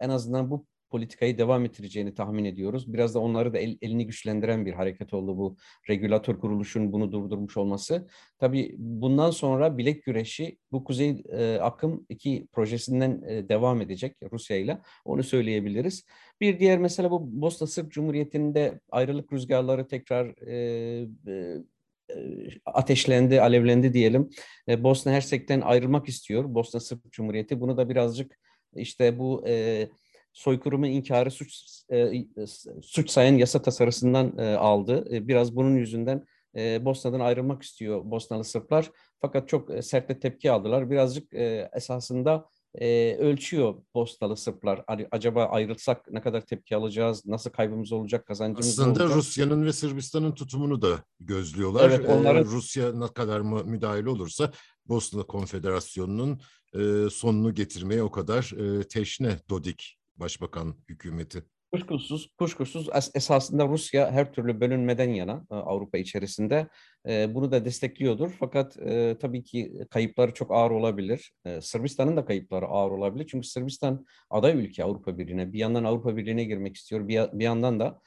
en 0.00 0.08
azından 0.08 0.50
bu 0.50 0.66
politikayı 0.90 1.38
devam 1.38 1.64
ettireceğini 1.64 2.14
tahmin 2.14 2.44
ediyoruz. 2.44 2.92
Biraz 2.92 3.14
da 3.14 3.18
onları 3.18 3.52
da 3.52 3.58
el, 3.58 3.78
elini 3.82 4.06
güçlendiren 4.06 4.66
bir 4.66 4.72
hareket 4.72 5.14
oldu 5.14 5.38
bu 5.38 5.56
regülatör 5.88 6.38
kuruluşun 6.38 6.92
bunu 6.92 7.12
durdurmuş 7.12 7.56
olması. 7.56 8.08
Tabii 8.38 8.74
bundan 8.78 9.30
sonra 9.30 9.78
bilek 9.78 10.04
güreşi 10.04 10.58
bu 10.72 10.84
Kuzey 10.84 11.22
e, 11.28 11.58
Akım 11.62 12.06
2 12.08 12.46
projesinden 12.52 13.22
e, 13.26 13.48
devam 13.48 13.80
edecek 13.80 14.16
Rusya 14.32 14.56
ile. 14.56 14.78
Onu 15.04 15.22
söyleyebiliriz. 15.22 16.04
Bir 16.40 16.60
diğer 16.60 16.78
mesele 16.78 17.10
bu 17.10 17.40
Bosna 17.40 17.66
Sırp 17.66 17.90
Cumhuriyeti'nde 17.90 18.80
ayrılık 18.90 19.32
rüzgarları 19.32 19.86
tekrar 19.86 20.48
e, 20.48 21.08
e, 21.26 21.58
ateşlendi, 22.64 23.40
alevlendi 23.40 23.92
diyelim. 23.92 24.30
E, 24.68 24.84
Bosna 24.84 25.12
Hersek'ten 25.12 25.60
ayrılmak 25.60 26.08
istiyor 26.08 26.54
Bosna 26.54 26.80
Sırp 26.80 27.12
Cumhuriyeti. 27.12 27.60
Bunu 27.60 27.76
da 27.76 27.88
birazcık 27.88 28.38
işte 28.74 29.18
bu 29.18 29.44
e, 29.46 29.88
soykırımı 30.38 30.88
inkarı 30.88 31.30
suç 31.30 31.62
e, 31.92 32.12
suç 32.82 33.10
sayan 33.10 33.34
yasa 33.34 33.62
tasarısından 33.62 34.38
e, 34.38 34.56
aldı. 34.56 35.04
E, 35.10 35.28
biraz 35.28 35.56
bunun 35.56 35.76
yüzünden 35.76 36.26
e, 36.56 36.84
Bosna'dan 36.84 37.20
ayrılmak 37.20 37.62
istiyor 37.62 38.00
Bosnalı 38.04 38.44
Sırplar. 38.44 38.90
Fakat 39.20 39.48
çok 39.48 39.70
e, 39.70 39.82
sert 39.82 40.08
de 40.08 40.18
tepki 40.20 40.50
aldılar. 40.50 40.90
Birazcık 40.90 41.34
e, 41.34 41.70
esasında 41.76 42.48
e, 42.74 43.16
ölçüyor 43.16 43.74
Bosnalı 43.94 44.36
Sırplar. 44.36 44.84
Hani 44.86 45.08
acaba 45.10 45.44
ayrılsak 45.44 46.12
ne 46.12 46.20
kadar 46.22 46.40
tepki 46.40 46.76
alacağız, 46.76 47.26
nasıl 47.26 47.50
kaybımız 47.50 47.92
olacak, 47.92 48.26
kazancımız 48.26 48.68
Aslında 48.80 49.02
olacak? 49.02 49.16
Rusya'nın 49.16 49.64
ve 49.64 49.72
Sırbistan'ın 49.72 50.32
tutumunu 50.32 50.82
da 50.82 51.04
gözlüyorlar. 51.20 51.90
Evet, 51.90 52.08
onların... 52.08 52.42
Ee, 52.42 52.46
Rusya 52.46 52.92
ne 52.92 53.08
kadar 53.08 53.40
mı 53.40 53.64
müdahil 53.64 54.04
olursa 54.04 54.52
Bosna 54.86 55.22
Konfederasyonu'nun 55.22 56.40
e, 56.74 57.10
sonunu 57.10 57.54
getirmeye 57.54 58.02
o 58.02 58.10
kadar 58.10 58.52
e, 58.58 58.88
teşne 58.88 59.38
Dodik 59.50 59.97
Başbakan 60.18 60.74
hükümeti. 60.88 61.44
Kuşkusuz, 61.72 62.34
kuşkusuz 62.38 62.88
esasında 63.14 63.68
Rusya 63.68 64.10
her 64.10 64.32
türlü 64.32 64.60
bölünmeden 64.60 65.08
yana 65.08 65.46
e, 65.50 65.54
Avrupa 65.54 65.98
içerisinde 65.98 66.68
e, 67.08 67.34
bunu 67.34 67.52
da 67.52 67.64
destekliyordur. 67.64 68.30
Fakat 68.40 68.78
e, 68.78 69.16
tabii 69.20 69.44
ki 69.44 69.72
kayıpları 69.90 70.34
çok 70.34 70.52
ağır 70.52 70.70
olabilir. 70.70 71.32
Sırbistan'ın 71.60 72.16
da 72.16 72.24
kayıpları 72.24 72.66
ağır 72.66 72.90
olabilir. 72.90 73.26
Çünkü 73.30 73.48
Sırbistan 73.48 74.06
aday 74.30 74.64
ülke 74.64 74.84
Avrupa 74.84 75.18
Birliği'ne. 75.18 75.52
Bir 75.52 75.58
yandan 75.58 75.84
Avrupa 75.84 76.16
Birliği'ne 76.16 76.44
girmek 76.44 76.76
istiyor. 76.76 77.08
Bir, 77.08 77.42
yandan 77.42 77.80
da 77.80 78.00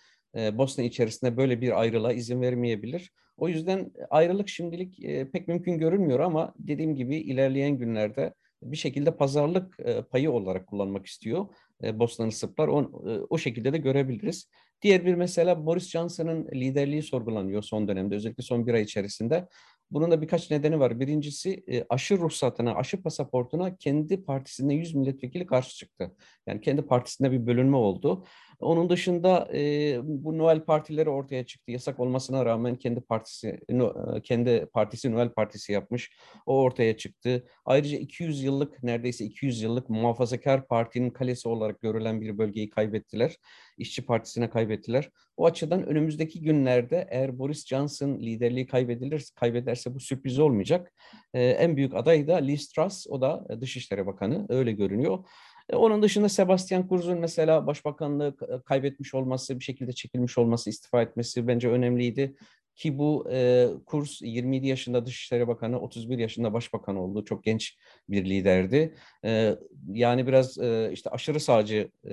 Bosna 0.58 0.84
içerisinde 0.84 1.38
böyle 1.38 1.62
bir 1.62 1.80
ayrılığa 1.80 2.14
izin 2.14 2.42
vermeyebilir. 2.42 3.12
O 3.38 3.48
yüzden 3.48 3.92
ayrılık 4.10 4.50
şimdilik 4.50 5.02
pek 5.34 5.48
mümkün 5.48 5.78
görünmüyor 5.78 6.20
ama 6.20 6.54
dediğim 6.60 6.96
gibi 6.96 7.16
ilerleyen 7.16 7.78
günlerde 7.78 8.34
bir 8.62 8.78
şekilde 8.78 9.16
pazarlık 9.16 9.78
payı 10.12 10.32
olarak 10.32 10.68
kullanmak 10.68 11.06
istiyor. 11.06 11.46
e, 11.84 12.00
Bosnalı 12.00 12.32
Sırplar. 12.32 12.68
O, 12.68 12.82
e, 12.82 13.20
o 13.30 13.38
şekilde 13.38 13.74
de 13.74 13.78
görebiliriz. 13.78 14.50
Diğer 14.82 15.06
bir 15.06 15.16
mesela 15.16 15.66
Boris 15.66 15.90
Johnson'ın 15.90 16.48
liderliği 16.48 17.04
sorgulanıyor 17.04 17.62
son 17.62 17.88
dönemde 17.88 18.16
özellikle 18.16 18.44
son 18.44 18.68
bir 18.68 18.74
ay 18.74 18.82
içerisinde. 18.82 19.48
Bunun 19.92 20.12
da 20.12 20.22
birkaç 20.22 20.52
nedeni 20.52 20.80
var. 20.80 21.00
Birincisi 21.00 21.64
e, 21.68 21.86
aşı 21.90 22.18
ruhsatına, 22.18 22.76
aşı 22.76 23.04
pasaportuna 23.04 23.76
kendi 23.78 24.24
partisinde 24.24 24.74
100 24.74 24.96
milletvekili 24.96 25.46
karşı 25.46 25.76
çıktı. 25.76 26.16
Yani 26.48 26.62
kendi 26.62 26.82
partisinde 26.82 27.32
bir 27.32 27.46
bölünme 27.48 27.78
oldu. 27.78 28.26
Onun 28.62 28.90
dışında 28.90 29.50
e, 29.54 29.98
bu 30.04 30.38
Noel 30.38 30.60
partileri 30.66 31.10
ortaya 31.10 31.46
çıktı. 31.46 31.72
Yasak 31.72 32.00
olmasına 32.00 32.46
rağmen 32.46 32.76
kendi 32.76 33.02
partisi 33.02 33.60
e, 33.70 34.22
kendi 34.24 34.66
partisi 34.74 35.12
Noel 35.12 35.30
partisi 35.30 35.72
yapmış. 35.72 36.12
O 36.46 36.62
ortaya 36.62 36.98
çıktı. 36.98 37.48
Ayrıca 37.66 37.98
200 37.98 38.44
yıllık 38.44 38.84
neredeyse 38.84 39.26
200 39.26 39.62
yıllık 39.62 39.90
muhafazakar 39.90 40.68
partinin 40.68 41.10
kalesi 41.10 41.50
olarak 41.50 41.82
görülen 41.82 42.22
bir 42.22 42.38
bölgeyi 42.38 42.70
kaybettiler. 42.70 43.38
İşçi 43.78 44.06
Partisi'ne 44.06 44.50
kaybettiler. 44.50 45.10
O 45.38 45.46
açıdan 45.46 45.86
önümüzdeki 45.86 46.42
günlerde 46.42 47.08
eğer 47.10 47.40
Boris 47.40 47.68
Johnson 47.68 48.20
liderliği 48.20 48.68
kaybedilir, 48.68 49.32
kaybederse 49.36 49.96
bu 49.96 50.00
sürpriz 50.00 50.40
olmayacak. 50.40 50.94
Ee, 51.34 51.44
en 51.44 51.78
büyük 51.78 51.96
aday 51.96 52.28
da 52.28 52.36
Liz 52.36 52.72
Truss, 52.72 53.08
o 53.10 53.22
da 53.22 53.62
Dışişleri 53.62 54.06
Bakanı, 54.06 54.46
öyle 54.50 54.72
görünüyor. 54.72 55.26
E, 55.72 55.76
onun 55.76 56.02
dışında 56.04 56.30
Sebastian 56.30 56.88
Kurz'un 56.88 57.18
mesela 57.18 57.68
başbakanlığı 57.68 58.36
kaybetmiş 58.66 59.14
olması, 59.14 59.60
bir 59.60 59.64
şekilde 59.64 59.94
çekilmiş 59.94 60.38
olması, 60.38 60.70
istifa 60.70 61.02
etmesi 61.02 61.48
bence 61.48 61.70
önemliydi. 61.70 62.36
Ki 62.76 62.98
bu 62.98 63.28
e, 63.32 63.68
Kurz 63.86 64.20
27 64.22 64.68
yaşında 64.68 65.06
Dışişleri 65.06 65.48
Bakanı, 65.48 65.80
31 65.80 66.18
yaşında 66.18 66.54
Başbakan 66.54 66.96
oldu. 66.96 67.26
Çok 67.26 67.44
genç 67.44 67.78
bir 68.10 68.26
liderdi. 68.26 68.96
E, 69.26 69.56
yani 69.88 70.28
biraz 70.28 70.58
e, 70.58 70.90
işte 70.94 71.10
aşırı 71.10 71.40
sağcı 71.40 71.92
e, 72.06 72.10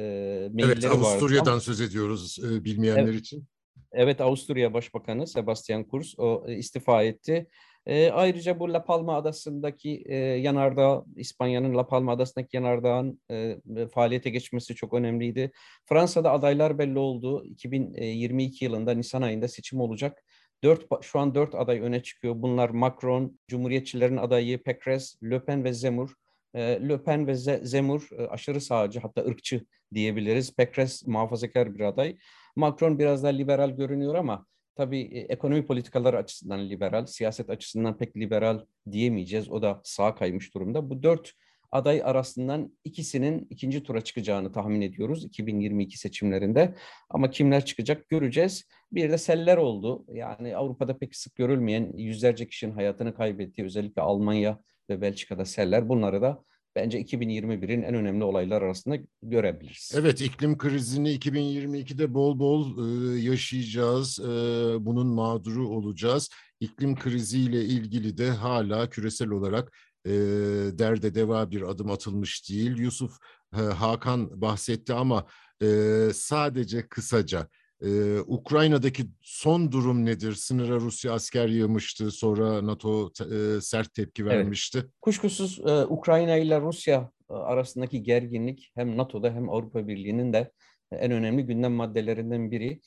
meyilleri 0.52 0.72
Evet, 0.72 0.84
Avusturya'dan 0.84 1.52
vardı. 1.52 1.64
söz 1.64 1.80
ediyoruz 1.80 2.38
e, 2.44 2.64
bilmeyenler 2.64 3.02
Evet. 3.02 3.20
için. 3.20 3.44
Evet, 3.92 4.20
Avusturya 4.20 4.74
Başbakanı 4.74 5.26
Sebastian 5.26 5.84
Kurz 5.84 6.14
o 6.18 6.44
e, 6.48 6.56
istifa 6.56 7.02
etti. 7.02 7.46
E, 7.88 8.10
ayrıca 8.10 8.60
bu 8.60 8.72
La 8.72 8.84
Palma 8.84 9.16
Adası'ndaki 9.16 10.04
e, 10.06 10.16
yanardağ, 10.16 11.04
İspanya'nın 11.16 11.74
La 11.76 11.86
Palma 11.86 12.12
Adası'ndaki 12.12 12.56
yanardağın 12.56 13.20
e, 13.30 13.56
faaliyete 13.94 14.30
geçmesi 14.30 14.74
çok 14.74 14.94
önemliydi. 14.94 15.50
Fransa'da 15.86 16.32
adaylar 16.32 16.78
belli 16.78 16.98
oldu. 16.98 17.44
2022 17.44 18.64
yılında 18.64 18.94
Nisan 18.94 19.22
ayında 19.22 19.48
seçim 19.48 19.80
olacak. 19.80 20.24
Dört, 20.64 21.04
şu 21.04 21.18
an 21.18 21.34
dört 21.34 21.54
aday 21.54 21.80
öne 21.80 22.02
çıkıyor. 22.02 22.34
Bunlar 22.36 22.70
Macron, 22.70 23.38
Cumhuriyetçilerin 23.48 24.16
adayı 24.16 24.62
Pécresse, 24.62 25.30
Le 25.30 25.44
Pen 25.44 25.64
ve 25.64 25.72
Zemmour. 25.72 26.10
E, 26.54 26.60
Le 26.88 27.02
Pen 27.02 27.26
ve 27.26 27.32
Ze- 27.32 27.64
Zemmour 27.64 28.08
e, 28.18 28.26
aşırı 28.28 28.60
sağcı 28.60 29.00
hatta 29.00 29.24
ırkçı 29.24 29.64
diyebiliriz. 29.94 30.50
Pécresse 30.56 31.10
muhafazakar 31.10 31.74
bir 31.74 31.80
aday. 31.80 32.16
Macron 32.56 32.98
biraz 32.98 33.22
daha 33.22 33.32
liberal 33.32 33.70
görünüyor 33.70 34.14
ama 34.14 34.46
tabii 34.78 35.00
e, 35.00 35.20
ekonomi 35.20 35.66
politikaları 35.66 36.16
açısından 36.16 36.68
liberal, 36.68 37.06
siyaset 37.06 37.50
açısından 37.50 37.98
pek 37.98 38.16
liberal 38.16 38.60
diyemeyeceğiz. 38.92 39.50
O 39.50 39.62
da 39.62 39.80
sağa 39.84 40.14
kaymış 40.14 40.54
durumda. 40.54 40.90
Bu 40.90 41.02
dört 41.02 41.32
aday 41.72 42.02
arasından 42.04 42.78
ikisinin 42.84 43.46
ikinci 43.50 43.82
tura 43.82 44.00
çıkacağını 44.00 44.52
tahmin 44.52 44.80
ediyoruz 44.80 45.24
2022 45.24 45.98
seçimlerinde. 45.98 46.74
Ama 47.10 47.30
kimler 47.30 47.64
çıkacak 47.64 48.08
göreceğiz. 48.08 48.64
Bir 48.92 49.10
de 49.10 49.18
seller 49.18 49.56
oldu. 49.56 50.04
Yani 50.12 50.56
Avrupa'da 50.56 50.98
pek 50.98 51.16
sık 51.16 51.34
görülmeyen 51.34 51.92
yüzlerce 51.96 52.48
kişinin 52.48 52.72
hayatını 52.72 53.14
kaybettiği 53.14 53.66
özellikle 53.66 54.02
Almanya 54.02 54.60
ve 54.90 55.00
Belçika'da 55.00 55.44
seller. 55.44 55.88
Bunları 55.88 56.22
da 56.22 56.44
bence 56.78 57.00
2021'in 57.00 57.82
en 57.82 57.94
önemli 57.94 58.24
olaylar 58.24 58.62
arasında 58.62 58.98
görebiliriz. 59.22 59.92
Evet, 59.94 60.20
iklim 60.20 60.58
krizini 60.58 61.14
2022'de 61.14 62.14
bol 62.14 62.38
bol 62.38 62.66
e, 62.78 63.20
yaşayacağız. 63.20 64.20
E, 64.20 64.24
bunun 64.80 65.06
mağduru 65.06 65.68
olacağız. 65.68 66.30
İklim 66.60 66.96
kriziyle 66.96 67.64
ilgili 67.64 68.18
de 68.18 68.30
hala 68.30 68.90
küresel 68.90 69.30
olarak 69.30 69.72
e, 70.06 70.10
derde 70.78 71.14
deva 71.14 71.50
bir 71.50 71.62
adım 71.62 71.90
atılmış 71.90 72.50
değil. 72.50 72.78
Yusuf 72.78 73.12
Hakan 73.52 74.40
bahsetti 74.40 74.94
ama 74.94 75.26
sadece 76.12 76.88
kısaca 76.88 77.48
e, 77.84 78.20
Ukrayna'daki 78.20 79.04
son 79.22 79.72
durum 79.72 80.04
nedir? 80.06 80.32
Sınıra 80.32 80.74
Rusya 80.74 81.12
asker 81.12 81.48
yığmıştı, 81.48 82.10
sonra 82.10 82.66
NATO 82.66 83.10
e, 83.20 83.60
sert 83.60 83.94
tepki 83.94 84.22
Evet. 84.22 84.32
vermişti. 84.32 84.84
Kuşkusuz 85.00 85.60
e, 85.66 85.84
Ukrayna 85.86 86.36
ile 86.36 86.60
Rusya 86.60 87.10
arasındaki 87.28 88.02
gerginlik 88.02 88.72
hem 88.74 88.96
NATO'da 88.96 89.30
hem 89.30 89.50
Avrupa 89.50 89.88
Birliği'nin 89.88 90.32
de 90.32 90.52
en 90.92 91.10
önemli 91.12 91.46
gündem 91.46 91.72
maddelerinden 91.72 92.50
biri. 92.50 92.80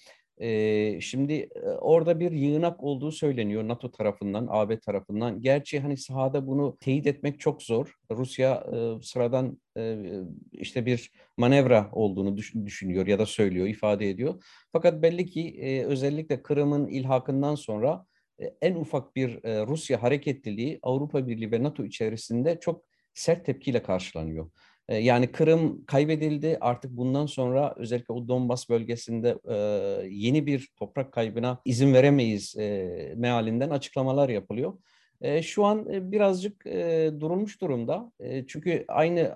Şimdi 1.02 1.50
orada 1.80 2.20
bir 2.20 2.32
yığınak 2.32 2.84
olduğu 2.84 3.12
söyleniyor 3.12 3.68
NATO 3.68 3.92
tarafından, 3.92 4.48
AB 4.50 4.80
tarafından. 4.80 5.42
Gerçi 5.42 5.80
hani 5.80 5.98
sahada 5.98 6.48
bunu 6.48 6.78
teyit 6.80 7.08
etmek 7.08 7.40
çok 7.40 7.64
zor. 7.64 7.96
Rusya 8.12 8.66
sıradan 9.02 9.62
işte 10.52 10.86
bir 10.86 11.12
manevra 11.38 11.90
olduğunu 11.92 12.38
düş- 12.38 12.56
düşünüyor 12.66 13.08
ya 13.08 13.20
da 13.20 13.26
söylüyor, 13.26 13.68
ifade 13.68 14.10
ediyor. 14.10 14.44
Fakat 14.72 15.02
belli 15.02 15.26
ki 15.26 15.84
özellikle 15.88 16.42
Kırım'ın 16.42 16.88
ilhakından 16.88 17.56
sonra 17.56 18.06
en 18.62 18.76
ufak 18.76 19.16
bir 19.16 19.40
Rusya 19.44 20.04
hareketliliği 20.04 20.80
Avrupa 20.84 21.28
Birliği 21.28 21.52
ve 21.52 21.64
NATO 21.64 21.86
içerisinde 21.86 22.58
çok 22.62 22.86
sert 23.14 23.46
tepkiyle 23.46 23.84
karşılanıyor. 23.84 24.52
Yani 25.00 25.32
Kırım 25.32 25.86
kaybedildi 25.86 26.58
artık 26.62 26.92
bundan 26.92 27.26
sonra 27.26 27.74
özellikle 27.78 28.14
o 28.14 28.28
Donbas 28.28 28.70
bölgesinde 28.70 29.38
yeni 30.10 30.46
bir 30.46 30.70
toprak 30.78 31.12
kaybına 31.12 31.62
izin 31.66 31.94
veremeyiz 31.94 32.56
e, 32.58 33.14
mealinden 33.18 33.70
açıklamalar 33.70 34.30
yapılıyor. 34.30 34.74
Şu 35.42 35.66
an 35.66 36.12
birazcık 36.12 36.66
durulmuş 37.22 37.62
durumda. 37.62 38.12
Çünkü 38.48 38.86
aynı 38.88 39.32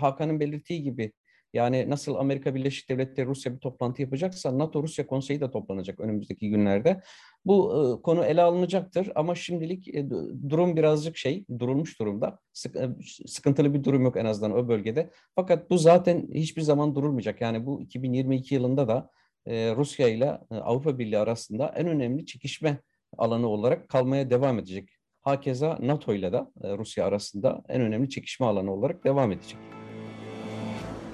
Hakan'ın 0.00 0.40
belirttiği 0.40 0.82
gibi 0.82 1.12
yani 1.54 1.90
nasıl 1.90 2.14
Amerika 2.14 2.54
Birleşik 2.54 2.88
Devletleri 2.90 3.26
Rusya 3.26 3.54
bir 3.54 3.58
toplantı 3.58 4.02
yapacaksa 4.02 4.58
NATO 4.58 4.82
Rusya 4.82 5.06
Konseyi 5.06 5.40
de 5.40 5.50
toplanacak 5.50 6.00
önümüzdeki 6.00 6.50
günlerde. 6.50 7.00
Bu 7.44 7.72
e, 7.98 8.02
konu 8.02 8.24
ele 8.24 8.42
alınacaktır 8.42 9.12
ama 9.14 9.34
şimdilik 9.34 9.88
e, 9.88 10.00
du- 10.00 10.50
durum 10.50 10.76
birazcık 10.76 11.16
şey 11.16 11.44
durulmuş 11.58 12.00
durumda. 12.00 12.38
Sık- 12.52 12.76
e, 12.76 12.88
sıkıntılı 13.26 13.74
bir 13.74 13.84
durum 13.84 14.02
yok 14.02 14.16
en 14.16 14.24
azından 14.24 14.52
o 14.52 14.68
bölgede. 14.68 15.10
Fakat 15.34 15.70
bu 15.70 15.78
zaten 15.78 16.28
hiçbir 16.34 16.62
zaman 16.62 16.94
durulmayacak. 16.94 17.40
Yani 17.40 17.66
bu 17.66 17.82
2022 17.82 18.54
yılında 18.54 18.88
da 18.88 19.10
e, 19.46 19.74
Rusya 19.76 20.08
ile 20.08 20.38
e, 20.50 20.54
Avrupa 20.54 20.98
Birliği 20.98 21.18
arasında 21.18 21.72
en 21.76 21.86
önemli 21.86 22.26
çekişme 22.26 22.78
alanı 23.18 23.48
olarak 23.48 23.88
kalmaya 23.88 24.30
devam 24.30 24.58
edecek. 24.58 24.88
Hakeza 25.22 25.78
NATO 25.80 26.14
ile 26.14 26.32
de 26.32 26.42
e, 26.62 26.78
Rusya 26.78 27.06
arasında 27.06 27.62
en 27.68 27.80
önemli 27.80 28.08
çekişme 28.08 28.46
alanı 28.46 28.72
olarak 28.72 29.04
devam 29.04 29.32
edecek. 29.32 29.77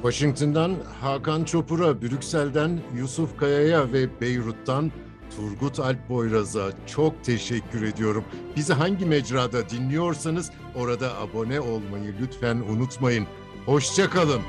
Washington'dan 0.05 0.77
Hakan 1.01 1.45
Çopur'a, 1.45 2.03
Brüksel'den 2.03 2.81
Yusuf 2.97 3.37
Kaya'ya 3.37 3.93
ve 3.93 4.21
Beyrut'tan 4.21 4.93
Turgut 5.37 5.81
Alp 5.81 6.09
Boyraz'a 6.09 6.71
çok 6.87 7.25
teşekkür 7.25 7.83
ediyorum. 7.83 8.25
Bizi 8.57 8.73
hangi 8.73 9.07
mecrada 9.07 9.69
dinliyorsanız 9.71 10.51
orada 10.75 11.19
abone 11.19 11.61
olmayı 11.61 12.15
lütfen 12.21 12.57
unutmayın. 12.57 13.27
Hoşçakalın. 13.67 14.41